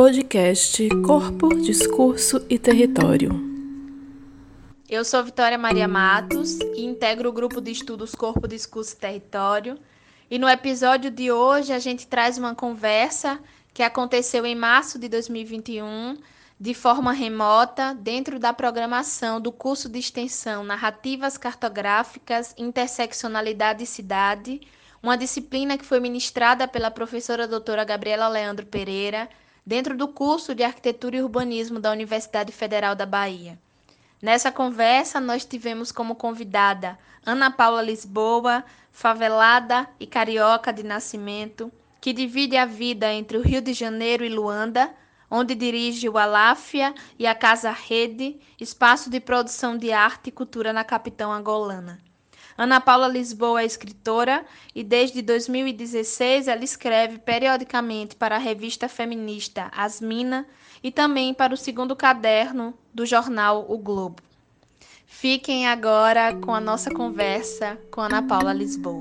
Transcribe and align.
Podcast 0.00 0.88
Corpo, 1.04 1.54
Discurso 1.56 2.46
e 2.48 2.58
Território. 2.58 3.38
Eu 4.88 5.04
sou 5.04 5.22
Vitória 5.22 5.58
Maria 5.58 5.86
Matos 5.86 6.58
e 6.58 6.86
integro 6.86 7.28
o 7.28 7.32
grupo 7.32 7.60
de 7.60 7.70
estudos 7.70 8.14
Corpo, 8.14 8.48
Discurso 8.48 8.94
e 8.94 8.96
Território. 8.96 9.78
E 10.30 10.38
no 10.38 10.48
episódio 10.48 11.10
de 11.10 11.30
hoje 11.30 11.74
a 11.74 11.78
gente 11.78 12.06
traz 12.06 12.38
uma 12.38 12.54
conversa 12.54 13.38
que 13.74 13.82
aconteceu 13.82 14.46
em 14.46 14.54
março 14.54 14.98
de 14.98 15.06
2021, 15.06 16.16
de 16.58 16.72
forma 16.72 17.12
remota, 17.12 17.92
dentro 17.92 18.38
da 18.38 18.54
programação 18.54 19.38
do 19.38 19.52
curso 19.52 19.86
de 19.86 19.98
extensão 19.98 20.64
Narrativas 20.64 21.36
Cartográficas, 21.36 22.54
Interseccionalidade 22.56 23.84
e 23.84 23.86
Cidade, 23.86 24.62
uma 25.02 25.18
disciplina 25.18 25.76
que 25.76 25.84
foi 25.84 26.00
ministrada 26.00 26.66
pela 26.66 26.90
professora 26.90 27.46
doutora 27.46 27.84
Gabriela 27.84 28.28
Leandro 28.28 28.64
Pereira, 28.64 29.28
dentro 29.70 29.96
do 29.96 30.08
curso 30.08 30.52
de 30.52 30.64
Arquitetura 30.64 31.16
e 31.16 31.22
Urbanismo 31.22 31.78
da 31.78 31.92
Universidade 31.92 32.50
Federal 32.50 32.96
da 32.96 33.06
Bahia. 33.06 33.56
Nessa 34.20 34.50
conversa, 34.50 35.20
nós 35.20 35.44
tivemos 35.44 35.92
como 35.92 36.16
convidada 36.16 36.98
Ana 37.24 37.52
Paula 37.52 37.80
Lisboa, 37.80 38.64
favelada 38.90 39.88
e 40.00 40.08
carioca 40.08 40.72
de 40.72 40.82
nascimento, 40.82 41.70
que 42.00 42.12
divide 42.12 42.56
a 42.56 42.66
vida 42.66 43.12
entre 43.12 43.38
o 43.38 43.42
Rio 43.42 43.62
de 43.62 43.72
Janeiro 43.72 44.24
e 44.24 44.28
Luanda, 44.28 44.92
onde 45.30 45.54
dirige 45.54 46.08
o 46.08 46.18
Aláfia 46.18 46.92
e 47.16 47.24
a 47.24 47.32
Casa 47.32 47.70
Rede, 47.70 48.40
espaço 48.60 49.08
de 49.08 49.20
produção 49.20 49.78
de 49.78 49.92
arte 49.92 50.30
e 50.30 50.32
cultura 50.32 50.72
na 50.72 50.82
capital 50.82 51.30
angolana. 51.30 52.09
Ana 52.60 52.78
Paula 52.78 53.08
Lisboa 53.08 53.62
é 53.62 53.64
escritora 53.64 54.44
e 54.74 54.84
desde 54.84 55.22
2016 55.22 56.46
ela 56.46 56.62
escreve 56.62 57.16
periodicamente 57.16 58.14
para 58.14 58.36
a 58.36 58.38
revista 58.38 58.86
feminista 58.86 59.70
Asmina 59.74 60.46
e 60.82 60.92
também 60.92 61.32
para 61.32 61.54
o 61.54 61.56
segundo 61.56 61.96
caderno 61.96 62.74
do 62.92 63.06
jornal 63.06 63.64
O 63.66 63.78
Globo. 63.78 64.22
Fiquem 65.06 65.66
agora 65.68 66.36
com 66.36 66.54
a 66.54 66.60
nossa 66.60 66.90
conversa 66.90 67.78
com 67.90 68.02
Ana 68.02 68.22
Paula 68.22 68.52
Lisboa. 68.52 68.98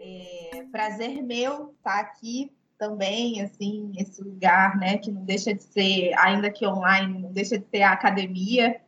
É, 0.00 0.64
prazer 0.70 1.20
meu 1.20 1.74
estar 1.76 1.98
aqui 1.98 2.48
também, 2.82 3.40
assim, 3.40 3.92
esse 3.96 4.20
lugar, 4.20 4.76
né, 4.76 4.98
que 4.98 5.08
não 5.08 5.24
deixa 5.24 5.54
de 5.54 5.62
ser, 5.62 6.12
ainda 6.18 6.50
que 6.50 6.66
online, 6.66 7.16
não 7.16 7.32
deixa 7.32 7.56
de 7.56 7.64
ser 7.68 7.82
a 7.82 7.92
academia. 7.92 8.80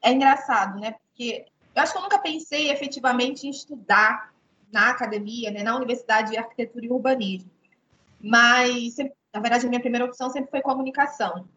É 0.00 0.12
engraçado, 0.12 0.78
né, 0.78 0.92
porque 0.92 1.46
eu 1.74 1.82
acho 1.82 1.90
que 1.90 1.98
eu 1.98 2.02
nunca 2.02 2.20
pensei 2.20 2.70
efetivamente 2.70 3.48
em 3.48 3.50
estudar 3.50 4.32
na 4.72 4.90
academia, 4.90 5.50
né, 5.50 5.64
na 5.64 5.74
Universidade 5.74 6.30
de 6.30 6.38
Arquitetura 6.38 6.86
e 6.86 6.88
Urbanismo. 6.88 7.50
Mas, 8.20 8.94
sempre, 8.94 9.14
na 9.34 9.40
verdade, 9.40 9.66
a 9.66 9.68
minha 9.68 9.80
primeira 9.80 10.06
opção 10.06 10.30
sempre 10.30 10.48
foi 10.48 10.62
comunicação. 10.62 11.48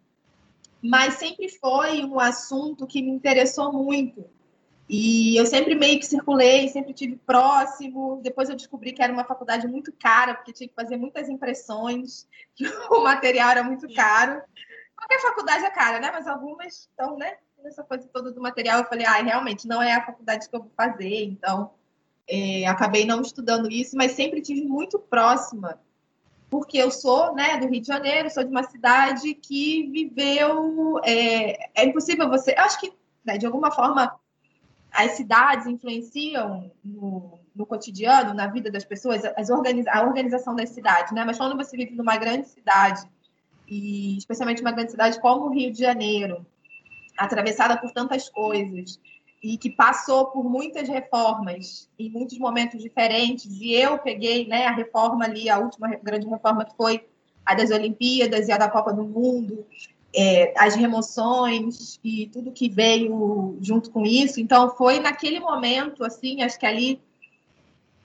Mas 0.82 1.14
sempre 1.16 1.50
foi 1.50 2.04
um 2.04 2.20
assunto 2.20 2.88
que 2.88 3.00
me 3.00 3.12
interessou 3.12 3.72
muito. 3.72 4.26
E 4.96 5.36
eu 5.36 5.48
sempre 5.48 5.74
meio 5.74 5.98
que 5.98 6.06
circulei, 6.06 6.68
sempre 6.68 6.94
tive 6.94 7.16
próximo. 7.16 8.20
Depois 8.22 8.48
eu 8.48 8.56
descobri 8.56 8.94
que 8.94 9.02
era 9.02 9.12
uma 9.12 9.24
faculdade 9.24 9.68
muito 9.68 9.92
cara, 9.92 10.36
porque 10.36 10.54
tinha 10.54 10.70
que 10.70 10.76
fazer 10.76 10.98
muitas 10.98 11.28
impressões, 11.30 12.28
que 12.54 12.68
o 12.92 13.04
material 13.04 13.50
era 13.50 13.64
muito 13.64 13.92
caro. 13.92 14.40
Qualquer 14.96 15.20
faculdade 15.20 15.66
é 15.66 15.72
cara, 15.72 16.00
né? 16.00 16.12
Mas 16.12 16.28
algumas 16.28 16.82
estão, 16.82 17.18
né? 17.18 17.38
Nessa 17.64 17.84
coisa 17.84 18.08
toda 18.14 18.32
do 18.32 18.40
material, 18.40 18.82
eu 18.82 18.86
falei, 18.86 19.04
ah, 19.04 19.20
realmente 19.20 19.68
não 19.68 19.82
é 19.82 19.94
a 19.94 20.06
faculdade 20.06 20.48
que 20.48 20.56
eu 20.56 20.60
vou 20.60 20.72
fazer. 20.78 21.24
Então, 21.24 21.72
é, 22.30 22.68
acabei 22.68 23.04
não 23.04 23.20
estudando 23.24 23.72
isso, 23.72 23.98
mas 23.98 24.12
sempre 24.12 24.44
tive 24.44 24.62
muito 24.62 25.00
próxima, 25.00 25.80
porque 26.52 26.78
eu 26.78 26.92
sou, 26.92 27.34
né, 27.34 27.58
do 27.58 27.68
Rio 27.68 27.82
de 27.82 27.88
Janeiro, 27.88 28.30
sou 28.30 28.44
de 28.44 28.52
uma 28.52 28.62
cidade 28.62 29.34
que 29.34 29.90
viveu. 29.90 31.00
É, 31.04 31.82
é 31.82 31.84
impossível 31.84 32.30
você. 32.30 32.52
Eu 32.52 32.62
acho 32.62 32.80
que, 32.80 32.94
né, 33.26 33.40
de 33.40 33.48
alguma 33.48 33.72
forma 33.72 34.20
as 34.94 35.14
cidades 35.14 35.66
influenciam 35.66 36.72
no, 36.84 37.40
no, 37.56 37.66
cotidiano, 37.66 38.34
na 38.34 38.46
vida 38.48 38.70
das 38.70 38.86
pessoas, 38.86 39.24
as 39.26 39.50
a 39.50 40.04
organização 40.04 40.56
das 40.56 40.70
cidades, 40.70 41.12
né? 41.12 41.26
Mas 41.26 41.38
quando 41.38 41.58
você 41.58 41.76
vive 41.76 41.96
numa 41.96 42.16
grande 42.16 42.48
cidade, 42.48 43.02
e 43.68 44.16
especialmente 44.18 44.62
uma 44.62 44.72
grande 44.72 44.92
cidade 44.92 45.20
como 45.20 45.48
o 45.48 45.50
Rio 45.50 45.72
de 45.72 45.80
Janeiro, 45.80 46.46
atravessada 47.18 47.76
por 47.76 47.92
tantas 47.92 48.30
coisas, 48.30 49.00
e 49.42 49.58
que 49.58 49.72
passou 49.72 50.28
por 50.28 50.44
muitas 50.44 50.88
reformas 50.88 51.90
em 51.98 52.10
muitos 52.10 52.38
momentos 52.38 52.80
diferentes, 52.82 53.50
e 53.60 53.74
eu 53.74 53.98
peguei 53.98 54.48
né, 54.48 54.68
a 54.68 54.72
reforma 54.72 55.26
ali, 55.26 55.50
a 55.50 55.58
última 55.58 55.90
grande 56.04 56.28
reforma 56.28 56.66
que 56.66 56.78
foi 56.78 57.06
a 57.44 57.56
das 57.56 57.72
Olimpíadas 57.72 58.48
e 58.48 58.52
a 58.52 58.58
da 58.58 58.70
Copa 58.70 58.94
do 58.94 59.04
Mundo, 59.04 59.66
é, 60.16 60.54
as 60.58 60.76
remoções 60.76 62.00
e 62.04 62.28
tudo 62.28 62.52
que 62.52 62.70
veio 62.70 63.58
junto 63.62 63.90
com 63.90 64.06
isso. 64.06 64.40
Então, 64.40 64.76
foi 64.76 65.00
naquele 65.00 65.40
momento, 65.40 66.04
assim, 66.04 66.44
acho 66.44 66.60
que 66.60 66.66
ali 66.66 67.02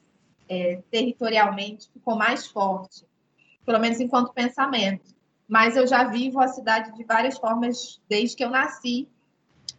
é, 0.48 0.82
territorialmente, 0.92 1.90
ficou 1.92 2.16
mais 2.16 2.48
forte, 2.48 3.06
pelo 3.66 3.80
menos 3.80 4.00
enquanto 4.00 4.32
pensamento. 4.32 5.16
Mas 5.48 5.76
eu 5.76 5.88
já 5.88 6.04
vivo 6.04 6.40
a 6.40 6.48
cidade 6.48 6.96
de 6.96 7.04
várias 7.04 7.38
formas 7.38 8.02
desde 8.08 8.36
que 8.36 8.44
eu 8.44 8.50
nasci, 8.50 9.08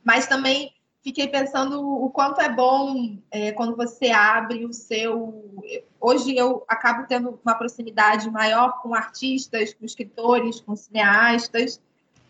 mas 0.02 0.26
também 0.26 0.72
fiquei 1.02 1.28
pensando 1.28 1.80
o 1.80 2.10
quanto 2.10 2.40
é 2.40 2.48
bom 2.48 3.18
é, 3.30 3.52
quando 3.52 3.76
você 3.76 4.10
abre 4.10 4.64
o 4.64 4.72
seu. 4.72 5.60
Hoje 6.00 6.36
eu 6.36 6.64
acabo 6.68 7.06
tendo 7.06 7.38
uma 7.44 7.54
proximidade 7.54 8.30
maior 8.30 8.80
com 8.82 8.94
artistas, 8.94 9.74
com 9.74 9.84
escritores, 9.84 10.60
com 10.60 10.76
cineastas 10.76 11.80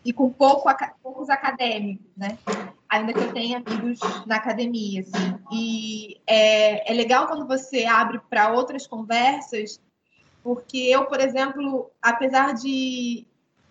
e 0.03 0.13
com 0.13 0.29
pouco, 0.29 0.69
poucos 1.03 1.29
acadêmicos, 1.29 2.07
né? 2.15 2.37
Ainda 2.87 3.13
que 3.13 3.19
eu 3.19 3.33
tenha 3.33 3.61
amigos 3.65 3.99
na 4.25 4.37
academia, 4.37 5.01
assim. 5.01 5.39
E 5.51 6.21
é, 6.25 6.91
é 6.91 6.93
legal 6.93 7.27
quando 7.27 7.45
você 7.45 7.85
abre 7.85 8.19
para 8.29 8.51
outras 8.51 8.87
conversas, 8.87 9.79
porque 10.43 10.77
eu, 10.77 11.05
por 11.05 11.19
exemplo, 11.19 11.91
apesar 12.01 12.53
de 12.53 13.27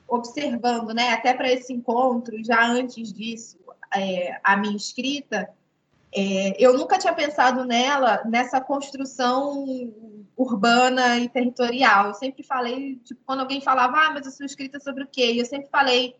observando, 0.06 0.94
né, 0.94 1.10
até 1.10 1.34
para 1.34 1.52
esse 1.52 1.72
encontro, 1.72 2.42
já 2.42 2.66
antes 2.66 3.12
disso, 3.12 3.58
é, 3.94 4.40
a 4.42 4.56
minha 4.56 4.76
escrita, 4.76 5.48
é, 6.14 6.54
eu 6.58 6.76
nunca 6.76 6.98
tinha 6.98 7.12
pensado 7.12 7.64
nela, 7.64 8.22
nessa 8.24 8.60
construção 8.60 9.66
urbana 10.36 11.18
e 11.18 11.28
territorial. 11.28 12.08
Eu 12.08 12.14
sempre 12.14 12.42
falei, 12.42 12.96
tipo, 13.04 13.20
quando 13.26 13.40
alguém 13.40 13.60
falava, 13.60 13.98
ah, 13.98 14.10
mas 14.12 14.26
a 14.26 14.30
sua 14.30 14.46
escrita 14.46 14.78
é 14.78 14.80
sobre 14.80 15.04
o 15.04 15.08
quê? 15.08 15.34
Eu 15.36 15.44
sempre 15.44 15.68
falei, 15.68 16.16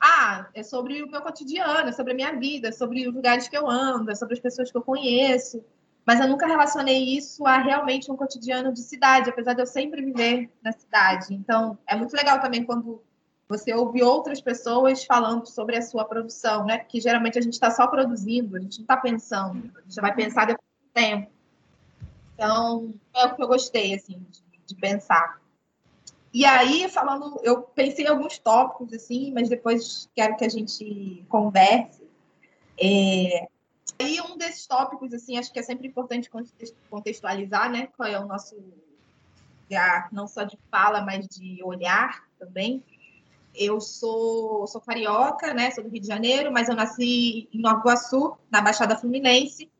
ah, 0.00 0.46
é 0.54 0.62
sobre 0.62 1.02
o 1.02 1.10
meu 1.10 1.20
cotidiano, 1.20 1.88
é 1.88 1.92
sobre 1.92 2.12
a 2.12 2.14
minha 2.14 2.32
vida, 2.38 2.68
é 2.68 2.72
sobre 2.72 3.06
os 3.06 3.14
lugares 3.14 3.48
que 3.48 3.56
eu 3.56 3.68
ando, 3.68 4.10
é 4.10 4.14
sobre 4.14 4.34
as 4.34 4.40
pessoas 4.40 4.70
que 4.70 4.76
eu 4.76 4.82
conheço. 4.82 5.64
Mas 6.06 6.20
eu 6.20 6.28
nunca 6.28 6.46
relacionei 6.46 7.16
isso 7.16 7.44
a 7.44 7.58
realmente 7.58 8.10
um 8.12 8.16
cotidiano 8.16 8.72
de 8.72 8.80
cidade, 8.80 9.28
apesar 9.28 9.54
de 9.54 9.62
eu 9.62 9.66
sempre 9.66 10.02
viver 10.02 10.48
na 10.62 10.70
cidade. 10.70 11.34
Então, 11.34 11.76
é 11.86 11.96
muito 11.96 12.14
legal 12.14 12.40
também 12.40 12.62
quando 12.62 13.02
você 13.48 13.72
ouve 13.72 14.02
outras 14.02 14.40
pessoas 14.40 15.04
falando 15.04 15.46
sobre 15.46 15.76
a 15.76 15.82
sua 15.82 16.04
produção, 16.04 16.64
né? 16.64 16.78
Porque 16.78 17.00
geralmente 17.00 17.38
a 17.38 17.42
gente 17.42 17.54
está 17.54 17.70
só 17.70 17.86
produzindo, 17.86 18.56
a 18.56 18.60
gente 18.60 18.78
não 18.78 18.84
está 18.84 18.96
pensando, 18.96 19.70
a 19.76 19.82
gente 19.82 20.00
vai 20.00 20.14
pensar 20.14 20.46
depois 20.46 20.66
do 20.82 20.92
tempo. 20.92 21.30
Então, 22.34 22.94
é 23.14 23.24
o 23.24 23.34
que 23.34 23.42
eu 23.42 23.48
gostei, 23.48 23.94
assim, 23.94 24.18
de, 24.30 24.42
de 24.66 24.74
pensar. 24.74 25.40
E 26.34 26.44
aí, 26.44 26.88
falando, 26.88 27.40
eu 27.42 27.62
pensei 27.62 28.04
em 28.04 28.08
alguns 28.08 28.38
tópicos, 28.38 28.92
assim, 28.92 29.32
mas 29.32 29.48
depois 29.48 30.10
quero 30.14 30.36
que 30.36 30.44
a 30.44 30.48
gente 30.48 31.24
converse. 31.28 32.02
É... 32.78 33.48
Aí, 33.98 34.20
um 34.20 34.36
desses 34.36 34.66
tópicos, 34.66 35.14
assim, 35.14 35.38
acho 35.38 35.52
que 35.52 35.58
é 35.58 35.62
sempre 35.62 35.86
importante 35.86 36.28
contextualizar, 36.90 37.70
né? 37.70 37.88
Qual 37.96 38.08
é 38.08 38.18
o 38.18 38.26
nosso 38.26 38.56
lugar, 39.64 40.08
não 40.12 40.26
só 40.26 40.42
de 40.42 40.58
fala, 40.70 41.00
mas 41.00 41.26
de 41.28 41.62
olhar 41.62 42.26
também 42.38 42.84
eu 43.56 43.80
sou, 43.80 44.66
sou 44.66 44.80
carioca, 44.80 45.52
né? 45.54 45.70
Sou 45.70 45.82
do 45.82 45.90
Rio 45.90 46.00
de 46.00 46.06
Janeiro, 46.06 46.52
mas 46.52 46.68
eu 46.68 46.74
nasci 46.74 47.48
em 47.52 47.60
Nova 47.60 47.80
Iguaçu, 47.80 48.36
na 48.50 48.60
Baixada 48.60 48.96
Fluminense. 48.96 49.70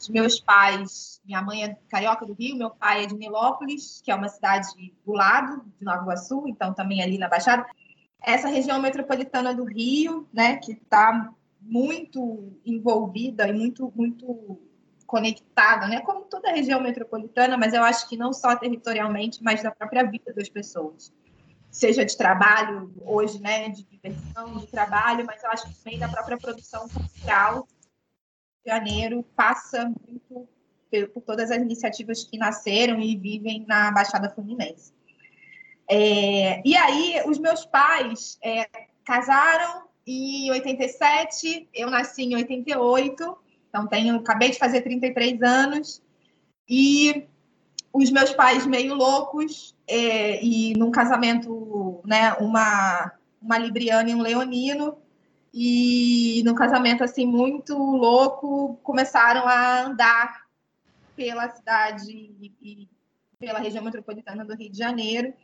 Os 0.00 0.08
meus 0.08 0.40
pais, 0.40 1.20
minha 1.24 1.42
mãe 1.42 1.64
é 1.64 1.76
carioca 1.88 2.24
do 2.24 2.32
Rio, 2.32 2.56
meu 2.56 2.70
pai 2.70 3.04
é 3.04 3.06
de 3.06 3.16
Nilópolis, 3.16 4.00
que 4.02 4.10
é 4.10 4.14
uma 4.14 4.28
cidade 4.28 4.68
do 5.04 5.12
lado 5.12 5.64
de 5.78 5.84
Nova 5.84 6.02
Iguaçu, 6.02 6.44
então 6.46 6.72
também 6.72 7.02
ali 7.02 7.18
na 7.18 7.28
Baixada. 7.28 7.66
Essa 8.22 8.48
região 8.48 8.80
metropolitana 8.80 9.54
do 9.54 9.64
Rio, 9.64 10.28
né, 10.32 10.56
que 10.56 10.72
está 10.72 11.32
muito 11.60 12.52
envolvida 12.64 13.48
e 13.48 13.52
muito, 13.52 13.92
muito 13.94 14.58
conectada, 15.06 15.88
né? 15.88 16.00
Como 16.00 16.22
toda 16.22 16.50
a 16.50 16.52
região 16.52 16.80
metropolitana, 16.80 17.56
mas 17.56 17.72
eu 17.72 17.82
acho 17.82 18.08
que 18.08 18.16
não 18.16 18.32
só 18.32 18.54
territorialmente, 18.54 19.42
mas 19.42 19.62
da 19.62 19.70
própria 19.70 20.04
vida 20.04 20.32
das 20.34 20.48
pessoas. 20.48 21.12
Seja 21.70 22.04
de 22.04 22.16
trabalho, 22.16 22.92
hoje, 23.04 23.40
né? 23.40 23.68
De 23.68 23.84
diversão, 23.84 24.58
de 24.58 24.66
trabalho, 24.66 25.24
mas 25.26 25.42
eu 25.42 25.50
acho 25.50 25.68
que 25.68 25.74
também 25.74 25.98
da 25.98 26.08
própria 26.08 26.38
produção 26.38 26.88
cultural. 26.88 27.66
Janeiro 28.66 29.22
passa 29.34 29.84
muito 29.84 30.48
por 31.12 31.22
todas 31.22 31.50
as 31.50 31.58
iniciativas 31.58 32.24
que 32.24 32.38
nasceram 32.38 33.00
e 33.00 33.16
vivem 33.16 33.64
na 33.66 33.90
Baixada 33.90 34.30
Fluminense. 34.30 34.92
É, 35.90 36.60
e 36.66 36.76
aí, 36.76 37.22
os 37.26 37.38
meus 37.38 37.64
pais 37.64 38.38
é, 38.42 38.68
casaram 39.04 39.88
em 40.06 40.50
87, 40.50 41.68
eu 41.74 41.90
nasci 41.90 42.24
em 42.24 42.34
88, 42.34 43.38
então 43.68 43.86
tenho, 43.86 44.16
acabei 44.16 44.50
de 44.50 44.58
fazer 44.58 44.82
33 44.82 45.42
anos, 45.42 46.02
e 46.68 47.26
os 47.92 48.10
meus 48.10 48.32
pais 48.32 48.66
meio 48.66 48.94
loucos, 48.94 49.74
é, 49.86 50.42
e 50.42 50.74
num 50.74 50.90
casamento, 50.90 51.57
né, 52.08 52.32
uma, 52.40 53.12
uma 53.40 53.58
libriana 53.58 54.08
e 54.08 54.14
um 54.14 54.22
leonino, 54.22 54.96
e 55.52 56.42
num 56.44 56.54
casamento 56.54 57.04
assim 57.04 57.26
muito 57.26 57.76
louco, 57.76 58.78
começaram 58.82 59.46
a 59.46 59.82
andar 59.82 60.46
pela 61.14 61.50
cidade 61.50 62.10
e 62.10 62.88
pela 63.38 63.58
região 63.58 63.84
metropolitana 63.84 64.44
do 64.44 64.54
Rio 64.54 64.70
de 64.70 64.78
Janeiro. 64.78 65.34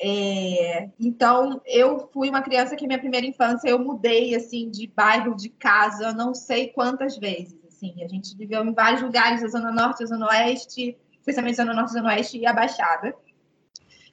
É, 0.00 0.88
então, 0.98 1.60
eu 1.66 2.08
fui 2.12 2.30
uma 2.30 2.40
criança 2.40 2.74
que 2.74 2.86
minha 2.86 2.98
primeira 2.98 3.26
infância 3.26 3.68
eu 3.68 3.78
mudei 3.78 4.34
assim 4.34 4.70
de 4.70 4.86
bairro, 4.86 5.36
de 5.36 5.50
casa, 5.50 6.12
não 6.12 6.34
sei 6.34 6.68
quantas 6.68 7.18
vezes. 7.18 7.58
Assim, 7.68 8.02
a 8.02 8.08
gente 8.08 8.34
viveu 8.34 8.64
em 8.64 8.72
vários 8.72 9.02
lugares, 9.02 9.44
a 9.44 9.48
Zona 9.48 9.70
Norte, 9.70 10.02
a 10.02 10.06
Zona 10.06 10.26
Oeste, 10.28 10.96
especialmente 11.18 11.60
a 11.60 11.64
Zona 11.64 11.74
Norte, 11.74 11.90
a 11.90 12.00
Zona 12.00 12.08
Oeste 12.08 12.38
e 12.38 12.46
a 12.46 12.52
Baixada. 12.52 13.14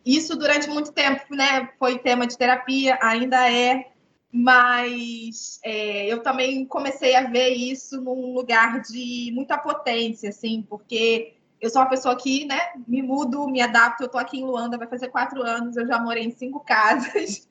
Isso 0.10 0.36
durante 0.36 0.68
muito 0.68 0.92
tempo, 0.92 1.36
né? 1.36 1.70
Foi 1.78 2.00
tema 2.00 2.26
de 2.26 2.36
terapia, 2.36 2.98
ainda 3.00 3.48
é, 3.48 3.92
mas 4.32 5.60
é, 5.64 6.08
eu 6.08 6.24
também 6.24 6.66
comecei 6.66 7.16
a 7.16 7.28
ver 7.28 7.50
isso 7.50 8.02
num 8.02 8.34
lugar 8.34 8.82
de 8.82 9.32
muita 9.36 9.56
potência, 9.56 10.30
assim, 10.30 10.66
porque 10.68 11.36
eu 11.62 11.70
sou 11.70 11.80
uma 11.80 11.90
pessoa 11.90 12.16
que, 12.16 12.44
né, 12.46 12.60
me 12.88 13.04
mudo, 13.04 13.48
me 13.48 13.62
adapto. 13.62 14.02
Eu 14.02 14.08
estou 14.08 14.20
aqui 14.20 14.40
em 14.40 14.46
Luanda, 14.46 14.80
vai 14.80 14.88
fazer 14.88 15.10
quatro 15.10 15.44
anos, 15.44 15.78
eu 15.78 15.86
já 15.86 16.00
morei 16.00 16.24
em 16.24 16.32
cinco 16.32 16.60
casas. 16.66 17.48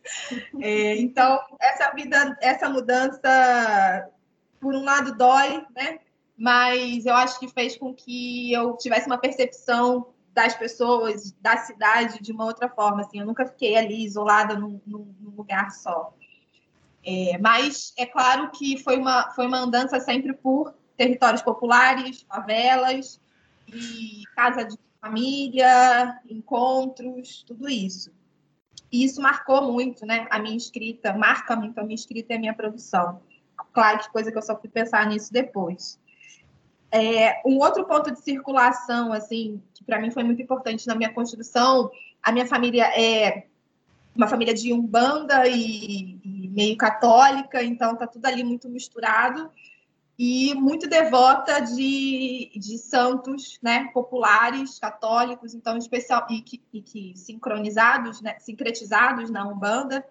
É, 0.60 0.96
então, 0.96 1.38
essa 1.60 1.92
vida, 1.92 2.36
essa 2.40 2.68
mudança, 2.68 4.10
por 4.58 4.74
um 4.74 4.82
lado, 4.82 5.16
dói, 5.16 5.64
né? 5.76 6.00
Mas 6.36 7.06
eu 7.06 7.14
acho 7.14 7.38
que 7.38 7.46
fez 7.46 7.76
com 7.76 7.94
que 7.94 8.52
eu 8.52 8.76
tivesse 8.76 9.06
uma 9.06 9.18
percepção 9.18 10.08
das 10.38 10.54
pessoas, 10.54 11.32
da 11.40 11.56
cidade, 11.56 12.22
de 12.22 12.30
uma 12.30 12.44
outra 12.44 12.68
forma. 12.68 13.00
Assim, 13.00 13.18
eu 13.18 13.26
nunca 13.26 13.44
fiquei 13.44 13.76
ali 13.76 14.04
isolada 14.04 14.54
num, 14.54 14.80
num 14.86 15.12
lugar 15.36 15.72
só. 15.72 16.14
É, 17.04 17.36
mas 17.38 17.92
é 17.98 18.06
claro 18.06 18.48
que 18.52 18.78
foi 18.78 18.98
uma, 18.98 19.32
foi 19.32 19.48
uma 19.48 19.58
andança 19.58 19.98
sempre 19.98 20.32
por 20.32 20.72
territórios 20.96 21.42
populares, 21.42 22.22
favelas, 22.22 23.20
e 23.66 24.22
casa 24.36 24.64
de 24.64 24.78
família, 25.00 26.20
encontros, 26.30 27.42
tudo 27.42 27.68
isso. 27.68 28.12
E 28.92 29.02
isso 29.04 29.20
marcou 29.20 29.72
muito, 29.72 30.06
né? 30.06 30.28
A 30.30 30.38
minha 30.38 30.56
escrita, 30.56 31.12
marca 31.14 31.56
muito 31.56 31.80
a 31.80 31.82
minha 31.82 31.96
escrita 31.96 32.32
e 32.32 32.36
a 32.36 32.38
minha 32.38 32.54
produção. 32.54 33.20
Claro 33.72 33.98
que 33.98 34.10
coisa 34.10 34.30
que 34.30 34.38
eu 34.38 34.42
só 34.42 34.56
fui 34.56 34.70
pensar 34.70 35.04
nisso 35.08 35.32
depois. 35.32 35.98
É, 36.90 37.42
um 37.44 37.58
outro 37.58 37.84
ponto 37.84 38.10
de 38.10 38.20
circulação, 38.20 39.12
assim, 39.12 39.62
que 39.74 39.84
para 39.84 40.00
mim 40.00 40.10
foi 40.10 40.24
muito 40.24 40.40
importante 40.40 40.86
na 40.86 40.94
minha 40.94 41.12
construção, 41.12 41.90
a 42.22 42.32
minha 42.32 42.46
família 42.46 42.84
é 42.98 43.46
uma 44.16 44.26
família 44.26 44.54
de 44.54 44.72
umbanda 44.72 45.46
e, 45.46 46.18
e 46.24 46.48
meio 46.48 46.76
católica, 46.76 47.62
então 47.62 47.94
tá 47.94 48.06
tudo 48.06 48.26
ali 48.26 48.42
muito 48.42 48.68
misturado 48.68 49.50
e 50.18 50.52
muito 50.54 50.88
devota 50.88 51.60
de, 51.60 52.50
de 52.56 52.76
santos 52.78 53.58
né, 53.62 53.88
populares, 53.94 54.76
católicos, 54.80 55.54
então 55.54 55.78
especial 55.78 56.26
e 56.28 56.40
que, 56.40 56.60
e 56.72 56.82
que 56.82 57.12
sincronizados, 57.16 58.20
né, 58.20 58.36
sincretizados 58.40 59.30
na 59.30 59.46
Umbanda. 59.46 60.04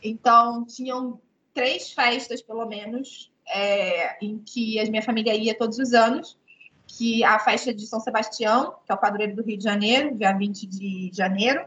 Então 0.00 0.64
tinham 0.64 1.20
três 1.52 1.92
festas, 1.92 2.40
pelo 2.40 2.64
menos, 2.64 3.32
é, 3.50 4.16
em 4.24 4.38
que 4.38 4.78
a 4.80 4.84
minha 4.84 5.02
família 5.02 5.34
ia 5.34 5.56
todos 5.56 5.78
os 5.78 5.92
anos, 5.92 6.38
que 6.86 7.22
a 7.22 7.38
festa 7.38 7.72
de 7.72 7.86
São 7.86 8.00
Sebastião, 8.00 8.74
que 8.84 8.90
é 8.90 8.94
o 8.94 8.98
padroeiro 8.98 9.36
do 9.36 9.42
Rio 9.42 9.58
de 9.58 9.64
Janeiro, 9.64 10.16
dia 10.16 10.32
20 10.32 10.66
de 10.66 11.10
janeiro, 11.12 11.64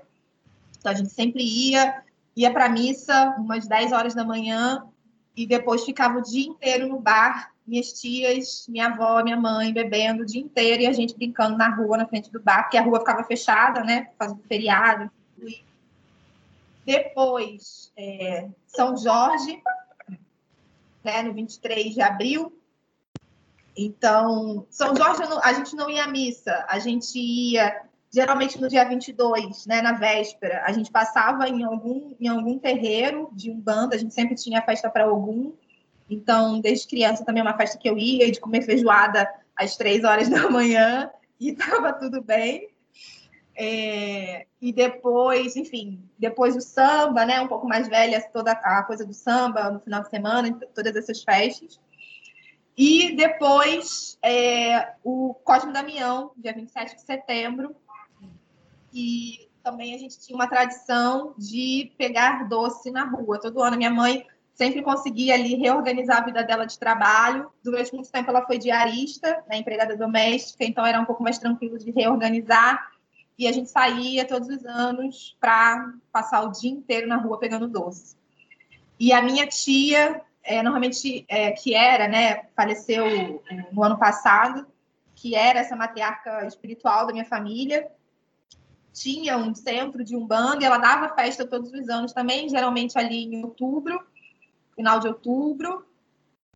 então 0.77 0.91
a 0.91 0.95
gente 0.95 1.11
sempre 1.11 1.43
ia, 1.43 2.03
ia 2.35 2.51
para 2.51 2.65
a 2.65 2.69
missa 2.69 3.35
umas 3.37 3.67
10 3.67 3.93
horas 3.93 4.13
da 4.13 4.23
manhã 4.25 4.85
e 5.35 5.47
depois 5.47 5.85
ficava 5.85 6.19
o 6.19 6.21
dia 6.21 6.47
inteiro 6.47 6.87
no 6.87 6.99
bar, 6.99 7.51
minhas 7.65 7.93
tias, 7.93 8.65
minha 8.67 8.87
avó, 8.87 9.23
minha 9.23 9.37
mãe 9.37 9.71
bebendo 9.71 10.23
o 10.23 10.25
dia 10.25 10.41
inteiro 10.41 10.83
e 10.83 10.87
a 10.87 10.91
gente 10.91 11.15
brincando 11.15 11.57
na 11.57 11.73
rua, 11.73 11.97
na 11.97 12.05
frente 12.05 12.29
do 12.29 12.41
bar, 12.41 12.63
porque 12.63 12.77
a 12.77 12.81
rua 12.81 12.99
ficava 12.99 13.23
fechada, 13.23 13.81
né, 13.83 14.01
por 14.05 14.17
causa 14.17 14.35
do 14.35 14.43
feriado. 14.43 15.09
Depois, 16.85 17.91
é, 17.95 18.49
São 18.67 18.97
Jorge, 18.97 19.61
né, 21.03 21.21
no 21.23 21.33
23 21.33 21.93
de 21.93 22.01
abril. 22.01 22.57
Então, 23.75 24.65
São 24.69 24.95
Jorge, 24.95 25.23
a 25.41 25.53
gente 25.53 25.75
não 25.75 25.89
ia 25.89 26.03
à 26.03 26.07
missa, 26.07 26.65
a 26.67 26.79
gente 26.79 27.17
ia 27.17 27.83
geralmente 28.13 28.61
no 28.61 28.69
dia 28.69 28.87
22, 28.87 29.65
né, 29.65 29.81
na 29.81 29.93
véspera, 29.93 30.61
a 30.67 30.71
gente 30.71 30.91
passava 30.91 31.49
em 31.49 31.63
algum, 31.63 32.13
em 32.19 32.27
algum 32.27 32.59
terreiro 32.59 33.27
de 33.33 33.49
um 33.49 33.59
bando, 33.59 33.95
a 33.95 33.97
gente 33.97 34.13
sempre 34.13 34.35
tinha 34.35 34.61
festa 34.61 34.87
para 34.87 35.05
algum. 35.05 35.51
Então, 36.07 36.61
desde 36.61 36.87
criança 36.87 37.25
também 37.25 37.41
é 37.41 37.43
uma 37.43 37.57
festa 37.57 37.75
que 37.75 37.89
eu 37.89 37.97
ia, 37.97 38.31
de 38.31 38.39
comer 38.39 38.61
feijoada 38.61 39.27
às 39.55 39.75
três 39.75 40.03
horas 40.03 40.29
da 40.29 40.47
manhã, 40.47 41.09
e 41.39 41.49
estava 41.49 41.91
tudo 41.91 42.21
bem. 42.21 42.69
É, 43.55 44.47
e 44.59 44.73
depois, 44.73 45.55
enfim, 45.55 46.03
depois 46.17 46.55
o 46.55 46.61
samba, 46.61 47.25
né, 47.25 47.39
um 47.39 47.47
pouco 47.47 47.67
mais 47.67 47.87
velha, 47.87 48.21
toda 48.31 48.51
a 48.51 48.83
coisa 48.83 49.05
do 49.05 49.13
samba 49.13 49.69
no 49.69 49.79
final 49.79 50.01
de 50.01 50.09
semana, 50.09 50.59
todas 50.73 50.95
essas 50.95 51.21
festas. 51.21 51.79
E 52.75 53.15
depois 53.15 54.17
é, 54.23 54.93
o 55.03 55.35
Cosme 55.43 55.71
Damião, 55.71 56.31
dia 56.35 56.53
27 56.53 56.95
de 56.95 57.01
setembro, 57.01 57.75
e 58.91 59.47
também 59.63 59.93
a 59.93 59.97
gente 59.97 60.19
tinha 60.19 60.35
uma 60.35 60.47
tradição 60.47 61.33
de 61.37 61.91
pegar 61.97 62.47
doce 62.49 62.91
na 62.91 63.05
rua. 63.05 63.39
Todo 63.39 63.61
ano 63.61 63.77
minha 63.77 63.91
mãe 63.91 64.25
sempre 64.53 64.81
conseguia 64.81 65.35
ali 65.35 65.55
reorganizar 65.55 66.17
a 66.17 66.25
vida 66.25 66.43
dela 66.43 66.65
de 66.65 66.77
trabalho. 66.77 67.51
Durante 67.63 67.93
muito 67.93 68.11
tempo 68.11 68.29
ela 68.29 68.45
foi 68.45 68.57
diarista, 68.57 69.43
né, 69.47 69.57
empregada 69.57 69.95
doméstica, 69.95 70.65
então 70.65 70.85
era 70.85 70.99
um 70.99 71.05
pouco 71.05 71.23
mais 71.23 71.37
tranquilo 71.37 71.77
de 71.77 71.91
reorganizar. 71.91 72.92
E 73.37 73.47
a 73.47 73.51
gente 73.51 73.69
saía 73.69 74.27
todos 74.27 74.47
os 74.47 74.65
anos 74.65 75.35
para 75.39 75.93
passar 76.11 76.41
o 76.43 76.51
dia 76.51 76.71
inteiro 76.71 77.07
na 77.07 77.17
rua 77.17 77.39
pegando 77.39 77.67
doce. 77.67 78.15
E 78.99 79.11
a 79.11 79.21
minha 79.21 79.47
tia, 79.47 80.21
é, 80.43 80.61
normalmente, 80.61 81.25
é, 81.27 81.51
que 81.51 81.73
era, 81.73 82.07
né, 82.07 82.43
faleceu 82.55 83.05
no 83.71 83.83
ano 83.83 83.97
passado, 83.97 84.67
que 85.15 85.35
era 85.35 85.59
essa 85.59 85.75
matriarca 85.75 86.45
espiritual 86.45 87.07
da 87.07 87.13
minha 87.13 87.25
família, 87.25 87.89
tinha 88.93 89.37
um 89.37 89.53
centro 89.55 90.03
de 90.03 90.15
umbanda 90.15 90.61
e 90.61 90.65
ela 90.65 90.77
dava 90.77 91.15
festa 91.15 91.47
todos 91.47 91.73
os 91.73 91.89
anos 91.89 92.13
também, 92.13 92.47
geralmente 92.47 92.97
ali 92.97 93.23
em 93.23 93.43
outubro, 93.43 94.05
final 94.75 94.99
de 94.99 95.07
outubro. 95.07 95.85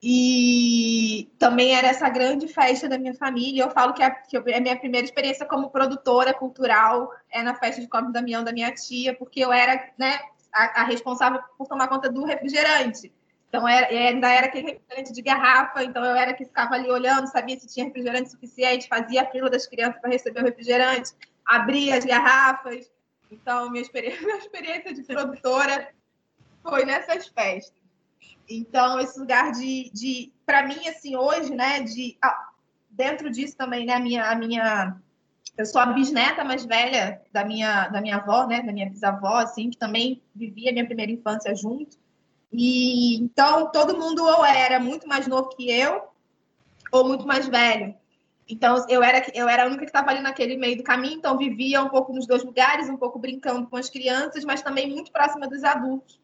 E 0.01 1.29
também 1.39 1.75
era 1.75 1.87
essa 1.87 2.07
grande 2.07 2.47
festa 2.47 2.87
da 2.87 2.97
minha 2.97 3.15
família. 3.15 3.63
Eu 3.63 3.71
falo 3.71 3.93
que 3.93 4.03
a, 4.03 4.11
que 4.11 4.37
a 4.37 4.61
minha 4.61 4.77
primeira 4.77 5.05
experiência 5.05 5.45
como 5.45 5.71
produtora 5.71 6.33
cultural 6.33 7.11
é 7.31 7.41
na 7.41 7.55
festa 7.55 7.81
de 7.81 7.87
Cobre 7.87 8.13
Damião 8.13 8.43
da 8.43 8.51
minha 8.51 8.71
tia, 8.71 9.15
porque 9.15 9.39
eu 9.39 9.51
era 9.51 9.91
né, 9.97 10.19
a, 10.53 10.81
a 10.81 10.83
responsável 10.83 11.41
por 11.57 11.67
tomar 11.67 11.87
conta 11.87 12.11
do 12.11 12.25
refrigerante. 12.25 13.11
Então, 13.49 13.67
era, 13.67 13.87
ainda 13.87 14.29
era 14.29 14.47
aquele 14.47 14.71
refrigerante 14.71 15.13
de 15.13 15.21
garrafa, 15.21 15.83
então 15.83 16.03
eu 16.03 16.15
era 16.15 16.33
que 16.33 16.45
ficava 16.45 16.75
ali 16.75 16.91
olhando, 16.91 17.31
sabia 17.31 17.57
se 17.57 17.65
tinha 17.65 17.85
refrigerante 17.85 18.29
suficiente, 18.29 18.87
fazia 18.87 19.23
a 19.23 19.25
fila 19.25 19.49
das 19.49 19.65
crianças 19.65 19.99
para 20.01 20.11
receber 20.11 20.41
o 20.41 20.43
refrigerante 20.43 21.13
abrir 21.47 21.93
as 21.93 22.03
garrafas. 22.03 22.91
Então, 23.31 23.71
minha 23.71 23.81
experiência, 23.81 24.19
minha 24.25 24.37
experiência 24.37 24.93
de 24.93 25.03
produtora 25.03 25.89
foi 26.61 26.85
nessas 26.85 27.27
festas. 27.27 27.76
Então, 28.49 28.99
esse 28.99 29.19
lugar 29.19 29.51
de, 29.51 29.89
de 29.93 30.31
para 30.45 30.65
mim, 30.65 30.87
assim, 30.87 31.15
hoje, 31.15 31.53
né, 31.53 31.81
de 31.81 32.17
ah, 32.23 32.49
dentro 32.89 33.29
disso 33.29 33.57
também, 33.57 33.85
né, 33.85 33.93
a 33.93 33.99
minha, 33.99 34.29
a 34.29 34.35
minha, 34.35 34.95
eu 35.57 35.65
sou 35.65 35.81
a 35.81 35.87
bisneta 35.87 36.43
mais 36.43 36.65
velha 36.65 37.21
da 37.31 37.43
minha, 37.43 37.89
da 37.89 38.01
minha 38.01 38.15
avó, 38.17 38.47
né, 38.47 38.61
da 38.61 38.71
minha 38.71 38.89
bisavó, 38.89 39.35
assim, 39.35 39.69
que 39.69 39.77
também 39.77 40.21
vivia 40.33 40.71
minha 40.71 40.85
primeira 40.85 41.11
infância 41.11 41.53
junto. 41.53 41.97
E 42.51 43.17
então 43.17 43.69
todo 43.71 43.97
mundo 43.97 44.23
ou 44.23 44.45
era 44.45 44.79
muito 44.79 45.07
mais 45.07 45.27
novo 45.27 45.49
que 45.49 45.69
eu 45.69 46.07
ou 46.91 47.05
muito 47.05 47.27
mais 47.27 47.47
velho. 47.47 47.93
Então, 48.49 48.85
eu 48.87 49.03
era, 49.03 49.25
eu 49.33 49.49
era 49.49 49.63
a 49.63 49.65
única 49.65 49.81
que 49.81 49.89
estava 49.89 50.09
ali 50.09 50.21
naquele 50.21 50.55
meio 50.55 50.77
do 50.77 50.83
caminho, 50.83 51.15
então 51.15 51.37
vivia 51.37 51.83
um 51.83 51.89
pouco 51.89 52.13
nos 52.13 52.25
dois 52.25 52.45
lugares, 52.45 52.89
um 52.89 52.95
pouco 52.95 53.19
brincando 53.19 53.67
com 53.67 53.75
as 53.75 53.89
crianças, 53.89 54.45
mas 54.45 54.61
também 54.61 54.89
muito 54.89 55.11
próxima 55.11 55.47
dos 55.47 55.65
adultos. 55.65 56.17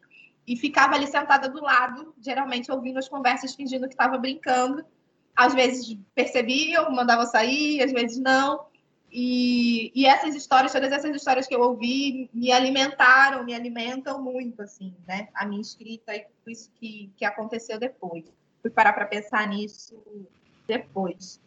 E 0.46 0.56
ficava 0.56 0.94
ali 0.94 1.06
sentada 1.06 1.48
do 1.48 1.62
lado, 1.62 2.14
geralmente 2.20 2.70
ouvindo 2.70 2.98
as 2.98 3.08
conversas, 3.08 3.54
fingindo 3.54 3.88
que 3.88 3.94
estava 3.94 4.18
brincando. 4.18 4.84
Às 5.34 5.54
vezes 5.54 5.98
percebiam, 6.14 6.90
mandavam 6.92 7.26
sair, 7.26 7.82
às 7.82 7.92
vezes 7.92 8.18
não. 8.18 8.66
E, 9.16 9.92
e, 9.94 10.06
essas 10.06 10.34
histórias, 10.34 10.72
todas 10.72 10.90
essas 10.90 11.14
histórias 11.14 11.46
que 11.46 11.54
eu 11.54 11.60
ouvi, 11.60 12.28
me 12.34 12.50
alimentaram, 12.50 13.44
me 13.44 13.54
alimentam 13.54 14.20
muito, 14.20 14.60
assim, 14.60 14.92
né? 15.06 15.28
A 15.34 15.46
minha 15.46 15.60
escrita 15.60 16.14
e 16.16 16.20
tudo 16.20 16.50
isso 16.50 16.68
que, 16.74 17.10
que 17.16 17.24
aconteceu 17.24 17.78
depois. 17.78 18.24
Fui 18.60 18.70
parar 18.70 18.92
para 18.92 19.06
pensar 19.06 19.46
nisso 19.46 19.96
depois. 20.66 21.40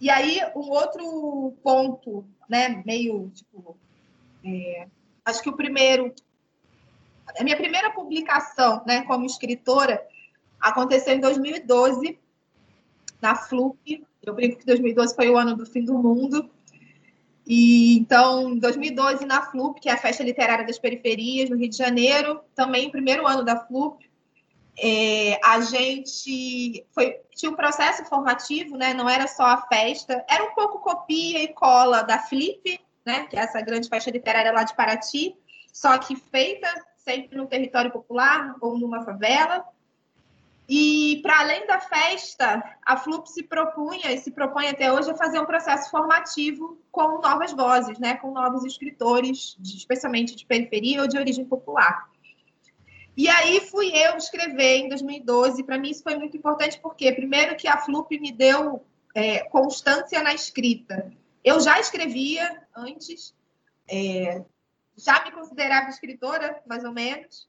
E 0.00 0.08
aí, 0.08 0.38
um 0.54 0.70
outro 0.70 1.54
ponto, 1.62 2.24
né, 2.48 2.82
meio, 2.86 3.30
tipo, 3.34 3.76
é, 4.44 4.86
acho 5.24 5.42
que 5.42 5.48
o 5.48 5.56
primeiro, 5.56 6.14
a 7.38 7.44
minha 7.44 7.56
primeira 7.56 7.90
publicação, 7.90 8.82
né, 8.86 9.02
como 9.02 9.26
escritora, 9.26 10.04
aconteceu 10.60 11.14
em 11.14 11.20
2012, 11.20 12.18
na 13.20 13.34
Flup. 13.34 14.06
Eu 14.22 14.34
brinco 14.34 14.58
que 14.58 14.66
2012 14.66 15.14
foi 15.14 15.28
o 15.30 15.36
ano 15.36 15.56
do 15.56 15.66
fim 15.66 15.84
do 15.84 15.94
mundo. 15.94 16.50
E 17.46 17.98
então, 17.98 18.50
em 18.50 18.58
2012, 18.58 19.26
na 19.26 19.42
FLUP, 19.50 19.78
que 19.78 19.88
é 19.88 19.92
a 19.92 19.98
Festa 19.98 20.22
Literária 20.22 20.66
das 20.66 20.78
Periferias, 20.78 21.50
no 21.50 21.56
Rio 21.56 21.68
de 21.68 21.76
Janeiro, 21.76 22.40
também 22.54 22.88
o 22.88 22.90
primeiro 22.90 23.26
ano 23.26 23.44
da 23.44 23.66
FLUP, 23.66 24.02
é, 24.78 25.38
a 25.44 25.60
gente 25.60 26.84
foi, 26.92 27.20
tinha 27.34 27.50
um 27.50 27.54
processo 27.54 28.04
formativo, 28.06 28.76
né? 28.76 28.92
não 28.92 29.08
era 29.08 29.26
só 29.28 29.44
a 29.44 29.62
festa, 29.62 30.24
era 30.28 30.44
um 30.44 30.54
pouco 30.54 30.80
copia 30.80 31.42
e 31.42 31.48
cola 31.48 32.02
da 32.02 32.18
Flip, 32.18 32.80
né? 33.04 33.26
que 33.26 33.36
é 33.36 33.40
essa 33.40 33.60
grande 33.60 33.88
festa 33.88 34.10
literária 34.10 34.52
lá 34.52 34.64
de 34.64 34.74
Paraty, 34.74 35.36
só 35.72 35.96
que 35.98 36.16
feita 36.16 36.68
sempre 37.04 37.36
no 37.36 37.46
território 37.46 37.92
popular 37.92 38.56
ou 38.60 38.78
numa 38.78 39.04
favela. 39.04 39.64
E, 40.66 41.20
para 41.22 41.40
além 41.40 41.66
da 41.66 41.78
festa, 41.78 42.62
a 42.82 42.96
FLUP 42.96 43.26
se 43.26 43.42
propunha 43.42 44.10
e 44.10 44.18
se 44.18 44.30
propõe 44.30 44.68
até 44.68 44.90
hoje 44.90 45.10
a 45.10 45.16
fazer 45.16 45.38
um 45.38 45.44
processo 45.44 45.90
formativo 45.90 46.78
com 46.90 47.20
novas 47.20 47.52
vozes, 47.52 47.98
né? 47.98 48.16
com 48.16 48.32
novos 48.32 48.64
escritores, 48.64 49.58
especialmente 49.62 50.34
de 50.34 50.46
periferia 50.46 51.02
ou 51.02 51.08
de 51.08 51.18
origem 51.18 51.44
popular. 51.44 52.08
E 53.14 53.28
aí 53.28 53.60
fui 53.60 53.92
eu 53.94 54.16
escrever 54.16 54.78
em 54.78 54.88
2012. 54.88 55.62
Para 55.64 55.78
mim 55.78 55.90
isso 55.90 56.02
foi 56.02 56.16
muito 56.16 56.36
importante 56.36 56.80
porque, 56.80 57.12
primeiro, 57.12 57.56
que 57.56 57.68
a 57.68 57.76
Flup 57.76 58.10
me 58.18 58.32
deu 58.32 58.82
é, 59.14 59.40
constância 59.44 60.22
na 60.22 60.32
escrita. 60.32 61.12
Eu 61.44 61.60
já 61.60 61.78
escrevia 61.78 62.62
antes, 62.74 63.34
é, 63.86 64.42
já 64.96 65.24
me 65.24 65.32
considerava 65.32 65.90
escritora, 65.90 66.62
mais 66.66 66.84
ou 66.84 66.92
menos, 66.92 67.48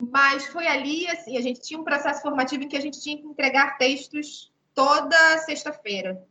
mas 0.00 0.46
foi 0.46 0.66
ali, 0.66 1.08
assim, 1.08 1.36
a 1.36 1.40
gente 1.40 1.60
tinha 1.60 1.80
um 1.80 1.84
processo 1.84 2.22
formativo 2.22 2.64
em 2.64 2.68
que 2.68 2.76
a 2.76 2.80
gente 2.80 3.00
tinha 3.00 3.16
que 3.16 3.26
entregar 3.26 3.78
textos 3.78 4.52
toda 4.74 5.38
sexta-feira. 5.38 6.22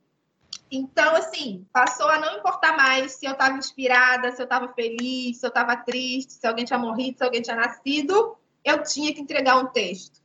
Então, 0.71 1.15
assim, 1.15 1.65
passou 1.71 2.07
a 2.07 2.19
não 2.19 2.37
importar 2.37 2.75
mais 2.75 3.13
se 3.13 3.25
eu 3.25 3.31
estava 3.31 3.57
inspirada, 3.57 4.31
se 4.31 4.41
eu 4.41 4.45
estava 4.45 4.71
feliz, 4.73 5.37
se 5.37 5.45
eu 5.45 5.49
estava 5.49 5.75
triste, 5.77 6.33
se 6.33 6.47
alguém 6.47 6.65
tinha 6.65 6.79
morrido, 6.79 7.17
se 7.17 7.23
alguém 7.23 7.41
tinha 7.41 7.55
nascido 7.55 8.37
eu 8.65 8.81
tinha 8.83 9.13
que 9.13 9.21
entregar 9.21 9.57
um 9.59 9.67
texto. 9.67 10.19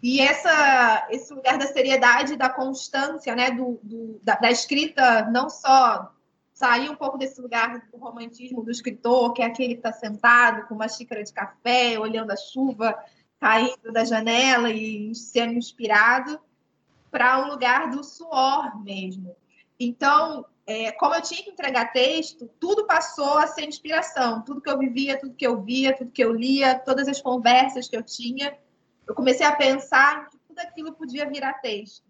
E 0.00 0.20
essa, 0.20 1.08
esse 1.10 1.34
lugar 1.34 1.58
da 1.58 1.66
seriedade, 1.66 2.36
da 2.36 2.48
constância, 2.48 3.34
né, 3.34 3.50
do, 3.50 3.78
do 3.82 4.20
da, 4.22 4.36
da, 4.36 4.50
escrita, 4.50 5.24
não 5.30 5.50
só 5.50 6.12
sair 6.52 6.90
um 6.90 6.96
pouco 6.96 7.18
desse 7.18 7.40
lugar 7.40 7.88
do 7.90 7.98
romantismo 7.98 8.62
do 8.62 8.70
escritor, 8.70 9.32
que 9.32 9.42
é 9.42 9.46
aquele 9.46 9.74
que 9.74 9.80
está 9.80 9.92
sentado 9.92 10.66
com 10.68 10.74
uma 10.74 10.88
xícara 10.88 11.22
de 11.22 11.32
café, 11.32 11.98
olhando 11.98 12.30
a 12.30 12.36
chuva 12.36 12.96
caindo 13.40 13.92
da 13.92 14.04
janela 14.04 14.70
e 14.70 15.12
sendo 15.16 15.54
inspirado, 15.54 16.38
para 17.10 17.44
um 17.44 17.48
lugar 17.48 17.90
do 17.90 18.04
suor 18.04 18.80
mesmo. 18.84 19.34
Então, 19.80 20.46
é, 20.64 20.92
como 20.92 21.14
eu 21.16 21.20
tinha 21.20 21.42
que 21.42 21.50
entregar 21.50 21.92
texto, 21.92 22.48
tudo 22.60 22.86
passou 22.86 23.36
a 23.38 23.48
ser 23.48 23.64
inspiração. 23.64 24.42
Tudo 24.42 24.60
que 24.60 24.70
eu 24.70 24.78
vivia, 24.78 25.18
tudo 25.18 25.34
que 25.34 25.46
eu 25.46 25.60
via, 25.60 25.94
tudo 25.94 26.12
que 26.12 26.22
eu 26.22 26.32
lia, 26.32 26.78
todas 26.78 27.08
as 27.08 27.20
conversas 27.20 27.88
que 27.88 27.96
eu 27.96 28.02
tinha, 28.02 28.56
eu 29.06 29.14
comecei 29.14 29.44
a 29.44 29.56
pensar 29.56 30.30
que 30.30 30.38
tudo 30.46 30.60
aquilo 30.60 30.92
podia 30.92 31.28
virar 31.28 31.54
texto. 31.54 32.04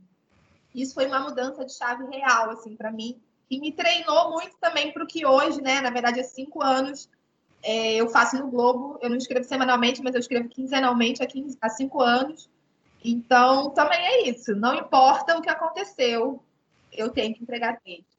Isso 0.75 0.93
foi 0.93 1.07
uma 1.07 1.21
mudança 1.21 1.65
de 1.65 1.73
chave 1.73 2.05
real, 2.15 2.51
assim, 2.51 2.77
para 2.77 2.93
mim, 2.93 3.19
e 3.53 3.61
me 3.61 3.71
treinou 3.71 4.31
muito 4.31 4.57
também 4.59 4.91
para 4.93 5.05
o 5.05 5.07
que 5.07 5.27
hoje, 5.27 5.61
né? 5.61 5.83
Na 5.83 5.91
verdade, 5.91 6.19
há 6.19 6.25
cinco 6.25 6.65
anos 6.65 7.07
é, 7.63 7.97
eu 7.97 8.09
faço 8.09 8.39
no 8.39 8.51
Globo. 8.51 8.99
Eu 9.03 9.11
não 9.11 9.19
escrevo 9.19 9.45
semanalmente, 9.45 10.03
mas 10.03 10.15
eu 10.15 10.21
escrevo 10.21 10.49
quinzenalmente 10.49 11.23
há, 11.23 11.27
15, 11.27 11.59
há 11.61 11.69
cinco 11.69 12.01
anos. 12.01 12.49
Então, 13.05 13.69
também 13.69 14.01
é 14.01 14.31
isso. 14.31 14.57
Não 14.57 14.75
importa 14.75 15.37
o 15.37 15.43
que 15.43 15.51
aconteceu, 15.51 16.43
eu 16.91 17.11
tenho 17.11 17.35
que 17.35 17.43
entregar 17.43 17.79
texto. 17.83 18.17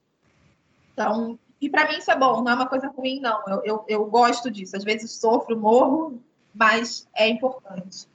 Então, 0.94 1.40
e 1.60 1.68
para 1.68 1.90
mim 1.90 1.98
isso 1.98 2.12
é 2.12 2.16
bom, 2.16 2.44
não 2.44 2.52
é 2.52 2.54
uma 2.54 2.70
coisa 2.70 2.88
ruim, 2.90 3.20
não. 3.20 3.42
Eu, 3.48 3.62
eu, 3.66 3.86
eu 3.88 4.06
gosto 4.06 4.52
disso. 4.52 4.78
Às 4.78 4.84
vezes 4.84 5.14
sofro, 5.14 5.60
morro, 5.60 6.22
mas 6.54 7.08
é 7.16 7.28
importante. 7.28 8.08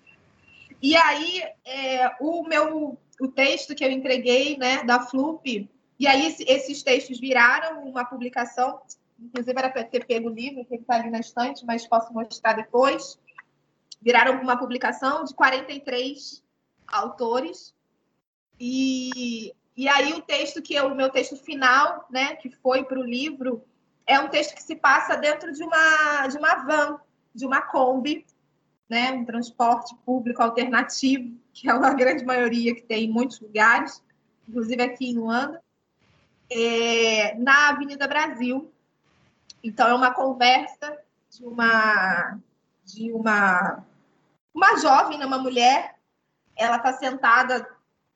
E 0.81 0.97
aí, 0.97 1.43
é, 1.65 2.15
o 2.21 2.45
meu 2.45 2.97
o 3.21 3.27
texto 3.27 3.75
que 3.75 3.85
eu 3.85 3.91
entreguei, 3.91 4.57
né, 4.57 4.85
da 4.85 5.01
Flup, 5.01 5.69
e 5.99 6.07
aí 6.07 6.37
esses 6.47 6.83
textos 6.83 7.19
viraram 7.19 7.85
uma 7.85 8.05
publicação, 8.05 8.81
inclusive 9.19 9.59
era 9.59 9.69
para 9.69 9.83
ter 9.83 10.07
pego 10.07 10.29
o 10.29 10.33
livro, 10.33 10.65
que 10.65 10.77
está 10.77 10.95
ali 10.95 11.11
na 11.11 11.19
estante, 11.19 11.67
mas 11.67 11.87
posso 11.87 12.13
mostrar 12.13 12.53
depois. 12.53 13.19
Viraram 14.01 14.41
uma 14.41 14.57
publicação 14.57 15.25
de 15.25 15.35
43 15.35 16.43
autores, 16.87 17.75
e 18.61 19.53
e 19.77 19.89
aí 19.89 20.13
o 20.13 20.21
texto 20.21 20.61
que 20.61 20.77
é 20.77 20.83
o 20.83 20.93
meu 20.93 21.09
texto 21.09 21.37
final, 21.37 22.05
né, 22.11 22.35
que 22.35 22.51
foi 22.51 22.85
para 22.85 22.99
o 22.99 23.05
livro, 23.05 23.65
é 24.05 24.19
um 24.19 24.29
texto 24.29 24.57
que 24.57 24.63
se 24.63 24.75
passa 24.75 25.17
dentro 25.17 25.53
de 25.53 25.63
uma 25.63 26.27
de 26.27 26.37
uma 26.37 26.55
van, 26.65 27.01
de 27.35 27.47
uma 27.47 27.63
Kombi, 27.63 28.25
né, 28.89 29.13
um 29.13 29.25
transporte 29.25 29.95
público 30.05 30.43
alternativo, 30.43 31.37
que 31.53 31.69
é 31.69 31.75
uma 31.75 31.95
grande 31.95 32.25
maioria 32.25 32.75
que 32.75 32.83
tem 32.83 33.05
em 33.05 33.13
muitos 33.13 33.41
lugares, 33.41 34.03
inclusive 34.49 34.83
aqui 34.83 35.11
em 35.11 35.15
Luanda, 35.19 35.63
é, 36.51 37.35
na 37.37 37.71
Avenida 37.71 38.07
Brasil. 38.07 38.73
Então 39.63 39.89
é 39.89 39.95
uma 39.95 40.13
conversa 40.13 40.99
de 41.31 41.45
uma 41.45 42.39
de 42.85 43.13
uma 43.13 43.85
uma 44.55 44.77
jovem, 44.77 45.19
né, 45.19 45.25
uma 45.25 45.39
mulher, 45.39 45.95
ela 46.57 46.77
está 46.77 46.93
sentada 46.93 47.65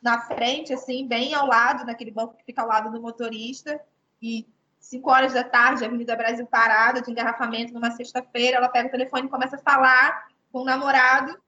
na 0.02 0.22
frente, 0.22 0.72
assim, 0.72 1.06
bem 1.06 1.32
ao 1.32 1.46
lado, 1.46 1.86
naquele 1.86 2.10
banco 2.10 2.36
que 2.36 2.44
fica 2.44 2.60
ao 2.60 2.66
lado 2.66 2.90
do 2.90 3.00
motorista. 3.00 3.80
E 4.20 4.44
cinco 4.80 5.10
horas 5.10 5.32
da 5.32 5.44
tarde, 5.44 5.84
Avenida 5.84 6.16
Brasil 6.16 6.44
parada, 6.44 7.00
de 7.00 7.10
engarrafamento 7.10 7.72
numa 7.72 7.92
sexta-feira, 7.92 8.56
ela 8.56 8.68
pega 8.68 8.88
o 8.88 8.90
telefone 8.90 9.26
e 9.26 9.30
começa 9.30 9.54
a 9.54 9.60
falar 9.60 10.26
com 10.50 10.62
o 10.62 10.64
namorado. 10.64 11.38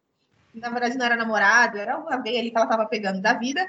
Na 0.54 0.70
verdade, 0.70 0.96
não 0.96 1.04
era 1.04 1.16
namorado, 1.16 1.76
era 1.76 1.98
uma 1.98 2.16
veia 2.18 2.38
ali 2.38 2.50
que 2.50 2.56
ela 2.56 2.66
estava 2.66 2.86
pegando 2.86 3.20
da 3.20 3.32
vida. 3.32 3.68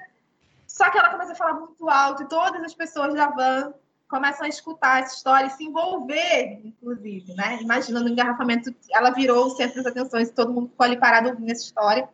Só 0.68 0.90
que 0.90 0.98
ela 0.98 1.10
começa 1.10 1.34
a 1.34 1.36
falar 1.36 1.54
muito 1.54 1.90
alto 1.90 2.24
e 2.24 2.28
todas 2.28 2.64
as 2.64 2.74
pessoas 2.74 3.14
da 3.14 3.30
van 3.30 3.74
começam 4.08 4.46
a 4.46 4.50
escutar 4.50 5.02
essa 5.02 5.16
história 5.16 5.48
e 5.48 5.50
se 5.50 5.64
envolver, 5.64 6.62
inclusive, 6.64 7.34
né? 7.34 7.60
Imaginando 7.62 8.06
o 8.06 8.10
engarrafamento, 8.10 8.74
ela 8.92 9.10
virou 9.10 9.48
o 9.48 9.50
centro 9.52 9.82
das 9.82 9.92
atenções, 9.92 10.30
todo 10.30 10.54
mundo 10.54 10.70
ficou 10.70 10.86
ali 10.86 10.98
parado 10.98 11.30
ouvindo 11.30 11.52
essa 11.52 11.64
história. 11.64 12.08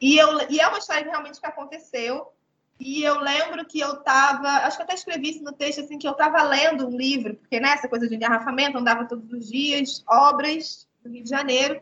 E, 0.00 0.18
eu, 0.18 0.50
e 0.50 0.60
é 0.60 0.66
uma 0.66 0.78
história 0.78 1.04
realmente 1.04 1.40
que 1.40 1.46
aconteceu. 1.46 2.32
E 2.80 3.04
eu 3.04 3.20
lembro 3.20 3.64
que 3.64 3.78
eu 3.78 3.92
estava, 3.92 4.48
acho 4.66 4.76
que 4.76 4.82
até 4.82 4.94
escrevi 4.94 5.30
isso 5.30 5.44
no 5.44 5.52
texto, 5.52 5.82
assim, 5.82 5.98
que 5.98 6.08
eu 6.08 6.12
estava 6.12 6.42
lendo 6.42 6.88
um 6.88 6.96
livro, 6.96 7.36
porque 7.36 7.60
nessa 7.60 7.84
né, 7.84 7.88
coisa 7.88 8.08
de 8.08 8.16
engarrafamento, 8.16 8.76
andava 8.76 9.04
todos 9.04 9.32
os 9.32 9.48
dias, 9.48 10.02
obras 10.08 10.88
no 11.04 11.12
Rio 11.12 11.22
de 11.22 11.30
Janeiro. 11.30 11.80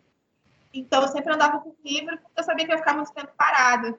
Então 0.75 1.01
eu 1.01 1.09
sempre 1.09 1.33
andava 1.33 1.61
com 1.61 1.75
livro, 1.83 2.19
porque 2.19 2.41
eu 2.41 2.45
sabia 2.45 2.67
que 2.67 2.73
eu 2.73 2.77
ia 2.77 2.83
ficar 2.83 2.95
muito 2.95 3.13
tempo 3.13 3.33
parada. 3.37 3.99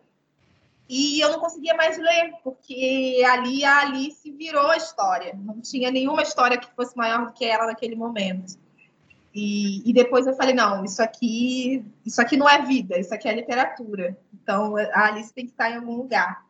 E 0.89 1.21
eu 1.21 1.31
não 1.31 1.39
conseguia 1.39 1.73
mais 1.73 1.97
ler, 1.97 2.33
porque 2.43 3.23
ali 3.25 3.63
a 3.63 3.79
Alice 3.79 4.29
virou 4.31 4.67
a 4.67 4.77
história. 4.77 5.33
Não 5.41 5.61
tinha 5.61 5.89
nenhuma 5.89 6.21
história 6.21 6.57
que 6.57 6.69
fosse 6.75 6.95
maior 6.97 7.25
do 7.25 7.33
que 7.33 7.45
ela 7.45 7.67
naquele 7.67 7.95
momento. 7.95 8.59
E, 9.33 9.89
e, 9.89 9.93
depois 9.93 10.27
eu 10.27 10.33
falei, 10.33 10.53
não, 10.53 10.83
isso 10.83 11.01
aqui, 11.01 11.85
isso 12.05 12.21
aqui 12.21 12.35
não 12.35 12.49
é 12.49 12.61
vida, 12.61 12.99
isso 12.99 13.13
aqui 13.13 13.29
é 13.29 13.33
literatura. 13.33 14.17
Então 14.33 14.75
a 14.75 15.05
Alice 15.05 15.33
tem 15.33 15.45
que 15.45 15.51
estar 15.51 15.71
em 15.71 15.77
algum 15.77 15.95
lugar. 15.95 16.45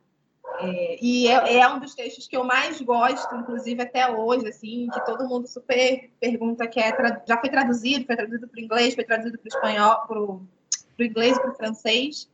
É, 0.59 0.97
e 1.01 1.27
é, 1.27 1.57
é, 1.57 1.67
um 1.67 1.79
dos 1.79 1.95
textos 1.95 2.27
que 2.27 2.35
eu 2.35 2.43
mais 2.43 2.81
gosto, 2.81 3.35
inclusive 3.35 3.81
até 3.81 4.09
hoje, 4.09 4.47
assim, 4.47 4.87
que 4.91 5.05
todo 5.05 5.27
mundo 5.27 5.47
super 5.47 6.09
pergunta 6.19 6.67
que 6.67 6.79
é 6.79 6.91
já 7.27 7.37
foi 7.37 7.49
traduzido, 7.49 8.05
foi 8.05 8.15
traduzido 8.15 8.47
para 8.47 8.59
o 8.59 8.63
inglês, 8.63 8.95
foi 8.95 9.03
traduzido 9.03 9.37
para 9.37 9.45
o 9.45 9.47
espanhol, 9.47 10.07
para 10.07 10.19
o 10.19 10.41
inglês, 10.99 11.37
para 11.37 11.51
o 11.51 11.55
francês. 11.55 12.29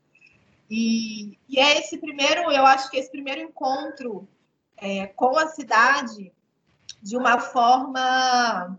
E, 0.69 1.37
e 1.47 1.59
é 1.59 1.79
esse 1.79 1.97
primeiro, 1.97 2.51
eu 2.51 2.65
acho 2.65 2.89
que 2.89 2.97
esse 2.97 3.09
primeiro 3.09 3.41
encontro 3.41 4.27
é, 4.75 5.07
com 5.07 5.37
a 5.37 5.47
cidade 5.47 6.31
de 7.01 7.17
uma 7.17 7.39
forma, 7.39 8.77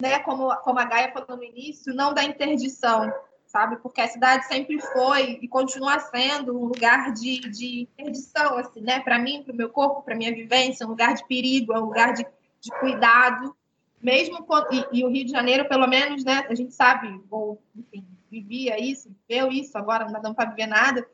né, 0.00 0.18
como, 0.20 0.54
como 0.56 0.78
a 0.78 0.84
Gaia 0.84 1.12
falou 1.12 1.36
no 1.36 1.44
início, 1.44 1.94
não 1.94 2.12
da 2.12 2.24
interdição, 2.24 3.12
sabe? 3.46 3.76
Porque 3.76 4.00
a 4.00 4.08
cidade 4.08 4.46
sempre 4.46 4.80
foi 4.80 5.38
e 5.42 5.48
continua 5.48 6.00
sendo 6.00 6.58
um 6.58 6.64
lugar 6.64 7.12
de, 7.12 7.40
de 7.40 7.82
interdição, 7.82 8.56
assim, 8.56 8.80
né? 8.80 9.00
Para 9.00 9.18
mim, 9.18 9.42
para 9.42 9.52
o 9.52 9.56
meu 9.56 9.68
corpo, 9.68 10.02
para 10.02 10.16
minha 10.16 10.34
vivência, 10.34 10.86
um 10.86 10.90
lugar 10.90 11.14
de 11.14 11.26
perigo, 11.26 11.72
é 11.72 11.78
um 11.78 11.84
lugar 11.84 12.14
de, 12.14 12.26
de 12.60 12.70
cuidado. 12.80 13.54
Mesmo 14.00 14.44
quando, 14.44 14.72
e, 14.72 15.00
e, 15.00 15.04
o 15.04 15.08
Rio 15.08 15.24
de 15.24 15.30
Janeiro, 15.30 15.68
pelo 15.68 15.86
menos, 15.86 16.24
né? 16.24 16.46
A 16.48 16.54
gente 16.54 16.74
sabe, 16.74 17.20
ou 17.30 17.62
enfim, 17.76 18.04
vivia 18.32 18.80
isso, 18.80 19.14
viveu 19.28 19.52
isso, 19.52 19.76
agora 19.76 20.08
não 20.08 20.22
dá 20.22 20.32
para 20.32 20.48
viver 20.48 20.66
nada. 20.66 21.06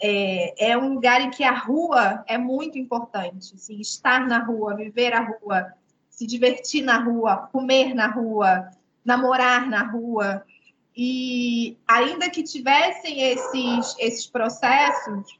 É, 0.00 0.70
é, 0.70 0.78
um 0.78 0.94
lugar 0.94 1.20
em 1.20 1.30
que 1.30 1.44
a 1.44 1.52
rua 1.52 2.24
é 2.26 2.38
muito 2.38 2.78
importante, 2.78 3.54
assim, 3.54 3.78
estar 3.80 4.26
na 4.26 4.38
rua, 4.38 4.74
viver 4.74 5.12
a 5.12 5.20
rua, 5.20 5.72
se 6.08 6.26
divertir 6.26 6.82
na 6.82 6.98
rua, 6.98 7.48
comer 7.52 7.94
na 7.94 8.06
rua, 8.06 8.70
namorar 9.04 9.68
na 9.68 9.82
rua, 9.82 10.44
e 10.96 11.76
ainda 11.86 12.30
que 12.30 12.42
tivessem 12.42 13.20
esses, 13.20 13.96
esses 13.98 14.26
processos, 14.26 15.38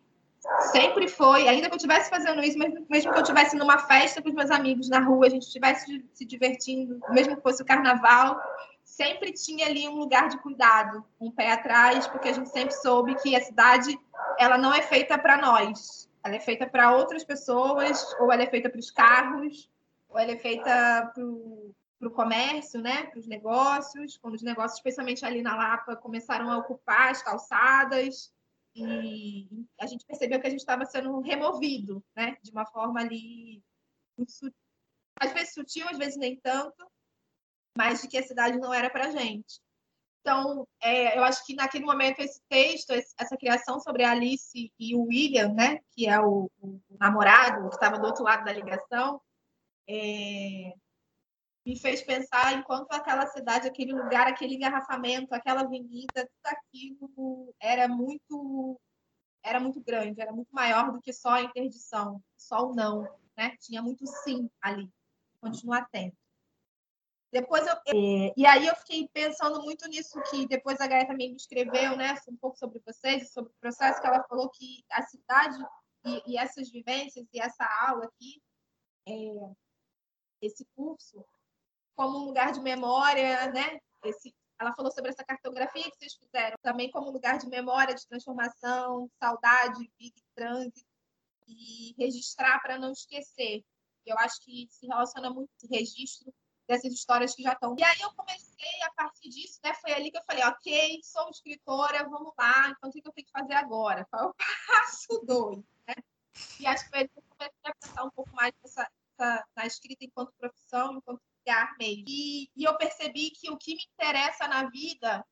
sempre 0.72 1.08
foi, 1.08 1.48
ainda 1.48 1.68
que 1.68 1.74
eu 1.74 1.76
estivesse 1.76 2.10
fazendo 2.10 2.42
isso, 2.42 2.58
mesmo, 2.58 2.86
mesmo 2.88 3.12
que 3.12 3.18
eu 3.18 3.22
estivesse 3.22 3.56
numa 3.56 3.78
festa 3.78 4.20
com 4.20 4.28
os 4.28 4.34
meus 4.34 4.50
amigos 4.50 4.88
na 4.88 5.00
rua, 5.00 5.26
a 5.26 5.30
gente 5.30 5.46
estivesse 5.46 6.04
se 6.12 6.24
divertindo, 6.24 7.00
mesmo 7.10 7.36
que 7.36 7.42
fosse 7.42 7.62
o 7.62 7.66
carnaval, 7.66 8.40
sempre 8.84 9.32
tinha 9.32 9.66
ali 9.66 9.88
um 9.88 9.96
lugar 9.96 10.28
de 10.28 10.38
cuidado, 10.38 11.04
um 11.18 11.30
pé 11.30 11.52
atrás, 11.52 12.06
porque 12.06 12.28
a 12.28 12.32
gente 12.32 12.50
sempre 12.50 12.74
soube 12.74 13.14
que 13.16 13.34
a 13.34 13.40
cidade 13.40 13.98
ela 14.38 14.58
não 14.58 14.72
é 14.72 14.82
feita 14.82 15.18
para 15.18 15.38
nós, 15.38 16.08
ela 16.22 16.36
é 16.36 16.40
feita 16.40 16.66
para 16.66 16.94
outras 16.94 17.24
pessoas, 17.24 18.14
ou 18.20 18.30
ela 18.30 18.42
é 18.42 18.46
feita 18.46 18.68
para 18.68 18.78
os 18.78 18.90
carros, 18.90 19.70
ou 20.08 20.18
ela 20.18 20.32
é 20.32 20.38
feita 20.38 21.10
para 21.14 21.24
o 21.24 22.10
comércio, 22.12 22.80
né, 22.80 23.06
para 23.06 23.18
os 23.18 23.26
negócios, 23.26 24.18
quando 24.18 24.34
os 24.34 24.42
negócios, 24.42 24.78
especialmente 24.78 25.24
ali 25.24 25.42
na 25.42 25.56
Lapa, 25.56 25.96
começaram 25.96 26.50
a 26.50 26.58
ocupar 26.58 27.10
as 27.10 27.22
calçadas, 27.22 28.32
e 28.76 29.48
a 29.80 29.86
gente 29.86 30.04
percebeu 30.04 30.40
que 30.40 30.46
a 30.46 30.50
gente 30.50 30.60
estava 30.60 30.84
sendo 30.84 31.20
removido, 31.20 32.04
né, 32.14 32.36
de 32.42 32.50
uma 32.50 32.66
forma 32.66 33.00
ali, 33.00 33.62
às 35.20 35.32
vezes 35.32 35.54
sutil, 35.54 35.88
às 35.88 35.96
vezes 35.96 36.16
nem 36.16 36.36
tanto, 36.36 36.84
mas 37.76 38.00
de 38.00 38.08
que 38.08 38.18
a 38.18 38.22
cidade 38.22 38.58
não 38.58 38.72
era 38.72 38.88
para 38.90 39.10
gente. 39.10 39.60
Então, 40.20 40.66
é, 40.80 41.18
eu 41.18 41.24
acho 41.24 41.44
que 41.44 41.54
naquele 41.54 41.84
momento 41.84 42.20
esse 42.20 42.40
texto, 42.48 42.92
essa 42.92 43.36
criação 43.36 43.78
sobre 43.78 44.04
a 44.04 44.12
Alice 44.12 44.72
e 44.78 44.94
o 44.94 45.02
William, 45.02 45.52
né, 45.52 45.80
que 45.90 46.08
é 46.08 46.18
o, 46.18 46.50
o 46.62 46.80
namorado 46.98 47.68
que 47.68 47.74
estava 47.74 47.98
do 47.98 48.06
outro 48.06 48.24
lado 48.24 48.42
da 48.42 48.52
ligação, 48.52 49.20
é, 49.86 50.72
me 51.66 51.78
fez 51.78 52.02
pensar 52.02 52.54
enquanto 52.54 52.92
aquela 52.92 53.26
cidade, 53.26 53.68
aquele 53.68 53.92
lugar, 53.92 54.26
aquele 54.26 54.54
engarrafamento, 54.54 55.34
aquela 55.34 55.62
avenida, 55.62 56.08
tudo 56.14 56.46
aquilo 56.46 57.54
era 57.60 57.88
muito 57.88 58.80
era 59.42 59.60
muito 59.60 59.78
grande, 59.78 60.22
era 60.22 60.32
muito 60.32 60.48
maior 60.52 60.90
do 60.90 61.02
que 61.02 61.12
só 61.12 61.34
a 61.34 61.42
interdição, 61.42 62.18
só 62.34 62.66
o 62.66 62.74
não, 62.74 63.02
né? 63.36 63.54
Tinha 63.60 63.82
muito 63.82 64.06
sim 64.06 64.48
ali. 64.62 64.90
Continua 65.38 65.86
tendo. 65.92 66.16
Depois 67.34 67.66
eu, 67.66 67.74
é, 67.88 68.32
e 68.36 68.46
aí 68.46 68.64
eu 68.64 68.76
fiquei 68.76 69.08
pensando 69.08 69.60
muito 69.60 69.88
nisso 69.88 70.22
que 70.30 70.46
depois 70.46 70.80
a 70.80 70.86
Gaia 70.86 71.04
também 71.04 71.30
me 71.30 71.36
escreveu, 71.36 71.96
né, 71.96 72.14
um 72.28 72.36
pouco 72.36 72.56
sobre 72.56 72.80
vocês, 72.86 73.32
sobre 73.32 73.50
o 73.50 73.56
processo 73.60 74.00
que 74.00 74.06
ela 74.06 74.22
falou 74.28 74.48
que 74.50 74.84
a 74.88 75.02
cidade 75.02 75.58
e, 76.04 76.32
e 76.32 76.38
essas 76.38 76.70
vivências 76.70 77.26
e 77.32 77.40
essa 77.40 77.64
aula 77.88 78.04
aqui, 78.04 78.40
é, 79.08 79.12
esse 80.40 80.64
curso, 80.76 81.26
como 81.96 82.18
um 82.18 82.26
lugar 82.26 82.52
de 82.52 82.60
memória, 82.60 83.50
né? 83.50 83.80
Esse, 84.04 84.32
ela 84.56 84.72
falou 84.72 84.92
sobre 84.92 85.10
essa 85.10 85.24
cartografia 85.24 85.90
que 85.90 85.96
vocês 85.96 86.14
fizeram, 86.14 86.56
também 86.62 86.88
como 86.88 87.10
lugar 87.10 87.38
de 87.38 87.48
memória, 87.48 87.96
de 87.96 88.06
transformação, 88.06 89.10
saudade, 89.18 89.90
e 89.98 90.12
trânsito, 90.36 90.86
e 91.48 91.96
registrar 91.98 92.60
para 92.60 92.78
não 92.78 92.92
esquecer. 92.92 93.64
Eu 94.06 94.16
acho 94.20 94.40
que 94.44 94.68
se 94.70 94.86
relaciona 94.86 95.30
muito 95.30 95.50
registro 95.68 96.32
dessas 96.66 96.92
histórias 96.92 97.34
que 97.34 97.42
já 97.42 97.52
estão. 97.52 97.74
E 97.78 97.84
aí 97.84 98.00
eu 98.00 98.12
comecei 98.12 98.82
a 98.82 98.92
partir 98.92 99.28
disso, 99.28 99.60
né? 99.62 99.74
Foi 99.74 99.92
ali 99.92 100.10
que 100.10 100.18
eu 100.18 100.24
falei, 100.24 100.44
ok, 100.44 101.00
sou 101.02 101.28
escritora, 101.30 102.08
vamos 102.08 102.32
lá, 102.38 102.68
então 102.70 102.88
o 102.88 102.92
que 102.92 103.02
eu 103.04 103.12
tenho 103.12 103.26
que 103.26 103.32
fazer 103.32 103.54
agora? 103.54 104.06
Qual 104.10 104.22
é 104.22 104.26
o 104.26 104.34
passo 104.68 105.24
dois? 105.26 105.58
Né? 105.86 105.94
E 106.60 106.66
acho 106.66 106.84
que 106.84 106.90
foi 106.90 106.98
aí 107.00 107.08
que 107.08 107.18
eu 107.18 107.22
comecei 107.28 107.58
a 107.64 107.74
pensar 107.74 108.04
um 108.04 108.10
pouco 108.10 108.34
mais 108.34 108.52
nessa, 108.62 108.90
nessa, 109.18 109.46
na 109.56 109.66
escrita 109.66 110.04
enquanto 110.04 110.32
profissão, 110.38 110.96
enquanto 110.96 111.20
lugar 111.46 111.76
mesmo. 111.78 112.04
E, 112.08 112.50
e 112.56 112.64
eu 112.64 112.76
percebi 112.76 113.30
que 113.30 113.50
o 113.50 113.56
que 113.56 113.74
me 113.74 113.84
interessa 113.92 114.48
na 114.48 114.68
vida 114.70 115.24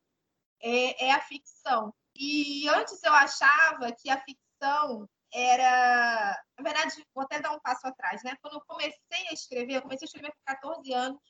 é, 0.60 1.06
é 1.06 1.12
a 1.12 1.20
ficção. 1.20 1.92
E 2.14 2.68
antes 2.68 3.02
eu 3.02 3.12
achava 3.12 3.90
que 3.92 4.10
a 4.10 4.20
ficção 4.20 5.08
era. 5.32 6.42
Na 6.58 6.64
verdade, 6.64 7.06
vou 7.14 7.24
até 7.24 7.40
dar 7.40 7.52
um 7.52 7.60
passo 7.60 7.86
atrás, 7.86 8.22
né? 8.22 8.36
Quando 8.42 8.54
eu 8.54 8.64
comecei 8.66 9.28
a 9.28 9.32
escrever, 9.32 9.76
eu 9.76 9.82
comecei 9.82 10.06
a 10.06 10.08
escrever 10.08 10.30
com 10.32 10.42
14 10.44 10.92
anos, 10.92 11.20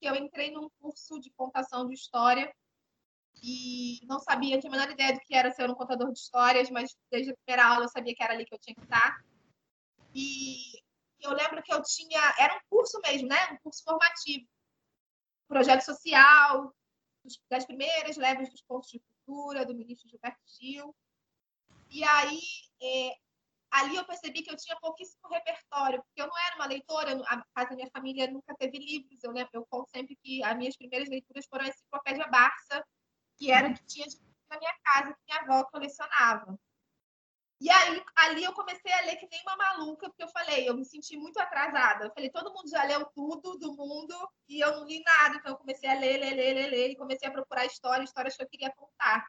que 0.00 0.08
eu 0.08 0.14
entrei 0.16 0.50
num 0.50 0.68
curso 0.80 1.20
de 1.20 1.30
contação 1.32 1.86
de 1.88 1.94
história 1.94 2.52
e 3.42 4.00
não 4.04 4.20
sabia, 4.20 4.58
tinha 4.58 4.70
a 4.70 4.76
menor 4.76 4.90
ideia 4.90 5.14
do 5.14 5.20
que 5.20 5.34
era 5.34 5.50
ser 5.50 5.68
um 5.70 5.74
contador 5.74 6.12
de 6.12 6.18
histórias, 6.18 6.70
mas 6.70 6.94
desde 7.10 7.32
a 7.32 7.36
primeira 7.36 7.68
aula 7.68 7.84
eu 7.84 7.88
sabia 7.88 8.14
que 8.14 8.22
era 8.22 8.34
ali 8.34 8.44
que 8.44 8.54
eu 8.54 8.58
tinha 8.58 8.74
que 8.74 8.82
estar. 8.82 9.24
E 10.14 10.72
eu 11.20 11.32
lembro 11.32 11.62
que 11.62 11.72
eu 11.72 11.82
tinha, 11.82 12.20
era 12.38 12.54
um 12.54 12.60
curso 12.68 13.00
mesmo, 13.00 13.28
né? 13.28 13.36
Um 13.52 13.58
curso 13.58 13.82
formativo, 13.82 14.46
projeto 15.48 15.82
social, 15.82 16.74
das 17.48 17.64
primeiras 17.64 18.16
levas 18.16 18.50
dos 18.50 18.62
pontos 18.62 18.90
de 18.90 19.00
cultura 19.00 19.64
do 19.64 19.74
ministro 19.74 20.08
Gilberto 20.08 20.42
Gil. 20.46 20.94
E 21.92 22.02
aí, 22.04 22.40
é, 22.82 23.16
ali 23.70 23.96
eu 23.96 24.04
percebi 24.06 24.42
que 24.42 24.50
eu 24.50 24.56
tinha 24.56 24.74
pouquíssimo 24.80 25.28
repertório, 25.28 26.02
porque 26.02 26.22
eu 26.22 26.26
não 26.26 26.38
era 26.46 26.56
uma 26.56 26.66
leitora, 26.66 27.22
a 27.26 27.44
casa 27.54 27.70
da 27.70 27.76
minha 27.76 27.90
família 27.90 28.30
nunca 28.30 28.54
teve 28.56 28.78
livros. 28.78 29.22
Eu 29.22 29.30
lembro, 29.30 29.50
eu 29.52 29.66
conto 29.68 29.90
sempre 29.90 30.16
que 30.16 30.42
as 30.42 30.56
minhas 30.56 30.74
primeiras 30.74 31.10
leituras 31.10 31.44
foram 31.46 31.66
a 31.66 31.68
Enciclopédia 31.68 32.26
Barça, 32.28 32.82
que 33.36 33.52
era 33.52 33.68
o 33.68 33.74
que 33.74 33.84
tinha 33.84 34.06
na 34.50 34.58
minha 34.58 34.74
casa, 34.82 35.12
que 35.12 35.20
minha 35.28 35.42
avó 35.42 35.64
colecionava. 35.64 36.58
E 37.60 37.70
aí, 37.70 38.02
ali 38.16 38.42
eu 38.42 38.54
comecei 38.54 38.90
a 38.90 39.02
ler 39.02 39.16
que 39.16 39.28
nem 39.30 39.42
uma 39.42 39.56
maluca, 39.56 40.08
porque 40.08 40.24
eu 40.24 40.28
falei, 40.28 40.66
eu 40.66 40.74
me 40.74 40.86
senti 40.86 41.16
muito 41.18 41.38
atrasada. 41.38 42.06
Eu 42.06 42.12
falei, 42.14 42.30
todo 42.30 42.52
mundo 42.54 42.70
já 42.70 42.82
leu 42.84 43.04
tudo 43.14 43.58
do 43.58 43.76
mundo 43.76 44.14
e 44.48 44.60
eu 44.60 44.72
não 44.78 44.86
li 44.86 45.02
nada. 45.04 45.36
Então, 45.36 45.52
eu 45.52 45.58
comecei 45.58 45.90
a 45.90 45.94
ler, 45.94 46.18
ler, 46.18 46.34
ler, 46.34 46.54
ler, 46.54 46.70
ler 46.70 46.90
e 46.90 46.96
comecei 46.96 47.28
a 47.28 47.32
procurar 47.32 47.66
histórias, 47.66 48.08
histórias 48.08 48.34
que 48.34 48.42
eu 48.42 48.48
queria 48.48 48.72
contar. 48.72 49.28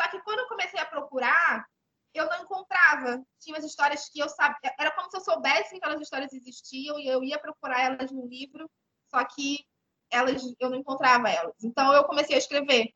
Só 0.00 0.08
que 0.08 0.20
quando 0.22 0.40
eu 0.40 0.48
comecei 0.48 0.80
a 0.80 0.86
procurar, 0.86 1.66
eu 2.14 2.26
não 2.26 2.42
encontrava. 2.42 3.22
Tinha 3.40 3.54
umas 3.54 3.64
histórias 3.64 4.08
que 4.08 4.18
eu 4.18 4.28
sabia. 4.28 4.74
Era 4.78 4.90
como 4.92 5.10
se 5.10 5.16
eu 5.16 5.20
soubesse 5.20 5.70
que 5.70 5.76
aquelas 5.76 6.00
histórias 6.00 6.32
existiam 6.32 6.98
e 6.98 7.06
eu 7.06 7.22
ia 7.22 7.38
procurar 7.38 7.80
elas 7.80 8.10
no 8.10 8.26
livro, 8.26 8.70
só 9.10 9.24
que 9.24 9.64
elas 10.10 10.42
eu 10.58 10.70
não 10.70 10.78
encontrava 10.78 11.28
elas. 11.28 11.54
Então, 11.62 11.92
eu 11.92 12.04
comecei 12.04 12.34
a 12.34 12.38
escrever. 12.38 12.92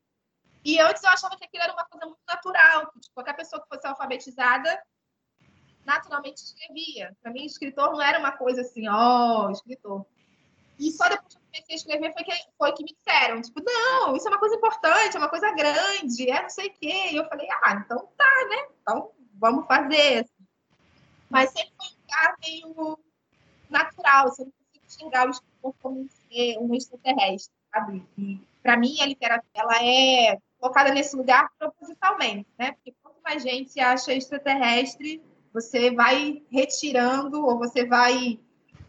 E 0.65 0.79
antes 0.79 1.03
eu 1.03 1.11
achava 1.11 1.37
que 1.37 1.45
aquilo 1.45 1.65
era 1.65 1.73
uma 1.73 1.85
coisa 1.85 2.07
muito 2.07 2.23
natural, 2.27 2.91
que 2.93 3.01
tipo, 3.01 3.15
qualquer 3.15 3.35
pessoa 3.35 3.61
que 3.61 3.69
fosse 3.69 3.87
alfabetizada 3.87 4.83
naturalmente 5.85 6.43
escrevia. 6.43 7.17
Para 7.21 7.33
mim, 7.33 7.45
escritor 7.45 7.91
não 7.91 8.01
era 8.01 8.19
uma 8.19 8.33
coisa 8.33 8.61
assim, 8.61 8.89
ó, 8.89 9.47
oh, 9.47 9.51
escritor. 9.51 10.07
E 10.83 10.91
só 10.91 11.09
depois 11.09 11.29
que 11.29 11.39
eu 11.39 11.43
comecei 11.47 11.75
a 11.75 11.77
escrever 11.77 12.13
foi 12.13 12.25
que, 12.25 12.33
foi 12.59 12.73
que 12.73 12.83
me 12.83 12.93
disseram, 12.93 13.41
tipo, 13.41 13.63
não, 13.65 14.17
isso 14.17 14.27
é 14.27 14.31
uma 14.33 14.41
coisa 14.41 14.57
importante, 14.57 15.17
é 15.17 15.19
uma 15.19 15.29
coisa 15.29 15.55
grande, 15.55 16.29
é 16.29 16.43
não 16.43 16.51
sei 16.51 16.67
o 16.67 16.75
quê. 16.75 17.11
E 17.13 17.17
eu 17.17 17.29
falei, 17.29 17.47
ah, 17.63 17.81
então 17.85 18.09
tá, 18.17 18.49
né? 18.51 18.67
Então 18.81 19.13
vamos 19.35 19.65
fazer. 19.67 20.27
Mas 21.31 21.51
sempre 21.51 21.73
foi 21.77 21.87
um 21.87 22.01
lugar 22.01 22.37
meio 22.43 22.99
natural, 23.71 24.29
você 24.29 24.45
não 24.45 24.51
consigo 24.51 24.85
enxergar 24.85 25.29
o 25.29 25.31
escritor 25.31 25.75
como 25.81 26.09
um 26.61 26.75
extraterrestre, 26.75 27.55
sabe? 27.73 28.05
E 28.19 28.41
para 28.61 28.77
mim 28.77 29.01
a 29.01 29.07
literatura 29.07 29.51
ela 29.55 29.85
é 29.85 30.37
colocada 30.59 30.93
nesse 30.93 31.15
lugar 31.15 31.49
propositalmente, 31.59 32.49
né? 32.59 32.73
Porque 32.73 32.93
quanto 33.01 33.23
mais 33.23 33.41
gente 33.41 33.79
acha 33.79 34.13
extraterrestre, 34.13 35.23
você 35.53 35.93
vai 35.93 36.43
retirando 36.51 37.47
ou 37.47 37.57
você 37.57 37.87
vai 37.87 38.41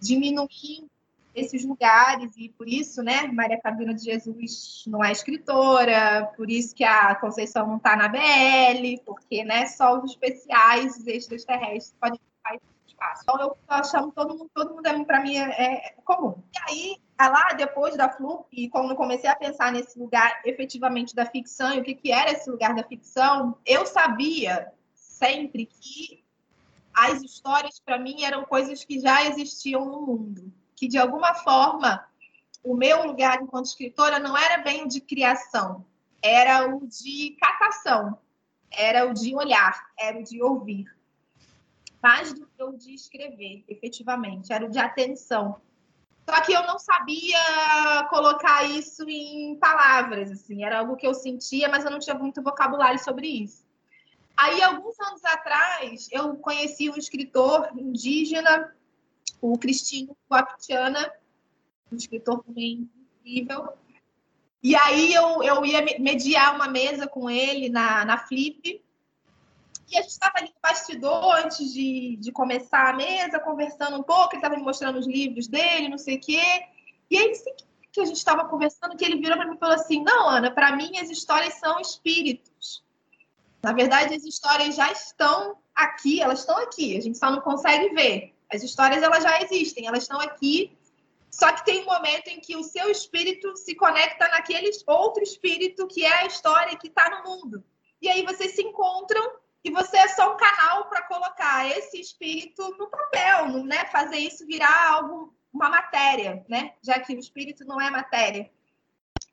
diminuindo 0.01 0.89
esses 1.36 1.65
lugares 1.65 2.32
e 2.38 2.50
por 2.50 2.67
isso, 2.67 3.02
né, 3.02 3.28
Maria 3.28 3.60
Carolina 3.60 3.93
de 3.93 4.04
Jesus 4.04 4.84
não 4.88 5.04
é 5.04 5.12
escritora, 5.12 6.32
por 6.38 6.50
isso 6.50 6.76
que 6.76 6.84
a 6.84 7.15
Conceição 7.15 7.67
não 7.67 7.78
está 7.78 7.96
na 7.96 8.08
BL, 8.08 9.02
porque, 9.06 9.43
né, 9.43 9.65
só 9.67 10.00
os 10.00 10.12
especiais, 10.12 10.98
os 10.98 11.08
extraterrestres 11.08 11.96
podem 12.00 12.19
ocupar 12.19 12.56
esse 12.56 12.65
espaço. 12.88 13.22
Então 13.24 13.39
eu, 13.39 13.58
eu 13.78 13.84
chamo 13.84 14.12
todo 14.12 14.38
mundo, 14.38 14.52
todo 14.54 14.76
mundo 14.76 14.86
é, 14.86 15.04
para 15.04 15.22
mim 15.22 15.38
é, 15.38 15.88
é 15.88 15.96
comum. 16.04 16.36
E 16.54 16.72
aí 16.72 16.98
lá 17.19 17.54
depois 17.54 17.96
da 17.96 18.10
FLUP, 18.10 18.48
e 18.52 18.69
quando 18.69 18.96
comecei 18.96 19.30
a 19.30 19.36
pensar 19.36 19.72
nesse 19.72 19.98
lugar 19.98 20.41
efetivamente 20.46 21.15
da 21.15 21.26
ficção 21.26 21.74
e 21.74 21.80
o 21.80 21.84
que, 21.84 21.96
que 21.96 22.12
era 22.12 22.32
esse 22.32 22.50
lugar 22.50 22.76
da 22.76 22.84
ficção, 22.84 23.58
eu 23.65 23.86
sabia 23.86 24.72
sempre 24.93 25.65
que 25.65 26.24
as 26.93 27.24
histórias, 27.24 27.80
para 27.80 27.98
mim, 27.98 28.24
eram 28.24 28.46
coisas 28.46 28.84
que 28.84 29.00
já 29.00 29.26
existiam 29.26 29.86
no 29.86 30.02
mundo. 30.02 30.54
Que, 30.84 30.89
de 30.89 30.98
alguma 30.98 31.34
forma, 31.34 32.06
o 32.62 32.76
meu 32.76 33.08
lugar 33.08 33.41
enquanto 33.41 33.67
escritora 33.67 34.19
não 34.19 34.38
era 34.38 34.58
bem 34.58 34.84
o 34.84 34.88
de 34.89 35.00
criação, 35.00 35.86
era 36.22 36.67
o 36.67 36.86
de 36.86 37.38
catação, 37.39 38.19
era 38.69 39.10
o 39.10 39.13
de 39.13 39.34
olhar, 39.34 39.82
era 39.98 40.19
o 40.19 40.24
de 40.26 40.43
ouvir. 40.43 40.93
Mais 42.02 42.34
do 42.34 42.46
que 42.46 42.62
o 42.62 42.74
de 42.74 42.93
escrever, 42.93 43.63
efetivamente, 43.65 44.52
era 44.52 44.65
o 44.65 44.69
de 44.69 44.78
atenção. 44.78 45.62
Só 46.30 46.41
que 46.41 46.52
eu 46.52 46.67
não 46.67 46.78
sabia 46.78 48.06
colocar 48.10 48.65
isso 48.65 49.06
em 49.08 49.56
palavras, 49.56 50.32
assim, 50.32 50.65
era 50.65 50.80
algo 50.80 50.98
que 50.98 51.08
eu 51.08 51.13
sentia, 51.13 51.69
mas 51.69 51.86
eu 51.86 51.91
não 51.91 52.00
tinha 52.00 52.19
muito 52.19 52.43
vocabulário 52.43 53.02
sobre 53.02 53.30
isso. 53.30 53.65
Aí, 54.36 54.62
alguns 54.62 55.00
anos 55.00 55.24
atrás, 55.24 56.10
eu 56.12 56.36
conheci 56.36 56.89
um 56.89 56.98
escritor 56.98 57.69
indígena, 57.74 58.76
o 59.51 59.58
Cristino 59.58 60.15
Guapitiana, 60.32 61.12
um 61.91 61.97
escritor 61.97 62.43
também 62.43 62.89
incrível. 63.19 63.73
E 64.62 64.75
aí 64.75 65.13
eu, 65.13 65.43
eu 65.43 65.65
ia 65.65 65.82
mediar 65.99 66.56
uma 66.56 66.69
mesa 66.69 67.08
com 67.08 67.29
ele 67.29 67.67
na, 67.67 68.06
na 68.06 68.17
Flip. 68.17 68.82
E 69.91 69.97
a 69.97 70.01
gente 70.01 70.12
estava 70.12 70.38
ali 70.38 70.47
no 70.47 70.62
bastidor 70.62 71.36
antes 71.43 71.73
de, 71.73 72.15
de 72.15 72.32
começar 72.32 72.89
a 72.89 72.93
mesa, 72.93 73.39
conversando 73.39 73.97
um 73.97 74.03
pouco. 74.03 74.29
Ele 74.29 74.38
estava 74.38 74.56
me 74.56 74.63
mostrando 74.63 74.97
os 74.97 75.06
livros 75.06 75.47
dele, 75.47 75.89
não 75.89 75.97
sei 75.97 76.15
o 76.15 76.21
quê. 76.21 76.41
E 77.12 77.17
aí, 77.17 77.32
assim 77.32 77.51
que 77.91 78.01
a 78.01 78.06
gente 78.06 78.17
estava 78.17 78.45
conversando, 78.45 78.97
que 78.97 79.06
ele 79.06 79.21
virou 79.21 79.38
para 79.38 79.47
mim 79.47 79.56
e 79.56 79.60
falou 79.60 79.75
assim: 79.75 80.03
Não, 80.03 80.27
Ana, 80.27 80.49
para 80.49 80.75
mim 80.75 80.97
as 80.97 81.10
histórias 81.10 81.53
são 81.56 81.79
espíritos. 81.79 82.84
Na 83.62 83.71
verdade, 83.71 84.15
as 84.15 84.23
histórias 84.23 84.75
já 84.75 84.91
estão 84.91 85.58
aqui, 85.75 86.19
elas 86.21 86.39
estão 86.39 86.58
aqui, 86.58 86.97
a 86.97 87.01
gente 87.01 87.17
só 87.17 87.29
não 87.29 87.39
consegue 87.39 87.93
ver. 87.93 88.33
As 88.54 88.62
histórias 88.62 89.02
elas 89.02 89.24
já 89.24 89.42
existem, 89.42 89.88
elas 89.88 90.04
estão 90.04 90.20
aqui. 90.20 90.78
Só 91.30 91.52
que 91.52 91.66
tem 91.66 91.82
um 91.82 91.86
momento 91.86 92.28
em 92.28 92.39
que 92.39 92.56
o 92.56 92.63
seu 92.63 92.92
espírito 92.92 93.56
se 93.58 93.74
conecta 93.74 94.28
naquele 94.28 94.70
outro 94.88 95.24
espírito 95.24 95.88
que 95.88 96.06
é 96.06 96.13
a 96.22 96.26
história 96.26 96.78
que 96.78 96.88
está 96.88 97.10
no 97.10 97.24
mundo. 97.24 97.63
E 98.00 98.08
aí 98.08 98.24
vocês 98.24 98.54
se 98.54 98.62
encontram 98.62 99.32
e 99.63 99.72
você 99.72 99.98
é 99.98 100.08
só 100.10 100.34
um 100.34 100.38
canal 100.38 100.89
para 100.89 101.08
colocar 101.08 101.68
esse 101.76 102.00
espírito 102.00 102.76
no 102.78 102.88
papel, 102.88 103.63
né? 103.63 103.86
Fazer 103.86 104.18
isso 104.18 104.46
virar 104.46 104.92
algo, 104.92 105.34
uma 105.52 105.70
matéria, 105.70 106.46
né? 106.48 106.74
Já 106.84 107.00
que 107.00 107.16
o 107.16 107.20
espírito 107.20 107.66
não 107.66 107.82
é 107.82 107.89
matéria. 107.89 108.52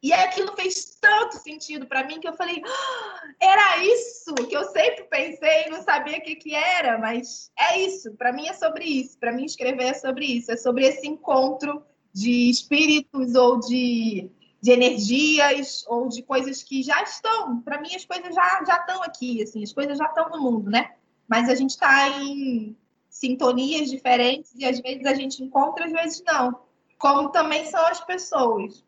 E 0.02 0.14
aquilo 0.14 0.54
fez 0.56 0.96
tanto 0.98 1.36
sentido 1.36 1.86
para 1.86 2.04
mim 2.04 2.20
que 2.20 2.28
eu 2.28 2.32
falei, 2.32 2.62
ah, 2.64 3.22
era 3.38 3.84
isso 3.84 4.34
que 4.34 4.56
eu 4.56 4.64
sempre 4.64 5.04
pensei, 5.04 5.68
não 5.68 5.82
sabia 5.82 6.16
o 6.16 6.22
que, 6.22 6.36
que 6.36 6.54
era, 6.54 6.96
mas 6.96 7.52
é 7.58 7.78
isso. 7.80 8.12
Para 8.14 8.32
mim 8.32 8.48
é 8.48 8.54
sobre 8.54 8.84
isso. 8.84 9.18
Para 9.18 9.32
mim 9.32 9.44
escrever 9.44 9.84
é 9.84 9.94
sobre 9.94 10.24
isso. 10.24 10.50
É 10.50 10.56
sobre 10.56 10.86
esse 10.86 11.06
encontro 11.06 11.84
de 12.14 12.48
espíritos 12.48 13.34
ou 13.34 13.60
de, 13.60 14.30
de 14.60 14.70
energias 14.70 15.84
ou 15.86 16.08
de 16.08 16.22
coisas 16.22 16.62
que 16.62 16.82
já 16.82 17.02
estão. 17.02 17.60
Para 17.60 17.80
mim 17.80 17.94
as 17.94 18.04
coisas 18.06 18.34
já 18.34 18.64
já 18.66 18.76
estão 18.76 19.02
aqui, 19.02 19.42
assim, 19.42 19.62
as 19.62 19.72
coisas 19.72 19.98
já 19.98 20.06
estão 20.06 20.30
no 20.30 20.40
mundo, 20.40 20.70
né? 20.70 20.94
Mas 21.28 21.48
a 21.48 21.54
gente 21.54 21.70
está 21.70 22.08
em 22.08 22.74
sintonias 23.08 23.90
diferentes 23.90 24.52
e 24.56 24.64
às 24.64 24.80
vezes 24.80 25.04
a 25.04 25.14
gente 25.14 25.42
encontra, 25.42 25.84
às 25.84 25.92
vezes 25.92 26.22
não. 26.26 26.58
Como 26.98 27.28
também 27.28 27.66
são 27.66 27.84
as 27.86 28.00
pessoas. 28.04 28.84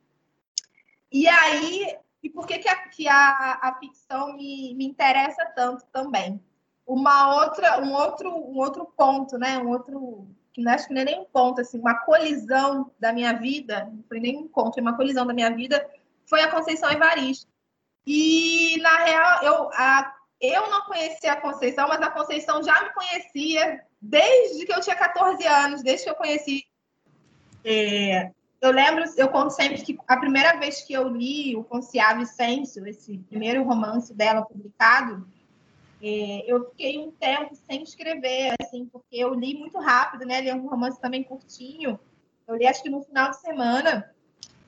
E 1.12 1.28
aí, 1.28 1.96
e 2.22 2.30
por 2.30 2.46
que, 2.46 2.58
que, 2.58 2.68
a, 2.68 2.76
que 2.88 3.08
a, 3.08 3.58
a 3.62 3.76
ficção 3.78 4.36
me, 4.36 4.74
me 4.74 4.86
interessa 4.86 5.44
tanto 5.54 5.84
também? 5.92 6.42
Uma 6.86 7.42
outra, 7.42 7.80
um 7.80 7.92
outro, 7.92 8.30
um 8.30 8.58
outro 8.58 8.86
ponto, 8.96 9.38
né? 9.38 9.58
Um 9.58 9.68
outro 9.68 10.26
que 10.52 10.60
não 10.60 10.72
acho 10.72 10.86
que 10.86 10.94
não 10.94 11.00
é 11.00 11.04
nem 11.04 11.20
um 11.20 11.24
ponto, 11.24 11.60
assim, 11.60 11.78
uma 11.78 11.94
colisão 12.04 12.90
da 13.00 13.12
minha 13.12 13.32
vida, 13.32 13.88
não 13.90 14.04
foi 14.06 14.20
nem 14.20 14.36
um 14.36 14.48
ponto, 14.48 14.74
foi 14.74 14.82
uma 14.82 14.96
colisão 14.96 15.26
da 15.26 15.32
minha 15.32 15.50
vida, 15.50 15.88
foi 16.26 16.42
a 16.42 16.50
Conceição 16.50 16.90
Evaristo. 16.90 17.46
E, 18.06 18.76
na 18.82 18.98
real, 18.98 19.42
eu, 19.42 19.70
a, 19.72 20.14
eu 20.40 20.70
não 20.70 20.82
conhecia 20.82 21.32
a 21.32 21.40
Conceição, 21.40 21.88
mas 21.88 22.02
a 22.02 22.10
Conceição 22.10 22.62
já 22.62 22.82
me 22.82 22.92
conhecia 22.92 23.82
desde 24.00 24.66
que 24.66 24.72
eu 24.72 24.80
tinha 24.80 24.96
14 24.96 25.46
anos, 25.46 25.82
desde 25.82 26.04
que 26.04 26.10
eu 26.10 26.16
conheci 26.16 26.66
é, 27.64 28.30
eu 28.62 28.70
lembro, 28.70 29.04
eu 29.16 29.28
conto 29.28 29.50
sempre 29.50 29.82
que 29.82 29.98
a 30.06 30.16
primeira 30.16 30.56
vez 30.56 30.82
que 30.82 30.92
eu 30.92 31.08
li 31.08 31.56
o 31.56 31.64
Conciá 31.64 32.14
Vicêncio, 32.14 32.86
esse 32.86 33.18
primeiro 33.28 33.64
romance 33.64 34.14
dela 34.14 34.42
publicado, 34.42 35.26
é, 36.00 36.44
eu 36.46 36.70
fiquei 36.70 36.96
um 36.98 37.10
tempo 37.10 37.56
sem 37.56 37.82
escrever, 37.82 38.54
assim, 38.62 38.86
porque 38.86 39.16
eu 39.16 39.34
li 39.34 39.58
muito 39.58 39.78
rápido, 39.80 40.24
né? 40.24 40.40
Li 40.40 40.52
um 40.52 40.68
romance 40.68 41.00
também 41.00 41.24
curtinho. 41.24 41.98
Eu 42.46 42.54
li 42.54 42.64
acho 42.64 42.84
que 42.84 42.88
no 42.88 43.02
final 43.02 43.30
de 43.30 43.40
semana. 43.40 44.08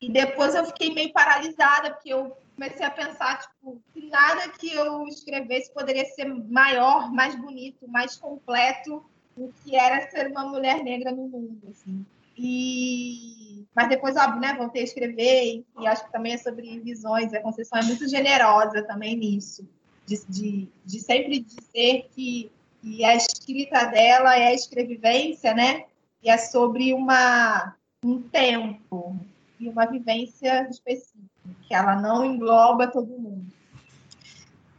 E 0.00 0.10
depois 0.10 0.56
eu 0.56 0.64
fiquei 0.66 0.92
meio 0.92 1.12
paralisada, 1.12 1.92
porque 1.92 2.12
eu 2.12 2.36
comecei 2.56 2.84
a 2.84 2.90
pensar, 2.90 3.40
tipo, 3.40 3.80
que 3.92 4.08
nada 4.08 4.48
que 4.48 4.74
eu 4.74 5.06
escrevesse 5.06 5.72
poderia 5.72 6.04
ser 6.04 6.26
maior, 6.26 7.12
mais 7.12 7.36
bonito, 7.36 7.86
mais 7.86 8.16
completo 8.16 9.04
do 9.36 9.52
que 9.62 9.76
era 9.76 10.10
ser 10.10 10.28
uma 10.32 10.44
mulher 10.44 10.82
negra 10.82 11.12
no 11.12 11.28
mundo, 11.28 11.60
assim. 11.70 12.04
E... 12.36 13.53
Mas 13.74 13.88
depois, 13.88 14.16
óbvio, 14.16 14.40
né, 14.40 14.54
voltei 14.54 14.82
a 14.82 14.84
escrever, 14.84 15.64
e 15.80 15.86
acho 15.86 16.04
que 16.04 16.12
também 16.12 16.34
é 16.34 16.38
sobre 16.38 16.78
visões, 16.80 17.34
a 17.34 17.40
Conceição 17.40 17.78
é 17.78 17.82
muito 17.82 18.08
generosa 18.08 18.82
também 18.82 19.16
nisso, 19.16 19.68
de, 20.06 20.24
de, 20.28 20.68
de 20.84 21.00
sempre 21.00 21.40
dizer 21.40 22.08
que, 22.14 22.52
que 22.80 23.04
a 23.04 23.16
escrita 23.16 23.84
dela 23.86 24.36
é 24.36 24.48
a 24.48 24.54
escrevivência, 24.54 25.52
né, 25.54 25.86
e 26.22 26.30
é 26.30 26.38
sobre 26.38 26.94
uma, 26.94 27.74
um 28.04 28.22
tempo 28.22 29.16
e 29.58 29.68
uma 29.68 29.86
vivência 29.86 30.68
específica, 30.70 31.24
que 31.66 31.74
ela 31.74 31.96
não 31.96 32.24
engloba 32.24 32.86
todo 32.86 33.08
mundo. 33.08 33.44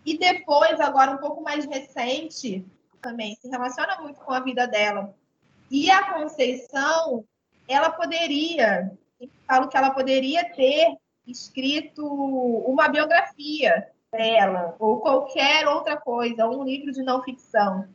E 0.06 0.18
depois, 0.18 0.80
agora 0.80 1.12
um 1.12 1.18
pouco 1.18 1.42
mais 1.42 1.66
recente, 1.66 2.66
também 3.02 3.36
se 3.36 3.48
relaciona 3.50 4.00
muito 4.02 4.20
com 4.22 4.32
a 4.32 4.40
vida 4.40 4.68
dela. 4.68 5.14
E 5.70 5.90
a 5.90 6.14
Conceição, 6.14 7.26
ela 7.68 7.90
poderia, 7.90 8.92
falo 9.48 9.68
que 9.68 9.78
ela 9.78 9.92
poderia 9.92 10.44
ter 10.54 10.98
escrito 11.28 12.06
uma 12.06 12.88
biografia 12.88 13.88
dela, 14.12 14.76
ou 14.80 15.00
qualquer 15.00 15.68
outra 15.68 15.98
coisa, 15.98 16.48
um 16.48 16.64
livro 16.64 16.92
de 16.92 17.04
não 17.04 17.24
ficção. 17.24 17.88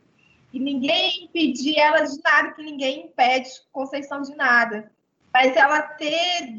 E 0.53 0.59
ninguém 0.59 1.25
impedia 1.25 1.85
ela 1.85 2.01
de 2.01 2.21
nada, 2.21 2.51
que 2.51 2.61
ninguém 2.61 3.05
impede 3.05 3.49
Conceição 3.71 4.21
de 4.21 4.35
nada. 4.35 4.91
Mas 5.33 5.55
ela 5.55 5.81
ter 5.81 6.57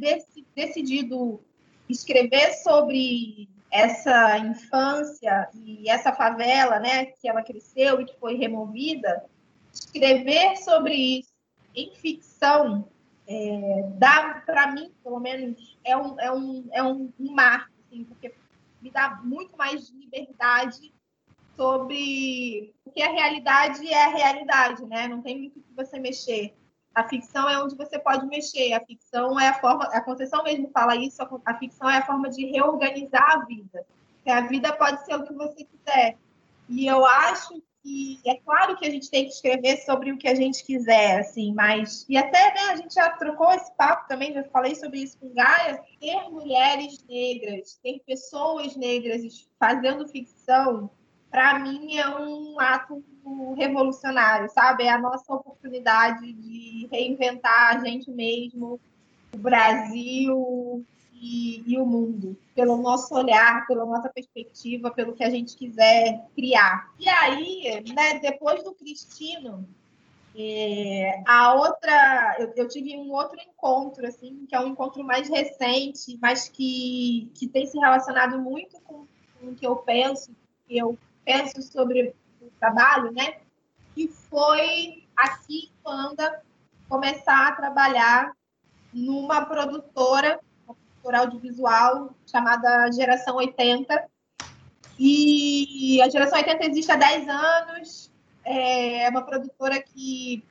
decidido 0.54 1.42
escrever 1.88 2.54
sobre 2.54 3.48
essa 3.70 4.38
infância 4.38 5.48
e 5.54 5.88
essa 5.88 6.12
favela, 6.12 6.78
né, 6.78 7.06
que 7.06 7.28
ela 7.28 7.42
cresceu 7.42 8.00
e 8.00 8.06
que 8.06 8.18
foi 8.18 8.36
removida, 8.36 9.24
escrever 9.72 10.56
sobre 10.56 10.94
isso 10.94 11.32
em 11.74 11.94
ficção 11.94 12.88
é, 13.26 13.90
dá 13.94 14.42
para 14.44 14.72
mim, 14.72 14.92
pelo 15.02 15.20
menos, 15.20 15.78
é 15.84 15.96
um, 15.96 16.20
é 16.20 16.32
um, 16.32 16.68
é 16.72 16.82
um, 16.82 17.12
um 17.18 17.32
marco, 17.32 17.72
assim, 17.86 18.04
porque 18.04 18.34
me 18.80 18.90
dá 18.90 19.20
muito 19.22 19.56
mais 19.56 19.90
liberdade 19.90 20.92
sobre 21.56 22.74
porque 22.84 23.02
a 23.02 23.12
realidade 23.12 23.86
é 23.88 24.04
a 24.04 24.08
realidade, 24.08 24.84
né? 24.86 25.06
Não 25.08 25.22
tem 25.22 25.38
muito 25.38 25.60
que 25.60 25.74
você 25.74 25.98
mexer. 25.98 26.54
A 26.94 27.08
ficção 27.08 27.48
é 27.48 27.62
onde 27.62 27.76
você 27.76 27.98
pode 27.98 28.26
mexer. 28.26 28.74
A 28.74 28.80
ficção 28.80 29.38
é 29.40 29.48
a 29.48 29.54
forma, 29.54 29.84
a 29.84 30.00
Conceição 30.02 30.42
mesmo 30.42 30.70
fala 30.70 30.96
isso. 30.96 31.22
A 31.44 31.54
ficção 31.54 31.88
é 31.88 31.98
a 31.98 32.06
forma 32.06 32.28
de 32.28 32.44
reorganizar 32.46 33.30
a 33.30 33.44
vida. 33.44 33.86
a 34.26 34.40
vida 34.42 34.72
pode 34.74 35.04
ser 35.04 35.14
o 35.14 35.24
que 35.24 35.32
você 35.32 35.64
quiser. 35.64 36.18
E 36.68 36.86
eu 36.86 37.04
acho 37.06 37.62
e 37.84 38.20
é 38.24 38.36
claro 38.36 38.76
que 38.76 38.86
a 38.86 38.90
gente 38.90 39.10
tem 39.10 39.24
que 39.24 39.32
escrever 39.32 39.78
sobre 39.78 40.12
o 40.12 40.16
que 40.16 40.28
a 40.28 40.34
gente 40.34 40.64
quiser, 40.64 41.18
assim, 41.18 41.52
mas. 41.52 42.06
E 42.08 42.16
até, 42.16 42.54
né, 42.54 42.60
a 42.70 42.76
gente 42.76 42.94
já 42.94 43.10
trocou 43.10 43.50
esse 43.52 43.72
papo 43.74 44.06
também, 44.06 44.32
já 44.32 44.44
falei 44.44 44.74
sobre 44.76 45.00
isso 45.00 45.18
com 45.18 45.34
Gaia. 45.34 45.82
Ter 46.00 46.30
mulheres 46.30 47.04
negras, 47.08 47.80
ter 47.82 48.00
pessoas 48.06 48.76
negras 48.76 49.48
fazendo 49.58 50.06
ficção, 50.06 50.90
para 51.28 51.58
mim 51.58 51.96
é 51.96 52.08
um 52.08 52.60
ato 52.60 53.02
revolucionário, 53.56 54.48
sabe? 54.50 54.84
É 54.84 54.90
a 54.90 54.98
nossa 54.98 55.34
oportunidade 55.34 56.32
de 56.32 56.88
reinventar 56.92 57.76
a 57.76 57.84
gente 57.84 58.10
mesmo, 58.10 58.78
o 59.34 59.38
Brasil, 59.38 60.84
e, 61.24 61.62
e, 61.64 61.78
o 61.78 61.86
mundo, 61.86 62.36
pelo 62.52 62.76
nosso 62.76 63.14
olhar, 63.14 63.64
pela 63.68 63.86
nossa 63.86 64.08
perspectiva, 64.08 64.90
pelo 64.90 65.12
que 65.12 65.22
a 65.22 65.30
gente 65.30 65.56
quiser 65.56 66.26
criar. 66.34 66.92
E 66.98 67.08
aí, 67.08 67.84
né, 67.94 68.18
depois 68.18 68.64
do 68.64 68.74
Cristino, 68.74 69.64
é, 70.36 71.22
a 71.24 71.54
outra, 71.54 72.36
eu, 72.40 72.52
eu, 72.56 72.66
tive 72.66 72.96
um 72.96 73.12
outro 73.12 73.38
encontro, 73.40 74.04
assim, 74.04 74.46
que 74.48 74.56
é 74.56 74.60
um 74.60 74.68
encontro 74.68 75.04
mais 75.04 75.28
recente, 75.28 76.18
mas 76.20 76.48
que, 76.48 77.30
que 77.34 77.46
tem 77.46 77.66
se 77.66 77.78
relacionado 77.78 78.40
muito 78.40 78.80
com, 78.80 79.06
com 79.38 79.46
o 79.46 79.54
que 79.54 79.64
eu 79.64 79.76
penso, 79.76 80.34
que 80.66 80.76
eu 80.76 80.98
penso 81.24 81.62
sobre 81.62 82.14
o 82.40 82.50
trabalho, 82.58 83.12
né? 83.12 83.36
que 83.94 84.08
foi 84.08 85.04
aqui 85.16 85.70
em 85.86 86.88
começar 86.88 87.48
a 87.48 87.52
trabalhar 87.52 88.32
numa 88.92 89.44
produtora, 89.44 90.40
produtora 91.02 91.18
audiovisual 91.18 92.14
chamada 92.26 92.90
Geração 92.92 93.36
80. 93.36 94.08
E 94.98 96.00
a 96.00 96.08
Geração 96.08 96.38
80 96.38 96.66
existe 96.66 96.92
há 96.92 96.96
10 96.96 97.28
anos, 97.28 98.12
é 98.44 99.08
uma 99.10 99.22
produtora 99.22 99.82
que 99.82 100.44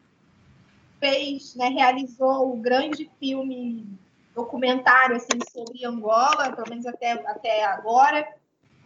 fez, 1.00 1.56
né, 1.56 1.70
realizou 1.70 2.52
o 2.52 2.58
grande 2.58 3.10
filme 3.20 3.88
documentário 4.36 5.16
assim, 5.16 5.40
sobre 5.52 5.86
Angola, 5.86 6.54
pelo 6.54 6.70
menos 6.70 6.86
até, 6.86 7.14
até 7.14 7.64
agora, 7.66 8.28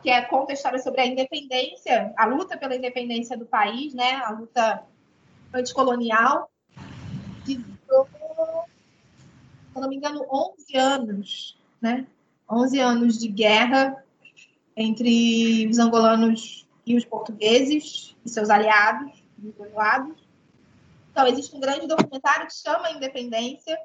que 0.04 0.10
é, 0.10 0.22
conta 0.22 0.52
a 0.52 0.56
história 0.56 0.80
sobre 0.80 1.02
a 1.02 1.06
independência, 1.06 2.14
a 2.16 2.26
luta 2.26 2.58
pela 2.58 2.76
independência 2.76 3.38
do 3.38 3.46
país, 3.46 3.94
né, 3.94 4.22
a 4.24 4.32
luta 4.32 4.84
anticolonial, 5.54 6.50
que 7.46 7.58
durou, 7.58 8.08
se 9.76 9.82
não 9.82 9.90
me 9.90 9.98
engano, 9.98 10.26
11 10.32 10.78
anos, 10.78 11.60
né? 11.82 12.08
11 12.50 12.80
anos 12.80 13.20
de 13.20 13.28
guerra 13.28 14.02
entre 14.76 15.68
os 15.68 15.78
angolanos 15.80 16.66
e 16.86 16.96
os 16.96 17.04
portugueses 17.04 18.16
e 18.24 18.30
seus 18.30 18.50
aliados, 18.50 19.22
os 19.44 19.60
aliados. 19.60 20.16
Então, 21.12 21.28
existe 21.28 21.54
um 21.56 21.60
grande 21.60 21.88
documentário 21.88 22.48
que 22.48 22.54
chama 22.54 22.92
Independência 22.92 23.78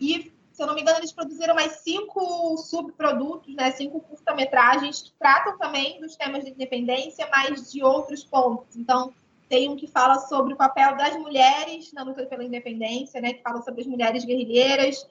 e, 0.00 0.32
se 0.52 0.62
eu 0.62 0.66
não 0.66 0.74
me 0.74 0.80
engano, 0.80 1.00
eles 1.00 1.12
produziram 1.12 1.54
mais 1.54 1.80
cinco 1.80 2.56
subprodutos, 2.56 3.54
né, 3.54 3.70
cinco 3.72 4.00
curta-metragens 4.00 5.02
que 5.02 5.12
tratam 5.18 5.58
também 5.58 6.00
dos 6.00 6.16
temas 6.16 6.44
de 6.44 6.50
independência, 6.50 7.28
mas 7.30 7.70
de 7.70 7.82
outros 7.82 8.24
pontos. 8.24 8.74
Então, 8.74 9.12
tem 9.50 9.68
um 9.68 9.76
que 9.76 9.86
fala 9.86 10.18
sobre 10.20 10.54
o 10.54 10.56
papel 10.56 10.96
das 10.96 11.14
mulheres 11.16 11.92
na 11.92 12.02
luta 12.02 12.24
pela 12.24 12.44
independência, 12.44 13.20
né, 13.20 13.34
que 13.34 13.42
fala 13.42 13.60
sobre 13.60 13.82
as 13.82 13.86
mulheres 13.86 14.24
guerrilheiras. 14.24 15.06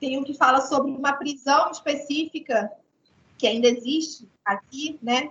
Tem 0.00 0.18
um 0.18 0.24
que 0.24 0.34
fala 0.34 0.60
sobre 0.60 0.90
uma 0.90 1.12
prisão 1.12 1.70
específica 1.70 2.70
que 3.38 3.46
ainda 3.46 3.68
existe 3.68 4.28
aqui, 4.44 4.98
né, 5.02 5.30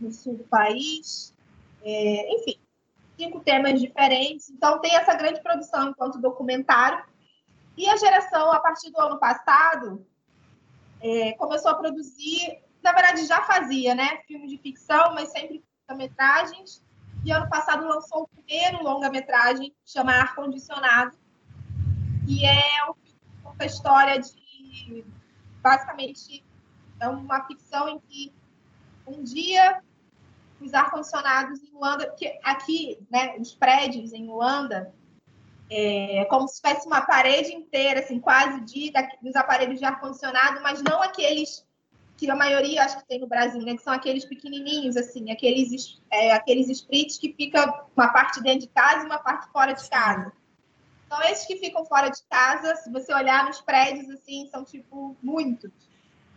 no 0.00 0.12
sul 0.12 0.36
do 0.36 0.44
país. 0.44 1.34
É, 1.82 2.34
enfim, 2.34 2.56
cinco 3.16 3.40
temas 3.40 3.80
diferentes. 3.80 4.50
Então, 4.50 4.80
tem 4.80 4.94
essa 4.94 5.14
grande 5.14 5.42
produção 5.42 5.90
enquanto 5.90 6.20
documentário. 6.20 7.04
E 7.76 7.88
a 7.88 7.96
geração, 7.96 8.52
a 8.52 8.60
partir 8.60 8.90
do 8.90 9.00
ano 9.00 9.18
passado, 9.18 10.06
é, 11.00 11.32
começou 11.32 11.70
a 11.70 11.74
produzir, 11.74 12.60
na 12.82 12.92
verdade 12.92 13.24
já 13.26 13.42
fazia, 13.42 13.94
né, 13.94 14.18
filmes 14.26 14.50
de 14.50 14.58
ficção, 14.58 15.14
mas 15.14 15.30
sempre 15.30 15.64
metragens 15.96 16.82
e 17.24 17.32
ano 17.32 17.48
passado 17.48 17.86
lançou 17.86 18.22
o 18.22 18.28
primeiro 18.28 18.82
longa-metragem, 18.82 19.74
chama 19.84 20.12
Ar 20.12 20.34
Condicionado, 20.34 21.16
que 22.26 22.46
é 22.46 22.84
uma 23.60 23.66
história 23.66 24.18
de, 24.18 25.04
basicamente, 25.62 26.42
é 26.98 27.08
uma 27.08 27.46
ficção 27.46 27.88
em 27.88 27.98
que 28.00 28.32
um 29.06 29.22
dia 29.22 29.82
os 30.60 30.74
ar-condicionados 30.74 31.62
em 31.62 31.70
Luanda, 31.72 32.10
que 32.18 32.38
aqui, 32.42 32.98
né, 33.10 33.36
os 33.38 33.54
prédios 33.54 34.12
em 34.12 34.26
Luanda, 34.26 34.92
é 35.70 36.24
como 36.26 36.48
se 36.48 36.60
tivesse 36.60 36.86
uma 36.86 37.02
parede 37.02 37.52
inteira, 37.52 38.00
assim, 38.00 38.18
quase 38.18 38.60
de, 38.62 38.92
dos 39.22 39.36
aparelhos 39.36 39.78
de 39.78 39.84
ar-condicionado, 39.84 40.60
mas 40.62 40.82
não 40.82 41.02
aqueles 41.02 41.66
que 42.16 42.30
a 42.30 42.36
maioria 42.36 42.84
acho 42.84 42.98
que 42.98 43.08
tem 43.08 43.20
no 43.20 43.26
Brasil, 43.26 43.62
né? 43.62 43.74
Que 43.74 43.82
são 43.82 43.92
aqueles 43.92 44.26
pequenininhos, 44.26 44.96
assim, 44.96 45.30
aqueles, 45.30 45.98
é, 46.10 46.32
aqueles 46.32 46.68
splits 46.68 47.16
que 47.16 47.32
fica 47.32 47.86
uma 47.96 48.08
parte 48.08 48.42
dentro 48.42 48.60
de 48.60 48.68
casa 48.68 49.04
e 49.04 49.06
uma 49.06 49.18
parte 49.18 49.50
fora 49.50 49.72
de 49.72 49.88
casa. 49.88 50.30
Então, 51.10 51.20
esses 51.24 51.44
que 51.44 51.56
ficam 51.56 51.84
fora 51.84 52.08
de 52.08 52.22
casa, 52.30 52.76
se 52.76 52.88
você 52.88 53.12
olhar 53.12 53.44
nos 53.44 53.60
prédios, 53.60 54.08
assim, 54.10 54.46
são, 54.48 54.64
tipo, 54.64 55.16
muitos. 55.20 55.72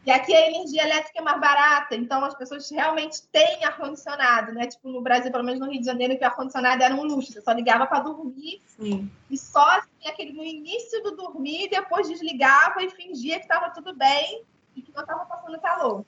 E 0.04 0.10
aqui 0.10 0.36
a 0.36 0.48
energia 0.50 0.82
elétrica 0.82 1.20
é 1.20 1.22
mais 1.22 1.40
barata, 1.40 1.96
então 1.96 2.26
as 2.26 2.34
pessoas 2.34 2.68
realmente 2.72 3.22
têm 3.32 3.64
ar-condicionado, 3.64 4.52
né? 4.52 4.66
Tipo, 4.66 4.90
no 4.90 5.00
Brasil, 5.00 5.32
pelo 5.32 5.44
menos 5.44 5.60
no 5.60 5.70
Rio 5.70 5.80
de 5.80 5.86
Janeiro, 5.86 6.18
que 6.18 6.24
o 6.24 6.28
ar-condicionado 6.28 6.82
era 6.82 6.96
um 6.96 7.04
luxo, 7.04 7.32
você 7.32 7.42
só 7.42 7.52
ligava 7.52 7.86
para 7.86 8.00
dormir. 8.00 8.64
Sim. 8.66 9.12
E 9.30 9.38
só 9.38 9.64
assim, 9.78 10.08
aquele 10.08 10.34
no 10.34 10.44
início 10.44 11.04
do 11.04 11.16
dormir, 11.16 11.70
depois 11.70 12.10
desligava 12.10 12.82
e 12.82 12.90
fingia 12.90 13.38
que 13.38 13.46
estava 13.46 13.70
tudo 13.70 13.96
bem 13.96 14.44
e 14.76 14.82
que 14.82 14.92
não 14.92 15.02
estava 15.02 15.24
passando 15.26 15.62
calor. 15.62 16.04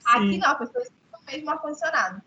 Sim. 0.00 0.08
Aqui 0.08 0.38
não, 0.38 0.50
as 0.50 0.58
pessoas 0.58 0.88
estão 0.88 1.20
mesmo 1.24 1.50
ar-condicionado. 1.50 2.20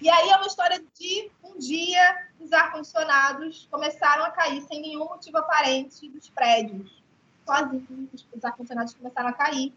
E 0.00 0.08
aí 0.08 0.30
é 0.30 0.36
uma 0.36 0.46
história 0.46 0.82
de 0.98 1.30
um 1.42 1.58
dia 1.58 2.28
os 2.38 2.52
ar-condicionados 2.52 3.68
começaram 3.70 4.24
a 4.24 4.30
cair 4.30 4.62
sem 4.62 4.80
nenhum 4.80 5.04
motivo 5.04 5.38
aparente 5.38 6.08
dos 6.08 6.28
prédios. 6.30 7.02
Sozinhos, 7.46 8.26
os 8.34 8.44
ar-condicionados 8.44 8.94
começaram 8.94 9.28
a 9.28 9.32
cair. 9.32 9.74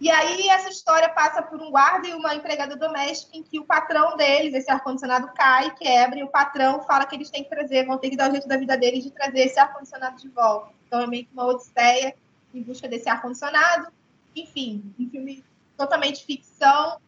E 0.00 0.10
aí 0.10 0.48
essa 0.48 0.68
história 0.68 1.08
passa 1.08 1.42
por 1.42 1.60
um 1.60 1.70
guarda 1.70 2.06
e 2.06 2.12
uma 2.12 2.34
empregada 2.34 2.76
doméstica 2.76 3.36
em 3.36 3.42
que 3.42 3.58
o 3.58 3.64
patrão 3.64 4.16
deles, 4.16 4.52
esse 4.52 4.70
ar-condicionado 4.70 5.32
cai, 5.34 5.74
quebra, 5.74 6.18
e 6.18 6.22
o 6.22 6.28
patrão 6.28 6.82
fala 6.82 7.06
que 7.06 7.14
eles 7.14 7.30
têm 7.30 7.44
que 7.44 7.48
trazer, 7.48 7.86
vão 7.86 7.96
ter 7.96 8.10
que 8.10 8.16
dar 8.16 8.28
o 8.28 8.32
jeito 8.32 8.46
da 8.46 8.56
vida 8.58 8.76
deles 8.76 9.04
de 9.04 9.10
trazer 9.10 9.40
esse 9.40 9.58
ar-condicionado 9.58 10.16
de 10.20 10.28
volta. 10.28 10.70
Então 10.86 11.00
é 11.00 11.06
meio 11.06 11.24
que 11.24 11.32
uma 11.32 11.46
odisseia 11.46 12.14
em 12.52 12.62
busca 12.62 12.88
desse 12.88 13.08
ar-condicionado 13.08 13.90
enfim, 14.36 14.94
um 14.98 15.08
filme 15.08 15.42
totalmente 15.76 16.24
ficção, 16.24 17.00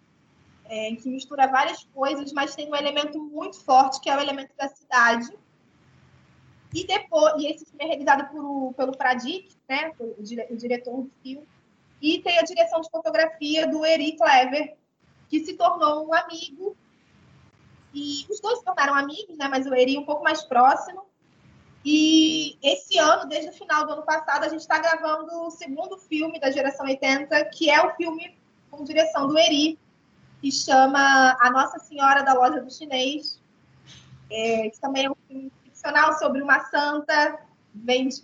é, 0.68 0.94
que 0.94 1.08
mistura 1.08 1.46
várias 1.46 1.84
coisas, 1.94 2.32
mas 2.32 2.54
tem 2.54 2.68
um 2.70 2.76
elemento 2.76 3.18
muito 3.18 3.58
forte, 3.64 4.00
que 4.00 4.10
é 4.10 4.16
o 4.16 4.20
elemento 4.20 4.54
da 4.56 4.68
cidade. 4.68 5.32
E 6.74 6.86
depois, 6.86 7.34
e 7.42 7.46
esse 7.46 7.64
filme 7.64 7.84
é 7.84 7.86
realizado 7.86 8.30
por, 8.30 8.74
pelo 8.74 8.96
Pradik, 8.96 9.56
né, 9.68 9.92
o, 9.98 10.20
o 10.20 10.56
diretor 10.56 11.02
do 11.02 11.10
filme, 11.22 11.46
e 12.00 12.20
tem 12.20 12.38
a 12.38 12.42
direção 12.42 12.80
de 12.80 12.90
fotografia 12.90 13.66
do 13.66 13.84
Eri 13.84 14.16
Clever, 14.16 14.76
que 15.28 15.44
se 15.44 15.54
tornou 15.54 16.06
um 16.06 16.14
amigo. 16.14 16.76
E 17.92 18.26
os 18.30 18.38
dois 18.40 18.58
se 18.58 18.64
tornaram 18.64 18.94
amigos, 18.94 19.36
né, 19.38 19.48
mas 19.48 19.66
o 19.66 19.74
Eri 19.74 19.98
um 19.98 20.04
pouco 20.04 20.22
mais 20.22 20.44
próximo. 20.44 21.06
E 21.84 22.58
esse 22.62 22.98
ano, 22.98 23.26
desde 23.28 23.50
o 23.50 23.52
final 23.52 23.86
do 23.86 23.92
ano 23.94 24.02
passado, 24.02 24.44
a 24.44 24.48
gente 24.48 24.60
está 24.60 24.78
gravando 24.78 25.46
o 25.46 25.50
segundo 25.50 25.96
filme 25.96 26.38
da 26.38 26.50
geração 26.50 26.86
80, 26.86 27.46
que 27.46 27.70
é 27.70 27.80
o 27.80 27.94
filme 27.96 28.36
com 28.70 28.84
direção 28.84 29.26
do 29.26 29.38
Eri, 29.38 29.78
que 30.40 30.52
chama 30.52 31.36
A 31.40 31.50
Nossa 31.50 31.78
Senhora 31.78 32.22
da 32.22 32.32
Loja 32.32 32.60
do 32.60 32.70
Chinês, 32.70 33.40
é, 34.30 34.68
que 34.70 34.80
também 34.80 35.06
é 35.06 35.10
um 35.10 35.16
filme 35.26 35.52
ficcional 35.64 36.18
sobre 36.18 36.42
uma 36.42 36.60
santa 36.64 37.40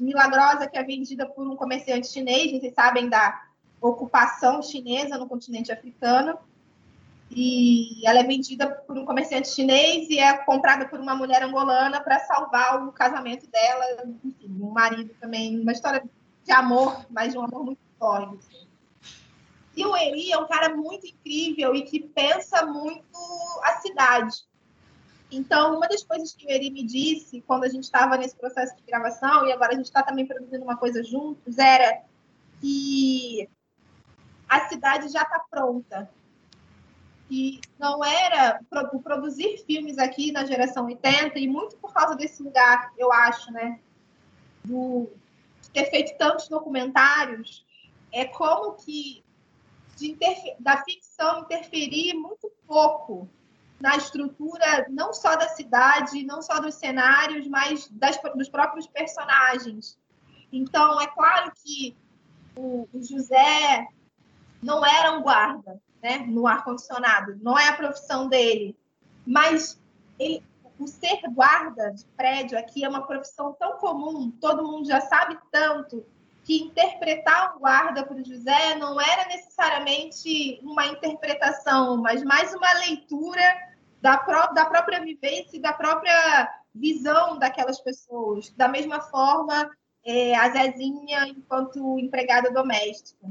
milagrosa 0.01 0.67
que 0.67 0.77
é 0.77 0.83
vendida 0.83 1.27
por 1.27 1.47
um 1.47 1.57
comerciante 1.57 2.09
chinês, 2.09 2.51
vocês 2.51 2.75
sabem 2.75 3.09
da 3.09 3.45
ocupação 3.81 4.63
chinesa 4.63 5.19
no 5.19 5.29
continente 5.29 5.71
africano 5.71 6.39
e 7.31 8.01
ela 8.07 8.21
é 8.21 8.25
vendida 8.25 8.69
por 8.69 8.97
um 8.97 9.05
comerciante 9.05 9.49
chinês 9.49 10.09
e 10.09 10.19
é 10.19 10.37
comprada 10.39 10.87
por 10.87 11.01
uma 11.01 11.15
mulher 11.15 11.43
angolana 11.43 12.01
para 12.01 12.21
salvar 12.21 12.87
o 12.87 12.93
casamento 12.93 13.47
dela, 13.49 14.07
enfim, 14.25 14.57
um 14.61 14.71
marido 14.71 15.11
também, 15.21 15.61
uma 15.61 15.73
história 15.73 16.03
de 16.45 16.53
amor, 16.53 17.05
mas 17.11 17.33
de 17.33 17.39
um 17.39 17.43
amor 17.43 17.65
muito 17.65 17.81
forte. 17.99 18.64
E 19.77 19.85
o 19.85 19.97
Eri 19.97 20.31
é 20.33 20.39
um 20.39 20.47
cara 20.47 20.75
muito 20.75 21.07
incrível 21.07 21.75
e 21.75 21.83
que 21.83 22.01
pensa 22.01 22.65
muito 22.65 23.19
a 23.63 23.81
cidade. 23.81 24.45
Então, 25.31 25.77
uma 25.77 25.89
das 25.89 26.05
coisas 26.05 26.33
que 26.33 26.47
o 26.47 26.51
Eri 26.51 26.71
me 26.71 26.85
disse 26.85 27.43
quando 27.47 27.65
a 27.65 27.69
gente 27.69 27.85
estava 27.85 28.17
nesse 28.17 28.37
processo 28.37 28.77
de 28.77 28.83
gravação, 28.83 29.47
e 29.47 29.53
agora 29.53 29.73
a 29.73 29.77
gente 29.77 29.87
está 29.87 30.03
também 30.03 30.27
produzindo 30.27 30.63
uma 30.63 30.77
coisa 30.77 31.03
juntos, 31.03 31.59
era 31.59 32.03
que 32.61 33.49
a 34.49 34.69
cidade 34.69 35.09
já 35.09 35.23
está 35.23 35.41
pronta 35.51 36.09
que 37.29 37.61
não 37.79 38.05
era 38.05 38.61
produzir 39.03 39.65
filmes 39.67 39.99
aqui 39.99 40.31
na 40.31 40.45
geração 40.45 40.87
80, 40.87 41.39
e 41.39 41.49
muito 41.49 41.77
por 41.77 41.93
causa 41.93 42.15
desse 42.15 42.43
lugar, 42.43 42.93
eu 42.99 43.13
acho, 43.13 43.51
né? 43.51 43.81
Do, 44.65 45.11
ter 45.73 45.87
feito 45.91 46.17
tantos 46.17 46.49
documentários, 46.49 47.65
é 48.13 48.25
como 48.27 48.75
que 48.75 49.25
da 50.61 50.83
ficção 50.85 51.41
interferir 51.41 52.15
muito 52.15 52.51
pouco 52.67 53.29
na 53.81 53.97
estrutura 53.97 54.87
não 54.89 55.13
só 55.13 55.37
da 55.37 55.49
cidade, 55.49 56.25
não 56.25 56.41
só 56.41 56.61
dos 56.61 56.75
cenários, 56.75 57.47
mas 57.47 57.89
das, 57.91 58.19
dos 58.35 58.49
próprios 58.49 58.87
personagens. 58.87 59.99
Então, 60.53 61.01
é 61.01 61.07
claro 61.09 61.53
que 61.63 61.97
o, 62.57 62.89
o 62.93 63.03
José 63.03 63.87
não 64.63 64.85
era 64.87 65.13
um 65.13 65.23
guarda, 65.23 65.81
né, 66.03 66.19
no 66.19 66.47
ar-condicionado. 66.47 67.37
Não 67.43 67.59
é 67.59 67.69
a 67.69 67.77
profissão 67.77 68.29
dele. 68.29 68.77
Mas 69.27 69.81
ele, 70.19 70.43
o 70.79 70.87
ser 70.87 71.21
guarda 71.31 71.91
de 71.91 72.05
prédio 72.17 72.59
aqui 72.59 72.85
é 72.85 72.89
uma 72.89 73.07
profissão 73.07 73.53
tão 73.59 73.77
comum, 73.79 74.31
todo 74.41 74.67
mundo 74.67 74.87
já 74.87 75.01
sabe 75.01 75.39
tanto, 75.51 76.05
que 76.45 76.63
interpretar 76.63 77.57
um 77.57 77.61
guarda 77.61 78.05
para 78.05 78.17
o 78.17 78.25
José 78.25 78.75
não 78.77 79.01
era 79.01 79.27
necessariamente 79.29 80.61
uma 80.63 80.87
interpretação, 80.87 81.97
mas 81.97 82.23
mais 82.23 82.55
uma 82.55 82.71
leitura 82.81 83.43
da, 84.01 84.19
pró 84.19 84.53
da 84.53 84.67
própria 84.67 85.01
vivência 85.01 85.57
e 85.57 85.61
da 85.61 85.73
própria 85.73 86.55
visão 86.75 87.39
daquelas 87.39 87.81
pessoas. 87.81 88.51
Da 88.51 88.69
mesma 88.69 89.01
forma, 89.01 89.71
é, 90.05 90.37
a 90.37 90.51
Zezinha 90.51 91.27
enquanto 91.29 91.99
empregada 91.99 92.51
doméstica. 92.51 93.27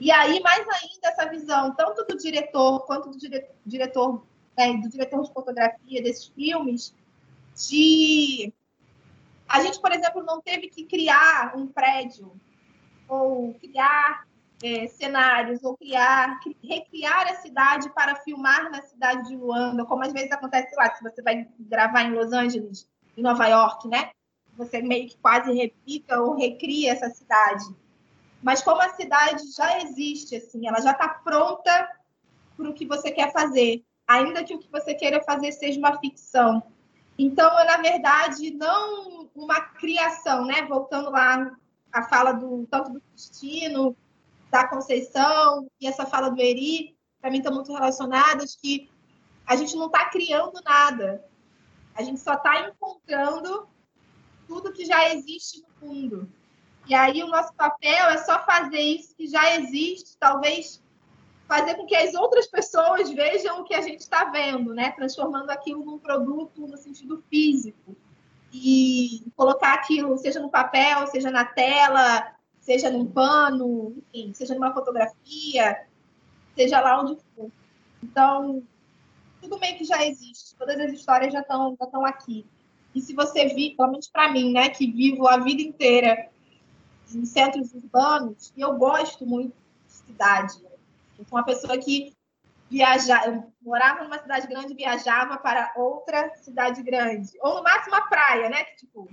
E 0.00 0.10
aí, 0.10 0.40
mais 0.40 0.66
ainda, 0.66 1.08
essa 1.08 1.28
visão, 1.28 1.74
tanto 1.74 2.06
do 2.06 2.16
diretor 2.16 2.80
quanto 2.86 3.10
do 3.10 3.18
dire 3.18 3.46
diretor, 3.66 4.24
né, 4.56 4.72
do 4.78 4.88
diretor 4.88 5.22
de 5.22 5.32
fotografia 5.32 6.02
desses 6.02 6.26
filmes, 6.28 6.94
de 7.68 8.52
a 9.54 9.60
gente, 9.60 9.80
por 9.80 9.92
exemplo, 9.92 10.20
não 10.24 10.42
teve 10.42 10.66
que 10.66 10.84
criar 10.84 11.56
um 11.56 11.68
prédio 11.68 12.34
ou 13.06 13.54
criar 13.54 14.26
é, 14.60 14.88
cenários 14.88 15.62
ou 15.62 15.76
criar, 15.76 16.40
recriar 16.60 17.28
a 17.28 17.36
cidade 17.36 17.88
para 17.90 18.16
filmar 18.16 18.68
na 18.68 18.82
cidade 18.82 19.28
de 19.28 19.36
Luanda, 19.36 19.84
como 19.84 20.02
às 20.02 20.12
vezes 20.12 20.32
acontece 20.32 20.74
lá, 20.74 20.92
se 20.92 21.04
você 21.04 21.22
vai 21.22 21.46
gravar 21.60 22.02
em 22.02 22.14
Los 22.14 22.32
Angeles, 22.32 22.90
em 23.16 23.22
Nova 23.22 23.46
York, 23.46 23.86
né? 23.86 24.10
Você 24.56 24.82
meio 24.82 25.08
que 25.08 25.16
quase 25.18 25.52
replica 25.52 26.20
ou 26.20 26.34
recria 26.34 26.90
essa 26.90 27.08
cidade. 27.10 27.64
Mas 28.42 28.60
como 28.60 28.80
a 28.80 28.88
cidade 28.94 29.52
já 29.52 29.82
existe, 29.82 30.34
assim, 30.34 30.66
ela 30.66 30.80
já 30.80 30.90
está 30.90 31.08
pronta 31.08 31.88
para 32.56 32.68
o 32.68 32.74
que 32.74 32.86
você 32.86 33.12
quer 33.12 33.32
fazer, 33.32 33.84
ainda 34.04 34.42
que 34.42 34.54
o 34.54 34.58
que 34.58 34.70
você 34.72 34.94
queira 34.94 35.22
fazer 35.22 35.52
seja 35.52 35.78
uma 35.78 35.96
ficção. 36.00 36.60
Então, 37.18 37.58
é, 37.58 37.64
na 37.64 37.76
verdade, 37.76 38.50
não 38.50 39.23
uma 39.34 39.60
criação, 39.60 40.44
né? 40.44 40.62
Voltando 40.62 41.10
lá 41.10 41.56
à 41.92 42.02
fala 42.04 42.32
do 42.32 42.66
tanto 42.66 42.92
do 42.92 43.02
destino, 43.14 43.96
da 44.50 44.68
Conceição 44.68 45.68
e 45.80 45.86
essa 45.86 46.06
fala 46.06 46.30
do 46.30 46.40
Eri, 46.40 46.96
para 47.20 47.30
mim 47.30 47.38
estão 47.38 47.54
muito 47.54 47.72
relacionadas, 47.72 48.54
que 48.54 48.88
a 49.46 49.56
gente 49.56 49.74
não 49.76 49.86
está 49.86 50.08
criando 50.08 50.60
nada, 50.64 51.24
a 51.94 52.02
gente 52.02 52.20
só 52.20 52.34
está 52.34 52.68
encontrando 52.68 53.68
tudo 54.46 54.72
que 54.72 54.84
já 54.84 55.12
existe 55.12 55.62
no 55.62 55.88
mundo. 55.88 56.28
E 56.86 56.94
aí 56.94 57.22
o 57.22 57.28
nosso 57.28 57.52
papel 57.54 58.08
é 58.10 58.18
só 58.18 58.44
fazer 58.44 58.80
isso 58.80 59.16
que 59.16 59.26
já 59.26 59.56
existe, 59.56 60.16
talvez 60.18 60.82
fazer 61.48 61.74
com 61.74 61.86
que 61.86 61.96
as 61.96 62.14
outras 62.14 62.46
pessoas 62.46 63.10
vejam 63.10 63.60
o 63.60 63.64
que 63.64 63.74
a 63.74 63.80
gente 63.80 64.00
está 64.00 64.26
vendo, 64.26 64.74
né? 64.74 64.92
Transformando 64.92 65.50
aquilo 65.50 65.84
num 65.84 65.98
produto 65.98 66.66
no 66.66 66.76
sentido 66.76 67.22
físico. 67.28 67.96
E 68.56 69.24
colocar 69.36 69.74
aquilo, 69.74 70.16
seja 70.16 70.38
no 70.38 70.48
papel, 70.48 71.08
seja 71.08 71.28
na 71.28 71.44
tela, 71.44 72.34
seja 72.60 72.88
num 72.88 73.04
pano, 73.04 73.96
enfim, 74.12 74.32
seja 74.32 74.54
numa 74.54 74.72
fotografia, 74.72 75.86
seja 76.54 76.80
lá 76.80 77.00
onde 77.00 77.18
for. 77.34 77.50
Então, 78.00 78.62
tudo 79.42 79.58
meio 79.58 79.76
que 79.76 79.84
já 79.84 80.06
existe, 80.06 80.54
todas 80.54 80.78
as 80.78 80.92
histórias 80.92 81.32
já 81.32 81.40
estão 81.40 81.76
já 81.78 82.06
aqui. 82.06 82.46
E 82.94 83.00
se 83.00 83.12
você 83.12 83.48
vir, 83.48 83.74
pelo 83.74 83.90
menos 83.90 84.06
para 84.06 84.32
mim, 84.32 84.52
né, 84.52 84.68
que 84.68 84.90
vivo 84.90 85.26
a 85.26 85.38
vida 85.38 85.60
inteira 85.60 86.28
em 87.12 87.24
centros 87.26 87.74
urbanos, 87.74 88.52
e 88.56 88.60
eu 88.60 88.74
gosto 88.76 89.26
muito 89.26 89.52
de 89.86 89.92
cidade, 89.92 90.54
eu 91.18 91.24
sou 91.24 91.38
uma 91.38 91.44
pessoa 91.44 91.76
que 91.76 92.13
viaja, 92.74 93.24
eu 93.26 93.52
morava 93.62 94.02
numa 94.02 94.18
cidade 94.18 94.48
grande 94.48 94.74
viajava 94.74 95.36
para 95.36 95.72
outra 95.76 96.34
cidade 96.36 96.82
grande. 96.82 97.30
Ou 97.40 97.54
no 97.54 97.62
máximo 97.62 97.94
a 97.94 98.02
praia, 98.02 98.48
né? 98.48 98.64
Que, 98.64 98.76
tipo, 98.78 99.08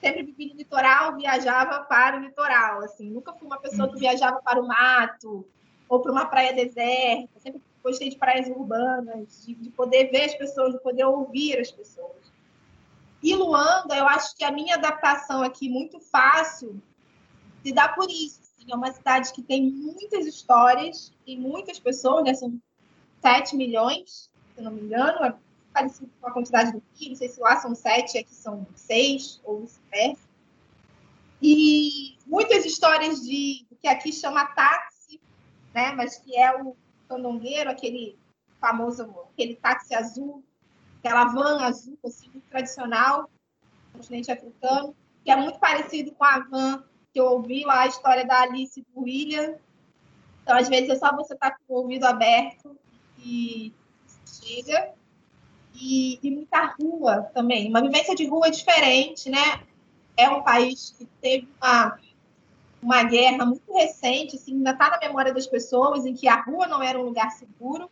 sempre 0.00 0.24
vivi 0.24 0.46
no 0.46 0.56
litoral, 0.56 1.16
viajava 1.16 1.84
para 1.84 2.16
o 2.16 2.20
litoral. 2.20 2.82
Assim, 2.82 3.08
nunca 3.08 3.32
fui 3.32 3.46
uma 3.46 3.60
pessoa 3.60 3.88
que 3.88 4.00
viajava 4.00 4.42
para 4.42 4.60
o 4.60 4.66
mato 4.66 5.46
ou 5.88 6.00
para 6.00 6.10
uma 6.10 6.26
praia 6.26 6.52
deserta. 6.52 7.38
Sempre 7.38 7.62
gostei 7.80 8.10
de 8.10 8.16
praias 8.16 8.48
urbanas, 8.48 9.46
de, 9.46 9.54
de 9.54 9.70
poder 9.70 10.10
ver 10.10 10.24
as 10.24 10.34
pessoas, 10.34 10.72
de 10.72 10.82
poder 10.82 11.04
ouvir 11.04 11.60
as 11.60 11.70
pessoas. 11.70 12.32
E 13.22 13.36
Luanda, 13.36 13.96
eu 13.96 14.08
acho 14.08 14.36
que 14.36 14.42
a 14.42 14.50
minha 14.50 14.74
adaptação 14.74 15.42
aqui 15.42 15.68
muito 15.68 16.00
fácil 16.00 16.82
se 17.62 17.72
dá 17.72 17.88
por 17.88 18.10
isso 18.10 18.50
é 18.72 18.76
uma 18.76 18.92
cidade 18.92 19.32
que 19.32 19.42
tem 19.42 19.70
muitas 19.70 20.26
histórias, 20.26 21.12
tem 21.24 21.38
muitas 21.38 21.78
pessoas, 21.78 22.24
né? 22.24 22.34
São 22.34 22.60
7 23.20 23.56
milhões, 23.56 24.30
se 24.54 24.62
não 24.62 24.72
me 24.72 24.82
engano, 24.82 25.24
é 25.24 25.34
parecido 25.72 26.10
com 26.20 26.28
a 26.28 26.32
quantidade 26.32 26.72
do 26.72 26.82
Rio, 26.94 27.10
não 27.10 27.16
sei 27.16 27.28
se 27.28 27.40
lá 27.40 27.56
são 27.56 27.74
7, 27.74 28.18
aqui 28.18 28.34
são 28.34 28.66
6, 28.74 29.40
ou 29.44 29.60
vice-versa. 29.60 30.28
E 31.42 32.18
muitas 32.26 32.64
histórias 32.64 33.22
de 33.22 33.64
que 33.80 33.88
aqui 33.88 34.12
chama 34.12 34.44
táxi, 34.46 35.20
né? 35.72 35.92
Mas 35.92 36.18
que 36.18 36.36
é 36.36 36.62
o 36.62 36.76
candongueiro, 37.08 37.70
aquele 37.70 38.18
famoso, 38.60 39.02
aquele 39.32 39.56
táxi 39.56 39.94
azul, 39.94 40.44
aquela 40.98 41.24
van 41.24 41.62
azul, 41.62 41.98
assim, 42.04 42.28
muito 42.28 42.46
tradicional, 42.50 43.22
do 43.92 43.98
continente 43.98 44.30
africano, 44.30 44.94
que 45.24 45.30
é 45.30 45.36
muito 45.36 45.58
parecido 45.58 46.12
com 46.12 46.24
a 46.24 46.40
van 46.40 46.84
que 47.12 47.18
eu 47.18 47.24
ouvi 47.24 47.64
lá 47.64 47.80
a 47.80 47.86
história 47.86 48.24
da 48.24 48.42
Alice 48.42 48.84
do 48.94 49.00
William. 49.00 49.56
Então, 50.42 50.56
às 50.56 50.68
vezes, 50.68 50.90
é 50.90 50.94
só 50.96 51.14
você 51.16 51.34
estar 51.34 51.50
tá 51.50 51.56
com 51.66 51.74
o 51.74 51.76
ouvido 51.78 52.04
aberto 52.04 52.78
e 53.24 53.72
chega. 54.26 54.92
E, 55.74 56.18
e 56.22 56.30
muita 56.30 56.74
rua 56.78 57.30
também. 57.34 57.68
Uma 57.68 57.80
vivência 57.80 58.14
de 58.14 58.26
rua 58.26 58.50
diferente, 58.50 59.30
né? 59.30 59.62
É 60.16 60.28
um 60.28 60.42
país 60.42 60.94
que 60.98 61.06
teve 61.20 61.48
uma, 61.60 61.98
uma 62.82 63.02
guerra 63.04 63.46
muito 63.46 63.72
recente, 63.72 64.36
assim, 64.36 64.54
ainda 64.54 64.72
está 64.72 64.90
na 64.90 64.98
memória 64.98 65.32
das 65.32 65.46
pessoas, 65.46 66.04
em 66.04 66.12
que 66.12 66.28
a 66.28 66.42
rua 66.42 66.66
não 66.66 66.82
era 66.82 66.98
um 66.98 67.04
lugar 67.04 67.30
seguro. 67.30 67.90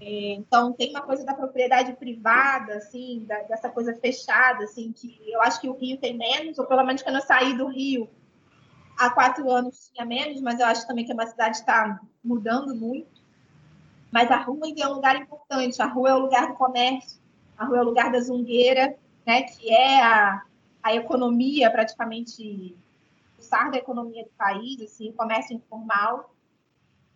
É, 0.00 0.34
então, 0.34 0.72
tem 0.72 0.90
uma 0.90 1.02
coisa 1.02 1.24
da 1.24 1.34
propriedade 1.34 1.94
privada, 1.94 2.74
assim, 2.74 3.24
da, 3.26 3.40
dessa 3.42 3.68
coisa 3.68 3.94
fechada, 3.96 4.64
assim, 4.64 4.92
que 4.92 5.18
eu 5.26 5.42
acho 5.42 5.60
que 5.60 5.68
o 5.68 5.76
Rio 5.76 5.98
tem 5.98 6.16
menos, 6.16 6.58
ou 6.58 6.66
pelo 6.66 6.84
menos 6.84 7.02
quando 7.02 7.16
eu 7.16 7.22
saí 7.22 7.56
do 7.56 7.66
Rio 7.66 8.08
há 8.98 9.10
quatro 9.10 9.48
anos 9.50 9.90
tinha 9.94 10.04
menos, 10.04 10.40
mas 10.40 10.58
eu 10.58 10.66
acho 10.66 10.86
também 10.86 11.04
que 11.04 11.12
a 11.12 11.26
cidade 11.26 11.56
está 11.56 12.00
mudando 12.22 12.74
muito. 12.74 13.17
Mas 14.10 14.30
a 14.30 14.36
rua 14.38 14.66
ainda 14.66 14.82
é 14.82 14.88
um 14.88 14.94
lugar 14.94 15.16
importante, 15.16 15.80
a 15.82 15.86
rua 15.86 16.10
é 16.10 16.14
o 16.14 16.18
lugar 16.18 16.48
do 16.48 16.54
comércio, 16.54 17.20
a 17.56 17.64
rua 17.64 17.78
é 17.78 17.80
o 17.80 17.84
lugar 17.84 18.10
da 18.10 18.20
zungueira, 18.20 18.96
né, 19.26 19.42
que 19.42 19.70
é 19.70 20.02
a, 20.02 20.42
a 20.82 20.94
economia, 20.94 21.70
praticamente, 21.70 22.74
o 23.38 23.42
sar 23.42 23.70
da 23.70 23.76
economia 23.76 24.24
do 24.24 24.30
país, 24.30 24.80
assim, 24.80 25.10
o 25.10 25.12
comércio 25.12 25.54
informal, 25.54 26.34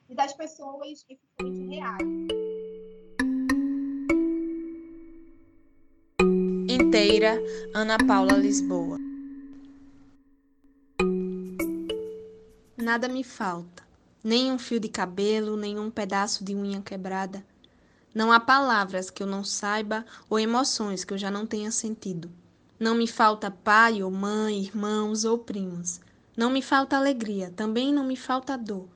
e 0.09 0.15
das 0.15 0.35
pessoas 0.35 1.07
efetivamente 1.09 1.75
reais. 1.75 2.53
inteira, 6.93 7.43
Ana 7.75 7.97
Paula 8.07 8.35
Lisboa. 8.35 8.99
Nada 12.77 13.09
me 13.09 13.25
falta, 13.25 13.83
nem 14.23 14.53
um 14.53 14.59
fio 14.59 14.79
de 14.79 14.89
cabelo, 14.89 15.57
nem 15.57 15.79
um 15.79 15.91
pedaço 15.91 16.45
de 16.45 16.55
unha 16.55 16.81
quebrada. 16.81 17.45
Não 18.15 18.31
há 18.31 18.39
palavras 18.39 19.11
que 19.11 19.23
eu 19.23 19.27
não 19.27 19.43
saiba 19.43 20.05
ou 20.29 20.39
emoções 20.39 21.05
que 21.05 21.15
eu 21.15 21.19
já 21.19 21.31
não 21.31 21.47
tenha 21.47 21.71
sentido. 21.71 22.31
Não 22.79 22.95
me 22.95 23.07
falta 23.07 23.51
pai 23.51 24.03
ou 24.03 24.11
mãe, 24.11 24.61
irmãos 24.61 25.25
ou 25.25 25.39
primos. 25.39 26.01
Não 26.37 26.51
me 26.51 26.63
falta 26.63 26.97
alegria, 26.97 27.51
também 27.55 27.93
não 27.93 28.05
me 28.05 28.17
falta 28.17 28.57
dor. 28.57 28.89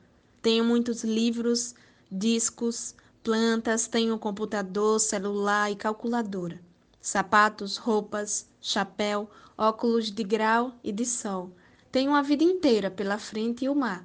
Tenho 0.42 0.64
muitos 0.64 1.02
livros, 1.02 1.74
discos, 2.10 2.94
plantas, 3.22 3.86
tenho 3.86 4.18
computador, 4.18 5.00
celular 5.00 5.70
e 5.70 5.76
calculadora 5.76 6.60
sapatos, 7.06 7.76
roupas, 7.76 8.48
chapéu, 8.60 9.30
óculos 9.56 10.10
de 10.10 10.24
grau 10.24 10.74
e 10.82 10.90
de 10.90 11.06
sol. 11.06 11.52
Tenho 11.92 12.12
a 12.12 12.20
vida 12.20 12.42
inteira 12.42 12.90
pela 12.90 13.16
frente 13.16 13.64
e 13.64 13.68
o 13.68 13.76
mar, 13.76 14.04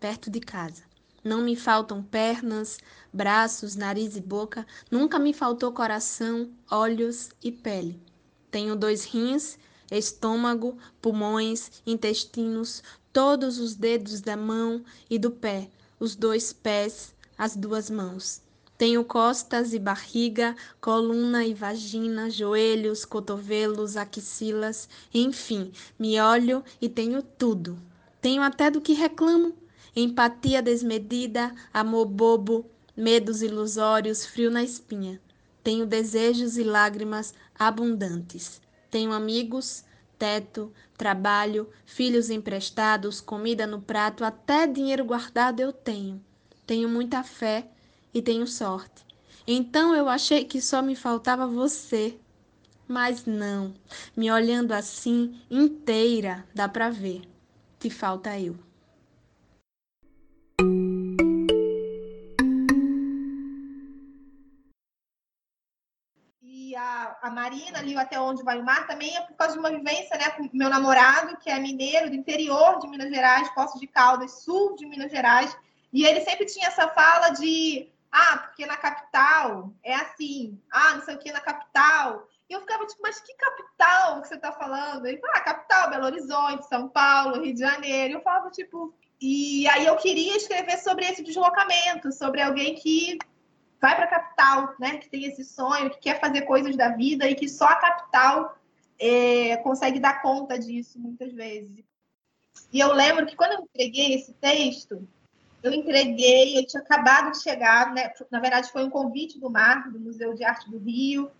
perto 0.00 0.30
de 0.30 0.40
casa. 0.40 0.82
Não 1.22 1.42
me 1.42 1.54
faltam 1.54 2.02
pernas, 2.02 2.78
braços, 3.12 3.76
nariz 3.76 4.16
e 4.16 4.20
boca, 4.20 4.66
nunca 4.90 5.18
me 5.18 5.34
faltou 5.34 5.70
coração, 5.70 6.50
olhos 6.70 7.28
e 7.44 7.52
pele. 7.52 8.00
Tenho 8.50 8.74
dois 8.74 9.04
rins, 9.04 9.58
estômago, 9.90 10.78
pulmões, 11.02 11.82
intestinos, 11.86 12.82
todos 13.12 13.58
os 13.58 13.74
dedos 13.74 14.22
da 14.22 14.36
mão 14.36 14.82
e 15.10 15.18
do 15.18 15.30
pé, 15.30 15.68
os 15.98 16.16
dois 16.16 16.54
pés, 16.54 17.14
as 17.36 17.54
duas 17.54 17.90
mãos. 17.90 18.40
Tenho 18.78 19.04
costas 19.04 19.74
e 19.74 19.78
barriga, 19.78 20.56
coluna 20.80 21.44
e 21.44 21.52
vagina, 21.52 22.30
joelhos, 22.30 23.04
cotovelos, 23.04 23.94
axilas, 23.94 24.88
enfim, 25.12 25.70
me 25.98 26.18
olho 26.18 26.64
e 26.80 26.88
tenho 26.88 27.22
tudo. 27.22 27.78
Tenho 28.22 28.40
até 28.42 28.70
do 28.70 28.80
que 28.80 28.94
reclamo: 28.94 29.54
empatia 29.94 30.62
desmedida, 30.62 31.54
amor 31.72 32.06
bobo, 32.06 32.66
medos 32.96 33.42
ilusórios, 33.42 34.24
frio 34.24 34.50
na 34.50 34.62
espinha. 34.62 35.20
Tenho 35.62 35.86
desejos 35.86 36.56
e 36.56 36.64
lágrimas 36.64 37.34
abundantes. 37.58 38.60
Tenho 38.90 39.12
amigos, 39.12 39.84
teto, 40.18 40.72
trabalho, 40.96 41.68
filhos 41.86 42.30
emprestados, 42.30 43.20
comida 43.20 43.66
no 43.66 43.80
prato, 43.80 44.24
até 44.24 44.66
dinheiro 44.66 45.04
guardado 45.04 45.60
eu 45.60 45.72
tenho. 45.72 46.22
Tenho 46.66 46.88
muita 46.88 47.22
fé 47.22 47.66
e 48.12 48.20
tenho 48.20 48.46
sorte. 48.46 49.04
Então 49.46 49.94
eu 49.94 50.08
achei 50.08 50.44
que 50.44 50.60
só 50.60 50.82
me 50.82 50.94
faltava 50.94 51.46
você. 51.46 52.18
Mas 52.86 53.24
não, 53.24 53.72
me 54.16 54.30
olhando 54.30 54.72
assim 54.72 55.40
inteira, 55.50 56.44
dá 56.54 56.68
pra 56.68 56.90
ver. 56.90 57.22
Te 57.78 57.88
falta 57.88 58.38
eu. 58.38 58.56
A 67.22 67.30
Marina, 67.30 67.78
ali 67.78 67.96
até 67.96 68.20
onde 68.20 68.42
vai 68.42 68.58
o 68.58 68.64
mar, 68.64 68.86
também 68.86 69.16
é 69.16 69.20
por 69.22 69.34
causa 69.36 69.54
de 69.54 69.58
uma 69.58 69.70
vivência, 69.70 70.16
né, 70.16 70.30
com 70.30 70.48
meu 70.52 70.68
namorado, 70.68 71.36
que 71.38 71.50
é 71.50 71.58
mineiro 71.58 72.10
do 72.10 72.16
interior 72.16 72.78
de 72.78 72.88
Minas 72.88 73.10
Gerais, 73.10 73.48
Poços 73.54 73.80
de 73.80 73.86
Caldas, 73.86 74.42
sul 74.42 74.74
de 74.76 74.86
Minas 74.86 75.10
Gerais, 75.10 75.56
e 75.92 76.04
ele 76.04 76.20
sempre 76.20 76.46
tinha 76.46 76.68
essa 76.68 76.88
fala 76.88 77.30
de 77.30 77.90
ah, 78.12 78.38
porque 78.38 78.66
na 78.66 78.76
capital 78.76 79.72
é 79.82 79.94
assim, 79.94 80.60
ah, 80.70 80.94
não 80.94 81.02
sei 81.02 81.14
o 81.14 81.18
que 81.18 81.32
na 81.32 81.40
capital 81.40 82.26
e 82.50 82.52
eu 82.52 82.60
ficava 82.60 82.84
tipo, 82.84 83.00
mas 83.00 83.20
que 83.20 83.32
capital 83.34 84.20
que 84.20 84.26
você 84.26 84.34
está 84.34 84.50
falando? 84.50 85.06
Ele 85.06 85.18
falou, 85.18 85.36
ah, 85.36 85.40
capital, 85.40 85.88
Belo 85.88 86.06
Horizonte, 86.06 86.66
São 86.66 86.88
Paulo, 86.88 87.40
Rio 87.40 87.54
de 87.54 87.60
Janeiro. 87.60 88.14
Eu 88.14 88.22
falava, 88.22 88.50
tipo. 88.50 88.92
E 89.20 89.68
aí 89.68 89.86
eu 89.86 89.96
queria 89.96 90.36
escrever 90.36 90.78
sobre 90.78 91.04
esse 91.04 91.22
deslocamento, 91.22 92.10
sobre 92.10 92.42
alguém 92.42 92.74
que 92.74 93.18
vai 93.80 93.96
para 93.96 94.04
a 94.04 94.08
capital, 94.08 94.74
né? 94.78 94.98
Que 94.98 95.08
tem 95.08 95.24
esse 95.24 95.44
sonho, 95.44 95.90
que 95.90 95.98
quer 95.98 96.20
fazer 96.20 96.42
coisas 96.42 96.76
da 96.76 96.90
vida 96.90 97.28
e 97.28 97.34
que 97.34 97.48
só 97.48 97.66
a 97.66 97.76
capital 97.76 98.58
é, 98.98 99.56
consegue 99.58 99.98
dar 99.98 100.20
conta 100.20 100.58
disso 100.58 100.98
muitas 100.98 101.32
vezes. 101.32 101.82
E 102.72 102.78
eu 102.78 102.92
lembro 102.92 103.26
que 103.26 103.34
quando 103.34 103.52
eu 103.52 103.62
entreguei 103.62 104.14
esse 104.14 104.32
texto, 104.34 105.08
eu 105.62 105.72
entreguei, 105.72 106.58
eu 106.58 106.66
tinha 106.66 106.82
acabado 106.82 107.32
de 107.32 107.42
chegar, 107.42 107.92
né? 107.92 108.12
Na 108.30 108.40
verdade, 108.40 108.70
foi 108.70 108.84
um 108.84 108.90
convite 108.90 109.38
do 109.38 109.50
Mar, 109.50 109.90
do 109.90 109.98
Museu 109.98 110.34
de 110.34 110.44
Arte 110.44 110.70
do 110.70 110.78
Rio, 110.78 111.30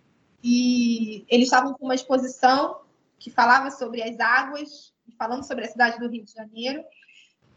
e 0.43 1.23
eles 1.29 1.45
estavam 1.45 1.73
com 1.73 1.85
uma 1.85 1.95
exposição 1.95 2.81
que 3.19 3.29
falava 3.29 3.69
sobre 3.69 4.01
as 4.01 4.19
águas, 4.19 4.93
falando 5.17 5.43
sobre 5.43 5.65
a 5.65 5.69
cidade 5.69 5.99
do 5.99 6.09
Rio 6.09 6.23
de 6.23 6.33
Janeiro. 6.33 6.83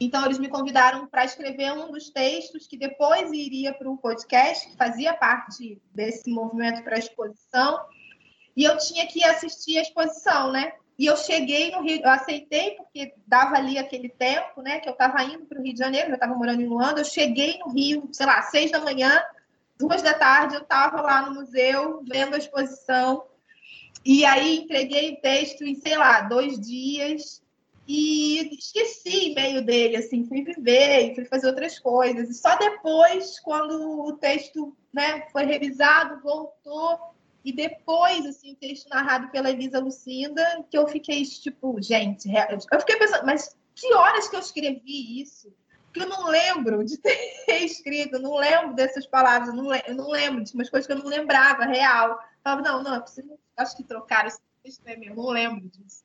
Então, 0.00 0.24
eles 0.24 0.38
me 0.38 0.48
convidaram 0.48 1.06
para 1.06 1.24
escrever 1.24 1.72
um 1.72 1.90
dos 1.90 2.10
textos 2.10 2.66
que 2.66 2.76
depois 2.76 3.32
iria 3.32 3.72
para 3.72 3.88
o 3.88 3.96
podcast, 3.96 4.68
que 4.68 4.76
fazia 4.76 5.14
parte 5.14 5.80
desse 5.94 6.30
movimento 6.30 6.82
para 6.82 6.96
a 6.96 6.98
exposição. 6.98 7.80
E 8.56 8.64
eu 8.64 8.76
tinha 8.78 9.06
que 9.06 9.24
assistir 9.24 9.78
a 9.78 9.82
exposição, 9.82 10.52
né? 10.52 10.72
E 10.98 11.06
eu 11.06 11.16
cheguei 11.16 11.72
no 11.72 11.82
Rio, 11.82 12.00
eu 12.02 12.10
aceitei, 12.10 12.72
porque 12.72 13.14
dava 13.26 13.56
ali 13.56 13.78
aquele 13.78 14.08
tempo, 14.08 14.62
né? 14.62 14.78
Que 14.78 14.88
eu 14.88 14.92
estava 14.92 15.22
indo 15.24 15.44
para 15.46 15.58
o 15.58 15.62
Rio 15.62 15.72
de 15.72 15.78
Janeiro, 15.78 16.10
eu 16.10 16.14
estava 16.14 16.34
morando 16.34 16.62
em 16.62 16.66
Luanda. 16.66 17.00
Eu 17.00 17.04
cheguei 17.04 17.58
no 17.58 17.72
Rio, 17.72 18.08
sei 18.12 18.26
lá, 18.26 18.42
seis 18.42 18.70
da 18.70 18.80
manhã, 18.80 19.22
duas 19.78 20.02
da 20.02 20.14
tarde 20.14 20.54
eu 20.54 20.62
estava 20.62 21.00
lá 21.00 21.22
no 21.22 21.34
museu 21.34 22.02
vendo 22.08 22.34
a 22.34 22.38
exposição 22.38 23.24
e 24.04 24.24
aí 24.24 24.58
entreguei 24.58 25.14
o 25.14 25.20
texto 25.20 25.64
em, 25.64 25.74
sei 25.74 25.96
lá, 25.96 26.20
dois 26.22 26.60
dias 26.60 27.42
e 27.86 28.56
esqueci 28.56 29.30
e-mail 29.30 29.62
dele, 29.62 29.96
assim, 29.96 30.24
fui 30.26 30.42
viver, 30.42 31.14
fui 31.14 31.24
fazer 31.26 31.48
outras 31.48 31.78
coisas. 31.78 32.30
E 32.30 32.34
só 32.34 32.56
depois, 32.56 33.38
quando 33.40 34.06
o 34.06 34.16
texto 34.16 34.76
né, 34.92 35.26
foi 35.30 35.44
revisado, 35.44 36.22
voltou, 36.22 36.98
e 37.44 37.52
depois, 37.52 38.24
assim, 38.24 38.52
o 38.52 38.56
texto 38.56 38.88
narrado 38.88 39.30
pela 39.30 39.50
Elisa 39.50 39.78
Lucinda, 39.78 40.64
que 40.70 40.78
eu 40.78 40.88
fiquei, 40.88 41.22
tipo, 41.24 41.80
gente, 41.82 42.28
eu 42.72 42.80
fiquei 42.80 42.96
pensando, 42.96 43.26
mas 43.26 43.54
que 43.74 43.92
horas 43.92 44.28
que 44.28 44.36
eu 44.36 44.40
escrevi 44.40 45.20
isso? 45.20 45.52
que 45.94 46.02
eu 46.02 46.08
não 46.08 46.26
lembro 46.26 46.84
de 46.84 46.98
ter 46.98 47.16
escrito, 47.64 48.18
não 48.18 48.34
lembro 48.34 48.74
dessas 48.74 49.06
palavras, 49.06 49.48
eu 49.48 49.54
não, 49.54 49.68
lembro, 49.68 49.88
eu 49.88 49.94
não 49.94 50.10
lembro 50.10 50.42
de 50.42 50.52
umas 50.52 50.68
coisas 50.68 50.86
que 50.88 50.92
eu 50.92 50.98
não 50.98 51.06
lembrava, 51.06 51.64
real. 51.64 52.10
Eu 52.10 52.18
falava, 52.42 52.62
não, 52.62 52.82
não, 52.82 52.94
é 52.96 53.00
preciso, 53.00 53.38
acho 53.56 53.76
que 53.76 53.84
trocaram 53.84 54.26
esse 54.26 54.40
texto, 54.62 54.82
é 54.86 54.96
meu, 54.96 55.10
eu 55.10 55.16
não 55.16 55.28
lembro 55.28 55.68
disso. 55.68 56.03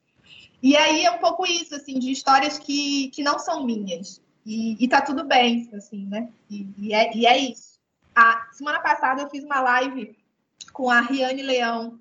E 0.62 0.76
aí 0.76 1.06
é 1.06 1.12
um 1.12 1.20
pouco 1.20 1.46
isso, 1.46 1.76
assim, 1.76 1.98
de 1.98 2.12
histórias 2.12 2.60
que, 2.60 3.10
que 3.10 3.24
não 3.24 3.40
são 3.40 3.66
minhas. 3.66 4.22
E, 4.46 4.84
e 4.84 4.88
tá 4.88 5.02
tudo 5.02 5.24
bem, 5.24 5.70
assim, 5.74 6.06
né? 6.06 6.30
E, 6.50 6.68
e, 6.78 6.94
é, 6.94 7.16
e 7.16 7.26
é 7.26 7.38
isso. 7.38 7.80
A 8.16 8.48
semana 8.52 8.80
passada 8.80 9.22
eu 9.22 9.30
fiz 9.30 9.44
uma 9.44 9.62
live 9.62 10.18
com 10.74 10.90
a 10.90 11.02
Riane 11.02 11.42
Leão, 11.42 12.00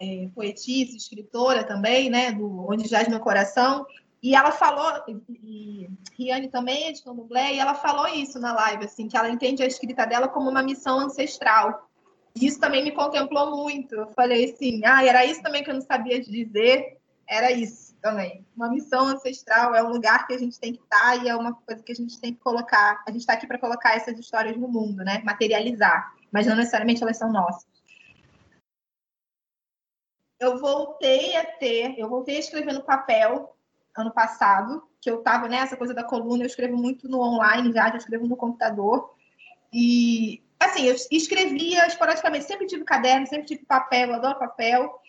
é, 0.00 0.28
poetisa, 0.34 0.96
escritora 0.96 1.64
também, 1.64 2.08
né? 2.08 2.32
Do 2.32 2.66
Onde 2.70 2.88
Jaz 2.88 3.08
Meu 3.08 3.20
Coração. 3.20 3.86
E 4.22 4.34
ela 4.34 4.50
falou, 4.50 5.04
e 5.28 5.88
Riane 6.16 6.48
também 6.48 6.88
é 6.88 6.92
de 6.92 7.02
candomblé, 7.04 7.54
e 7.54 7.58
ela 7.58 7.74
falou 7.74 8.08
isso 8.08 8.40
na 8.40 8.52
live, 8.52 8.84
assim, 8.84 9.06
que 9.06 9.16
ela 9.16 9.30
entende 9.30 9.62
a 9.62 9.66
escrita 9.66 10.04
dela 10.06 10.26
como 10.26 10.50
uma 10.50 10.62
missão 10.62 10.98
ancestral. 10.98 11.88
E 12.34 12.46
isso 12.46 12.58
também 12.58 12.82
me 12.82 12.90
contemplou 12.90 13.56
muito. 13.56 13.94
Eu 13.94 14.08
falei 14.08 14.50
assim, 14.50 14.80
ah, 14.84 15.04
era 15.04 15.24
isso 15.24 15.40
também 15.40 15.62
que 15.62 15.70
eu 15.70 15.74
não 15.74 15.80
sabia 15.80 16.20
dizer, 16.20 16.97
era 17.28 17.52
isso 17.52 17.94
também. 18.00 18.46
Uma 18.56 18.70
missão 18.70 19.06
ancestral 19.06 19.74
é 19.74 19.82
um 19.82 19.90
lugar 19.90 20.26
que 20.26 20.34
a 20.34 20.38
gente 20.38 20.58
tem 20.58 20.72
que 20.72 20.82
estar 20.82 21.22
e 21.22 21.28
é 21.28 21.36
uma 21.36 21.54
coisa 21.54 21.82
que 21.82 21.92
a 21.92 21.94
gente 21.94 22.18
tem 22.20 22.32
que 22.32 22.40
colocar. 22.40 23.02
A 23.06 23.10
gente 23.10 23.20
está 23.20 23.34
aqui 23.34 23.46
para 23.46 23.58
colocar 23.58 23.94
essas 23.94 24.18
histórias 24.18 24.56
no 24.56 24.68
mundo, 24.68 25.04
né? 25.04 25.20
Materializar, 25.24 26.14
mas 26.32 26.46
não 26.46 26.56
necessariamente 26.56 27.02
elas 27.02 27.18
são 27.18 27.30
nossas. 27.30 27.66
Eu 30.40 30.58
voltei 30.58 31.36
a 31.36 31.44
ter, 31.44 31.98
eu 31.98 32.08
voltei 32.08 32.36
a 32.36 32.40
escrever 32.40 32.72
no 32.72 32.82
papel 32.82 33.56
ano 33.96 34.12
passado, 34.12 34.88
que 35.00 35.10
eu 35.10 35.18
estava 35.18 35.48
nessa 35.48 35.76
coisa 35.76 35.92
da 35.92 36.04
coluna, 36.04 36.44
eu 36.44 36.46
escrevo 36.46 36.76
muito 36.76 37.08
no 37.08 37.20
online 37.20 37.72
já, 37.72 37.90
já 37.90 37.96
escrevo 37.96 38.26
no 38.26 38.36
computador. 38.36 39.12
E, 39.72 40.40
assim, 40.58 40.84
eu 40.84 40.94
escrevia 41.10 41.86
esporadicamente, 41.86 42.44
sempre 42.44 42.66
tive 42.66 42.84
caderno, 42.84 43.26
sempre 43.26 43.46
tive 43.46 43.66
papel, 43.66 44.10
eu 44.10 44.14
adoro 44.14 44.38
papel. 44.38 45.00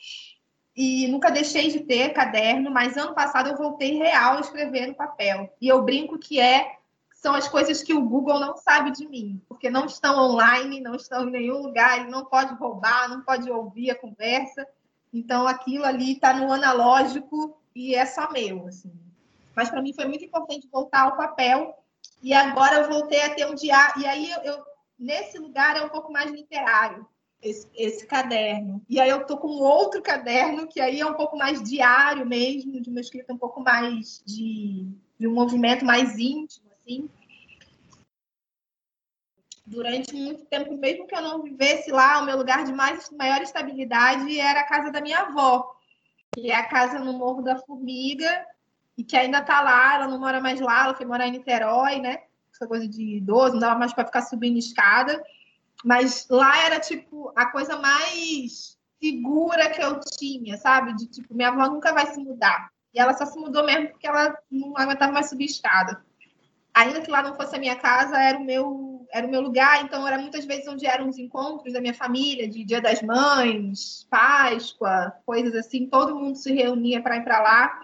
E 0.81 1.09
nunca 1.09 1.29
deixei 1.29 1.69
de 1.69 1.81
ter 1.81 2.13
caderno, 2.13 2.71
mas 2.71 2.95
ano 2.95 3.13
passado 3.13 3.49
eu 3.49 3.57
voltei 3.57 3.97
real 3.97 4.37
a 4.37 4.39
escrever 4.39 4.87
no 4.87 4.95
papel. 4.95 5.53
E 5.59 5.67
eu 5.67 5.83
brinco 5.83 6.17
que 6.17 6.39
é 6.39 6.77
são 7.13 7.35
as 7.35 7.49
coisas 7.49 7.83
que 7.83 7.93
o 7.93 8.01
Google 8.01 8.39
não 8.39 8.55
sabe 8.55 8.91
de 8.91 9.05
mim, 9.05 9.41
porque 9.49 9.69
não 9.69 9.85
estão 9.85 10.17
online, 10.17 10.79
não 10.79 10.95
estão 10.95 11.27
em 11.27 11.31
nenhum 11.31 11.61
lugar, 11.61 11.99
ele 11.99 12.09
não 12.09 12.23
pode 12.23 12.53
roubar, 12.53 13.09
não 13.09 13.21
pode 13.21 13.51
ouvir 13.51 13.91
a 13.91 13.99
conversa. 13.99 14.65
Então 15.13 15.45
aquilo 15.45 15.83
ali 15.83 16.13
está 16.13 16.33
no 16.33 16.49
analógico 16.49 17.61
e 17.75 17.93
é 17.93 18.05
só 18.05 18.31
meu, 18.31 18.65
assim. 18.65 18.93
Mas 19.53 19.69
para 19.69 19.81
mim 19.81 19.91
foi 19.91 20.05
muito 20.05 20.23
importante 20.23 20.69
voltar 20.71 21.01
ao 21.01 21.17
papel 21.17 21.75
e 22.23 22.33
agora 22.33 22.77
eu 22.77 22.87
voltei 22.87 23.21
a 23.21 23.35
ter 23.35 23.45
um 23.47 23.53
diário. 23.53 24.01
E 24.01 24.05
aí 24.05 24.31
eu, 24.31 24.39
eu 24.43 24.63
nesse 24.97 25.37
lugar 25.39 25.75
é 25.75 25.81
um 25.81 25.89
pouco 25.89 26.09
mais 26.09 26.31
literário. 26.31 27.05
Esse, 27.41 27.67
esse, 27.73 28.05
caderno. 28.05 28.81
E 28.89 28.99
aí 28.99 29.09
eu 29.09 29.25
tô 29.25 29.37
com 29.37 29.47
outro 29.47 30.01
caderno 30.01 30.67
que 30.67 30.81
aí 30.81 30.99
é 30.99 31.05
um 31.05 31.13
pouco 31.13 31.37
mais 31.37 31.63
diário 31.63 32.25
mesmo, 32.25 32.81
de 32.81 32.89
uma 32.89 32.99
escrita 32.99 33.33
um 33.33 33.37
pouco 33.37 33.61
mais 33.61 34.21
de, 34.25 34.85
de 35.17 35.27
um 35.27 35.33
movimento 35.33 35.85
mais 35.85 36.17
íntimo, 36.17 36.69
assim. 36.77 37.09
Durante 39.65 40.13
muito 40.15 40.45
tempo, 40.45 40.75
mesmo 40.75 41.07
que 41.07 41.15
eu 41.15 41.21
não 41.21 41.41
vivesse 41.41 41.91
lá, 41.91 42.21
o 42.21 42.25
meu 42.25 42.35
lugar 42.35 42.65
de 42.65 42.73
mais, 42.73 43.09
maior 43.11 43.41
estabilidade 43.41 44.37
era 44.37 44.61
a 44.61 44.67
casa 44.67 44.91
da 44.91 44.99
minha 44.99 45.19
avó 45.19 45.79
que 46.33 46.51
é 46.51 46.55
a 46.55 46.67
casa 46.67 46.99
no 46.99 47.13
Morro 47.13 47.41
da 47.41 47.57
Formiga, 47.57 48.45
e 48.97 49.03
que 49.03 49.15
ainda 49.15 49.39
está 49.39 49.61
lá, 49.61 49.95
ela 49.95 50.07
não 50.07 50.19
mora 50.19 50.41
mais 50.41 50.59
lá, 50.59 50.85
ela 50.85 50.93
foi 50.93 51.05
morar 51.05 51.27
em 51.27 51.31
Niterói, 51.31 51.99
né? 51.99 52.23
Essa 52.53 52.67
coisa 52.67 52.87
de 52.87 53.17
idoso, 53.17 53.53
não 53.53 53.59
dava 53.61 53.79
mais 53.79 53.93
para 53.93 54.05
ficar 54.05 54.21
subindo 54.23 54.57
escada. 54.57 55.23
Mas 55.83 56.27
lá 56.29 56.65
era, 56.65 56.79
tipo, 56.79 57.31
a 57.35 57.45
coisa 57.47 57.77
mais 57.77 58.77
segura 59.01 59.69
que 59.69 59.81
eu 59.81 59.99
tinha, 59.99 60.57
sabe? 60.57 60.95
De, 60.95 61.07
tipo, 61.07 61.33
minha 61.33 61.49
avó 61.49 61.67
nunca 61.67 61.93
vai 61.93 62.07
se 62.07 62.19
mudar. 62.19 62.69
E 62.93 62.99
ela 62.99 63.13
só 63.13 63.25
se 63.25 63.39
mudou 63.39 63.65
mesmo 63.65 63.89
porque 63.89 64.07
ela 64.07 64.37
não 64.51 64.77
aguentava 64.77 65.11
mais 65.11 65.29
subir 65.29 65.45
escada. 65.45 66.03
Ainda 66.73 67.01
que 67.01 67.09
lá 67.09 67.21
não 67.21 67.35
fosse 67.35 67.55
a 67.55 67.59
minha 67.59 67.75
casa, 67.75 68.17
era 68.17 68.37
o 68.37 68.43
meu 68.43 68.89
era 69.11 69.25
o 69.25 69.29
meu 69.29 69.41
lugar, 69.41 69.83
então 69.83 70.07
era 70.07 70.19
muitas 70.19 70.45
vezes 70.45 70.67
onde 70.67 70.85
eram 70.85 71.09
os 71.09 71.17
encontros 71.17 71.73
da 71.73 71.81
minha 71.81 71.93
família, 71.93 72.47
de 72.47 72.63
Dia 72.63 72.79
das 72.79 73.01
Mães, 73.01 74.07
Páscoa, 74.09 75.13
coisas 75.25 75.55
assim, 75.55 75.87
todo 75.87 76.15
mundo 76.15 76.35
se 76.35 76.53
reunia 76.53 77.01
para 77.01 77.17
ir 77.17 77.23
para 77.23 77.41
lá, 77.41 77.79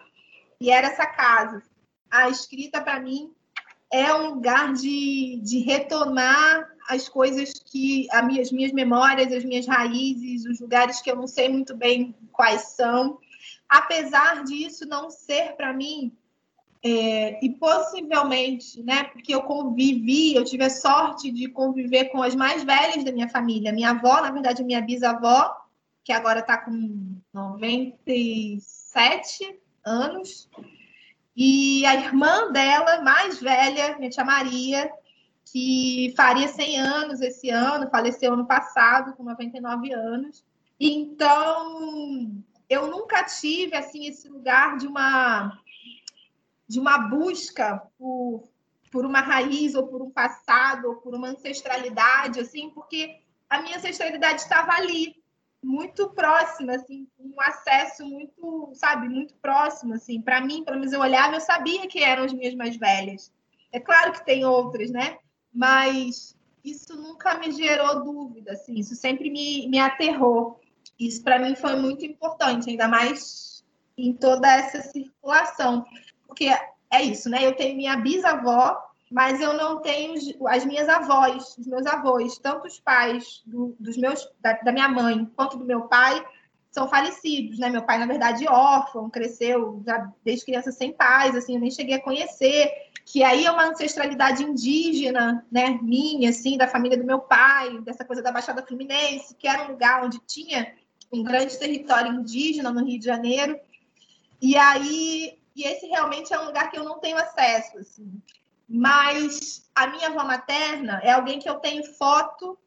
e 0.61 0.69
era 0.69 0.87
essa 0.87 1.05
casa. 1.05 1.63
A 2.11 2.29
escrita, 2.29 2.79
para 2.79 2.99
mim, 2.99 3.33
é 3.91 4.13
um 4.13 4.35
lugar 4.35 4.73
de, 4.73 5.39
de 5.43 5.59
retomar 5.59 6.69
as 6.87 7.09
coisas 7.09 7.53
que, 7.53 8.07
as 8.11 8.25
minhas, 8.25 8.51
minhas 8.51 8.71
memórias, 8.71 9.31
as 9.31 9.43
minhas 9.43 9.65
raízes, 9.65 10.45
os 10.45 10.59
lugares 10.59 11.01
que 11.01 11.09
eu 11.09 11.15
não 11.15 11.25
sei 11.27 11.49
muito 11.49 11.75
bem 11.75 12.13
quais 12.31 12.75
são. 12.75 13.17
Apesar 13.67 14.43
disso 14.43 14.87
não 14.87 15.09
ser, 15.09 15.55
para 15.55 15.73
mim, 15.73 16.15
é, 16.83 17.43
e 17.43 17.49
possivelmente, 17.49 18.83
né, 18.83 19.05
porque 19.05 19.33
eu 19.33 19.41
convivi, 19.41 20.35
eu 20.35 20.43
tive 20.43 20.65
a 20.65 20.69
sorte 20.69 21.31
de 21.31 21.47
conviver 21.47 22.05
com 22.05 22.21
as 22.21 22.35
mais 22.35 22.63
velhas 22.63 23.03
da 23.03 23.11
minha 23.11 23.27
família. 23.27 23.73
Minha 23.73 23.89
avó, 23.89 24.21
na 24.21 24.29
verdade, 24.29 24.63
minha 24.63 24.81
bisavó, 24.81 25.51
que 26.03 26.13
agora 26.13 26.41
está 26.41 26.59
com 26.59 27.17
97 27.33 29.59
anos, 29.83 30.47
e 31.35 31.83
a 31.85 31.95
irmã 31.95 32.51
dela, 32.51 33.01
mais 33.01 33.41
velha, 33.41 33.97
minha 33.97 34.11
tia 34.11 34.23
Maria, 34.23 34.91
que 35.45 36.13
faria 36.17 36.47
100 36.47 36.79
anos 36.79 37.21
esse 37.21 37.49
ano, 37.49 37.89
faleceu 37.89 38.33
ano 38.33 38.45
passado, 38.45 39.13
com 39.13 39.23
99 39.23 39.93
anos. 39.93 40.43
Então, 40.79 42.43
eu 42.69 42.87
nunca 42.87 43.23
tive 43.23 43.75
assim 43.75 44.07
esse 44.07 44.27
lugar 44.27 44.77
de 44.77 44.87
uma 44.87 45.61
de 46.67 46.79
uma 46.79 46.97
busca 46.97 47.79
por, 47.95 48.49
por 48.91 49.05
uma 49.05 49.21
raiz 49.21 49.75
ou 49.75 49.87
por 49.87 50.01
um 50.01 50.09
passado 50.09 50.87
ou 50.87 50.95
por 50.95 51.13
uma 51.13 51.27
ancestralidade 51.27 52.39
assim, 52.39 52.71
porque 52.71 53.19
a 53.47 53.61
minha 53.61 53.77
ancestralidade 53.77 54.41
estava 54.41 54.71
ali, 54.73 55.15
muito 55.65 56.09
próxima, 56.09 56.73
assim, 56.75 57.07
um 57.19 57.41
acesso 57.41 58.05
muito, 58.05 58.71
sabe, 58.75 59.09
muito 59.09 59.33
próximo, 59.35 59.95
assim. 59.95 60.21
Para 60.21 60.39
mim, 60.39 60.63
pelo 60.63 60.77
menos 60.77 60.93
eu 60.93 60.99
olhava, 60.99 61.35
eu 61.35 61.41
sabia 61.41 61.87
que 61.87 62.03
eram 62.03 62.23
as 62.23 62.33
minhas 62.33 62.53
mais 62.53 62.77
velhas. 62.77 63.33
É 63.71 63.79
claro 63.79 64.11
que 64.13 64.23
tem 64.23 64.45
outras, 64.45 64.91
né? 64.91 65.17
Mas 65.55 66.35
isso 66.63 66.95
nunca 66.95 67.37
me 67.37 67.51
gerou 67.51 68.03
dúvida, 68.03 68.51
assim. 68.51 68.73
Isso 68.75 68.95
sempre 68.95 69.29
me, 69.29 69.67
me 69.69 69.79
aterrou. 69.79 70.59
Isso 70.99 71.23
para 71.23 71.39
mim 71.39 71.55
foi 71.55 71.75
muito 71.77 72.05
importante, 72.05 72.69
ainda 72.69 72.87
mais 72.87 73.63
em 73.97 74.13
toda 74.13 74.47
essa 74.47 74.81
circulação, 74.81 75.85
porque 76.27 76.49
é 76.91 77.01
isso, 77.01 77.29
né? 77.29 77.45
Eu 77.45 77.55
tenho 77.55 77.77
minha 77.77 77.95
bisavó 77.95 78.85
mas 79.09 79.39
eu 79.39 79.53
não 79.53 79.81
tenho 79.81 80.15
as 80.47 80.65
minhas 80.65 80.89
avós, 80.89 81.55
os 81.57 81.67
meus 81.67 81.85
avós, 81.85 82.37
tanto 82.39 82.67
os 82.67 82.79
pais 82.79 83.41
do, 83.45 83.75
dos 83.79 83.97
meus, 83.97 84.27
da, 84.41 84.53
da, 84.53 84.71
minha 84.71 84.89
mãe 84.89 85.25
quanto 85.35 85.57
do 85.57 85.65
meu 85.65 85.83
pai, 85.83 86.23
são 86.75 86.89
falecidos, 86.89 87.57
né? 87.57 87.69
Meu 87.69 87.83
pai, 87.83 87.97
na 87.97 88.05
verdade, 88.05 88.45
órfão, 88.49 89.09
cresceu 89.09 89.81
já 89.85 90.11
desde 90.25 90.43
criança 90.43 90.73
sem 90.73 90.91
pais, 90.91 91.33
assim, 91.33 91.55
eu 91.55 91.61
nem 91.61 91.71
cheguei 91.71 91.95
a 91.95 92.01
conhecer, 92.01 92.69
que 93.05 93.23
aí 93.23 93.45
é 93.45 93.51
uma 93.51 93.69
ancestralidade 93.69 94.43
indígena, 94.43 95.45
né, 95.49 95.79
minha, 95.81 96.31
assim, 96.31 96.57
da 96.57 96.67
família 96.67 96.97
do 96.97 97.05
meu 97.05 97.19
pai, 97.19 97.79
dessa 97.79 98.03
coisa 98.03 98.21
da 98.21 98.29
Baixada 98.29 98.61
Fluminense, 98.61 99.35
que 99.35 99.47
era 99.47 99.63
um 99.63 99.71
lugar 99.71 100.03
onde 100.03 100.19
tinha 100.27 100.75
um 101.13 101.23
grande 101.23 101.57
território 101.57 102.11
indígena 102.11 102.69
no 102.73 102.83
Rio 102.83 102.99
de 102.99 103.05
Janeiro, 103.05 103.57
e 104.41 104.57
aí, 104.57 105.39
e 105.55 105.63
esse 105.63 105.87
realmente 105.87 106.33
é 106.33 106.39
um 106.41 106.47
lugar 106.47 106.69
que 106.69 106.77
eu 106.77 106.83
não 106.83 106.99
tenho 106.99 107.15
acesso, 107.15 107.77
assim. 107.77 108.21
Mas 108.67 109.69
a 109.73 109.87
minha 109.87 110.09
avó 110.09 110.25
materna 110.25 110.99
é 111.03 111.11
alguém 111.11 111.39
que 111.39 111.49
eu 111.49 111.55
tenho 111.55 111.85
foto, 111.93 112.57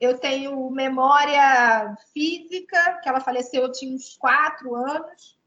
eu 0.00 0.18
tenho 0.18 0.70
memória 0.70 1.94
física, 2.12 2.98
que 3.02 3.08
ela 3.08 3.20
faleceu, 3.20 3.62
eu 3.62 3.72
tinha 3.72 3.94
uns 3.94 4.16
quatro 4.16 4.74
anos, 4.74 5.38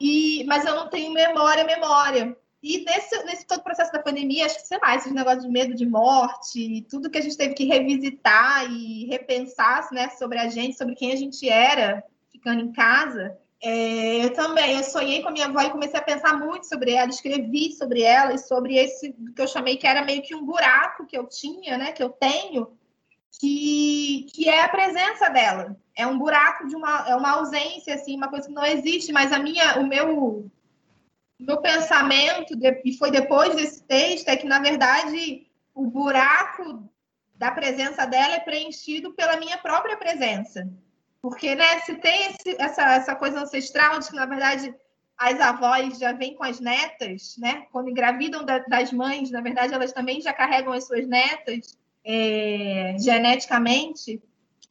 e, 0.00 0.42
mas 0.44 0.64
eu 0.64 0.74
não 0.74 0.88
tenho 0.88 1.12
memória, 1.12 1.64
memória. 1.64 2.34
E 2.62 2.84
nesse, 2.84 3.22
nesse 3.24 3.46
todo 3.46 3.62
processo 3.62 3.92
da 3.92 4.02
pandemia, 4.02 4.46
acho 4.46 4.56
que, 4.56 4.66
sei 4.66 4.78
lá, 4.82 4.96
esses 4.96 5.12
negócios 5.12 5.44
de 5.44 5.50
medo 5.50 5.74
de 5.74 5.86
morte, 5.86 6.86
tudo 6.90 7.10
que 7.10 7.18
a 7.18 7.20
gente 7.20 7.36
teve 7.36 7.54
que 7.54 7.64
revisitar 7.64 8.70
e 8.70 9.06
repensar 9.06 9.88
né, 9.92 10.08
sobre 10.10 10.38
a 10.38 10.48
gente, 10.48 10.76
sobre 10.76 10.94
quem 10.94 11.12
a 11.12 11.16
gente 11.16 11.48
era, 11.48 12.02
ficando 12.32 12.60
em 12.60 12.72
casa, 12.72 13.38
é, 13.62 14.24
eu 14.24 14.32
também, 14.32 14.76
eu 14.76 14.82
sonhei 14.82 15.20
com 15.20 15.28
a 15.28 15.32
minha 15.32 15.46
avó 15.46 15.60
e 15.60 15.70
comecei 15.70 15.98
a 15.98 16.02
pensar 16.02 16.38
muito 16.38 16.66
sobre 16.66 16.92
ela, 16.92 17.10
escrevi 17.10 17.72
sobre 17.72 18.02
ela 18.02 18.32
e 18.32 18.38
sobre 18.38 18.76
esse 18.76 19.14
que 19.36 19.42
eu 19.42 19.46
chamei 19.46 19.76
que 19.76 19.86
era 19.86 20.02
meio 20.02 20.22
que 20.22 20.34
um 20.34 20.44
buraco 20.44 21.06
que 21.06 21.16
eu 21.16 21.26
tinha, 21.26 21.76
né, 21.76 21.92
que 21.92 22.02
eu 22.02 22.08
tenho, 22.08 22.68
que, 23.38 24.26
que 24.32 24.48
é 24.48 24.62
a 24.62 24.68
presença 24.68 25.28
dela. 25.28 25.76
É 25.94 26.06
um 26.06 26.18
buraco 26.18 26.66
de 26.66 26.74
uma, 26.74 27.08
é 27.08 27.14
uma 27.14 27.32
ausência, 27.32 27.94
assim, 27.94 28.16
uma 28.16 28.28
coisa 28.28 28.48
que 28.48 28.54
não 28.54 28.64
existe, 28.64 29.12
mas 29.12 29.32
a 29.32 29.38
minha, 29.38 29.78
o 29.78 29.86
meu, 29.86 30.50
meu 31.38 31.58
pensamento, 31.58 32.54
e 32.84 32.96
foi 32.96 33.10
depois 33.10 33.54
desse 33.54 33.82
texto, 33.82 34.28
é 34.28 34.36
que, 34.36 34.46
na 34.46 34.58
verdade, 34.58 35.46
o 35.74 35.86
buraco 35.86 36.88
da 37.34 37.50
presença 37.50 38.06
dela 38.06 38.34
é 38.34 38.40
preenchido 38.40 39.12
pela 39.12 39.36
minha 39.36 39.58
própria 39.58 39.96
presença. 39.96 40.68
Porque, 41.22 41.54
né, 41.54 41.80
se 41.80 41.96
tem 41.96 42.28
esse, 42.28 42.56
essa, 42.58 42.82
essa 42.94 43.14
coisa 43.14 43.40
ancestral 43.40 43.98
de 43.98 44.08
que, 44.08 44.16
na 44.16 44.26
verdade, 44.26 44.74
as 45.16 45.38
avós 45.38 45.98
já 45.98 46.12
vêm 46.12 46.34
com 46.34 46.44
as 46.44 46.60
netas, 46.60 47.36
né? 47.38 47.66
Quando 47.70 47.90
engravidam 47.90 48.42
da, 48.42 48.58
das 48.60 48.90
mães, 48.90 49.30
na 49.30 49.42
verdade, 49.42 49.74
elas 49.74 49.92
também 49.92 50.20
já 50.22 50.32
carregam 50.32 50.72
as 50.72 50.86
suas 50.86 51.06
netas 51.06 51.78
é, 52.04 52.96
geneticamente. 52.98 54.22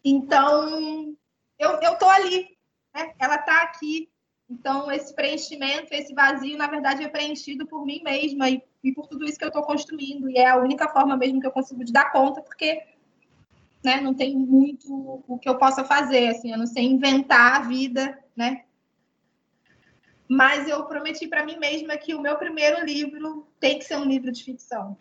Então, 0.04 1.16
eu, 1.58 1.80
tô 1.98 2.08
ali, 2.10 2.58
né? 2.94 3.14
Ela 3.20 3.38
tá 3.38 3.64
aqui. 3.64 4.10
Então, 4.50 4.92
esse 4.92 5.14
preenchimento, 5.14 5.94
esse 5.94 6.14
vazio, 6.14 6.58
na 6.58 6.68
verdade, 6.68 7.04
é 7.04 7.08
preenchido 7.08 7.68
por 7.68 7.86
mim 7.86 8.02
mesma 8.04 8.50
e, 8.50 8.64
e 8.84 8.92
por 8.92 9.08
tudo 9.08 9.26
isso 9.26 9.38
que 9.38 9.44
eu 9.44 9.50
estou 9.50 9.64
construindo. 9.64 10.30
E 10.30 10.38
é 10.38 10.48
a 10.48 10.58
única 10.58 10.88
forma 10.88 11.16
mesmo 11.16 11.40
que 11.40 11.46
eu 11.46 11.52
consigo 11.52 11.84
de 11.84 11.94
dar 11.94 12.12
conta, 12.12 12.42
porque 12.42 12.82
né? 13.84 14.00
Não 14.02 14.14
tem 14.14 14.36
muito 14.36 15.24
o 15.28 15.38
que 15.40 15.48
eu 15.48 15.58
possa 15.58 15.84
fazer, 15.84 16.30
assim, 16.30 16.52
eu 16.52 16.58
não 16.58 16.68
sei 16.68 16.86
inventar 16.86 17.56
a 17.56 17.68
vida, 17.68 18.18
né? 18.36 18.66
Mas 20.28 20.68
eu 20.68 20.86
prometi 20.86 21.28
para 21.28 21.46
mim 21.46 21.58
mesma 21.58 21.98
que 21.98 22.14
o 22.14 22.22
meu 22.22 22.38
primeiro 22.38 22.86
livro 22.86 23.48
tem 23.60 23.80
que 23.80 23.86
ser 23.86 23.98
um 23.98 24.06
livro 24.06 24.32
de 24.32 24.44
ficção. 24.44 24.98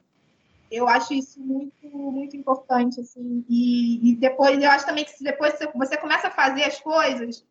Eu 0.71 0.89
acho 0.89 1.15
isso 1.15 1.41
muito, 1.41 1.87
muito 1.87 2.37
importante, 2.37 3.01
assim. 3.01 3.45
E, 3.49 4.11
e 4.11 4.17
depois, 4.17 4.63
eu 4.63 4.71
acho 4.71 4.87
também 4.87 5.05
que 5.05 5.13
se 5.13 5.25
depois 5.25 5.55
você 5.75 5.97
começa 5.97 6.29
a 6.29 6.31
fazer 6.31 6.65
as 6.65 6.81
coisas, 6.81 7.45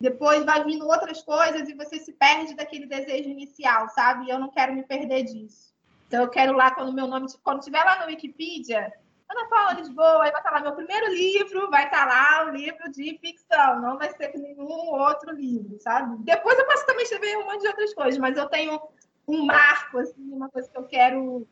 depois 0.00 0.44
vai 0.44 0.64
vindo 0.64 0.86
outras 0.86 1.22
coisas 1.22 1.68
e 1.68 1.74
você 1.74 1.98
se 1.98 2.12
perde 2.12 2.54
daquele 2.54 2.86
desejo 2.86 3.28
inicial, 3.28 3.88
sabe? 3.90 4.26
E 4.26 4.30
eu 4.30 4.38
não 4.38 4.50
quero 4.50 4.74
me 4.74 4.82
perder 4.82 5.24
disso. 5.24 5.74
Então, 6.06 6.22
eu 6.22 6.30
quero 6.30 6.56
lá, 6.56 6.70
quando 6.70 6.92
meu 6.92 7.06
nome, 7.06 7.26
quando 7.42 7.62
tiver 7.62 7.82
lá 7.84 8.00
no 8.00 8.06
Wikipedia, 8.06 8.92
Ana 9.28 9.46
Paula 9.48 9.72
Lisboa, 9.74 10.24
aí 10.24 10.30
vai 10.30 10.40
estar 10.40 10.50
lá 10.50 10.60
meu 10.60 10.72
primeiro 10.72 11.12
livro, 11.12 11.70
vai 11.70 11.84
estar 11.84 12.06
lá 12.06 12.46
o 12.46 12.48
um 12.48 12.54
livro 12.54 12.90
de 12.90 13.18
ficção, 13.18 13.80
não 13.80 13.98
vai 13.98 14.10
ser 14.16 14.32
nenhum 14.38 14.66
outro 14.66 15.32
livro, 15.32 15.78
sabe? 15.80 16.16
Depois 16.24 16.58
eu 16.58 16.66
posso 16.66 16.86
também 16.86 17.02
escrever 17.02 17.36
um 17.36 17.44
monte 17.44 17.60
de 17.60 17.68
outras 17.68 17.92
coisas, 17.92 18.18
mas 18.18 18.38
eu 18.38 18.48
tenho 18.48 18.80
um 19.26 19.44
marco, 19.44 19.98
assim, 19.98 20.32
uma 20.32 20.48
coisa 20.48 20.70
que 20.70 20.78
eu 20.78 20.84
quero, 20.84 21.46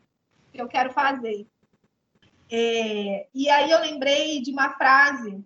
que 0.57 0.61
eu 0.61 0.67
quero 0.67 0.91
fazer. 0.91 1.47
É, 2.51 3.27
e 3.33 3.47
aí 3.47 3.69
eu 3.69 3.79
lembrei 3.79 4.41
de 4.41 4.51
uma 4.51 4.71
frase 4.71 5.45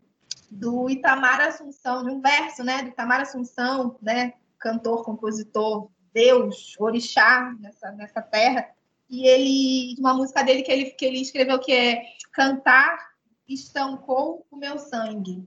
do 0.49 0.89
Itamar 0.89 1.41
Assunção, 1.41 2.05
de 2.05 2.11
um 2.11 2.21
verso, 2.21 2.63
né, 2.63 2.81
do 2.81 2.89
Itamar 2.89 3.21
Assunção, 3.21 3.97
né, 4.01 4.33
cantor, 4.57 5.03
compositor, 5.03 5.89
Deus, 6.13 6.75
orixá 6.79 7.53
nessa, 7.59 7.91
nessa 7.91 8.21
terra, 8.21 8.69
e 9.09 9.27
ele, 9.27 9.95
uma 9.99 10.13
música 10.13 10.43
dele 10.43 10.61
que 10.61 10.71
ele, 10.71 10.85
que 10.91 11.05
ele 11.05 11.21
escreveu 11.21 11.59
que 11.59 11.73
é 11.73 12.03
Cantar 12.31 13.11
estancou 13.47 14.45
o 14.49 14.55
meu 14.55 14.77
sangue. 14.77 15.45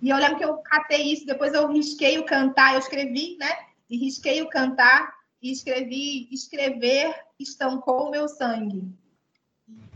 E 0.00 0.10
eu 0.10 0.16
lembro 0.16 0.36
que 0.36 0.44
eu 0.44 0.58
catei 0.58 1.12
isso, 1.12 1.26
depois 1.26 1.52
eu 1.52 1.66
risquei 1.72 2.18
o 2.18 2.24
cantar, 2.24 2.74
eu 2.74 2.78
escrevi, 2.78 3.36
né? 3.38 3.50
E 3.90 3.96
risquei 3.96 4.40
o 4.42 4.48
cantar 4.48 5.12
e 5.44 5.52
escrevi 5.52 6.26
escrever 6.32 7.14
estancou 7.38 8.08
o 8.08 8.10
meu 8.10 8.26
sangue. 8.26 8.90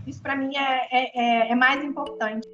Isso 0.06 0.20
para 0.20 0.36
mim 0.36 0.54
é, 0.54 0.88
é, 0.92 1.18
é, 1.18 1.52
é 1.52 1.54
mais 1.54 1.82
importante. 1.82 2.46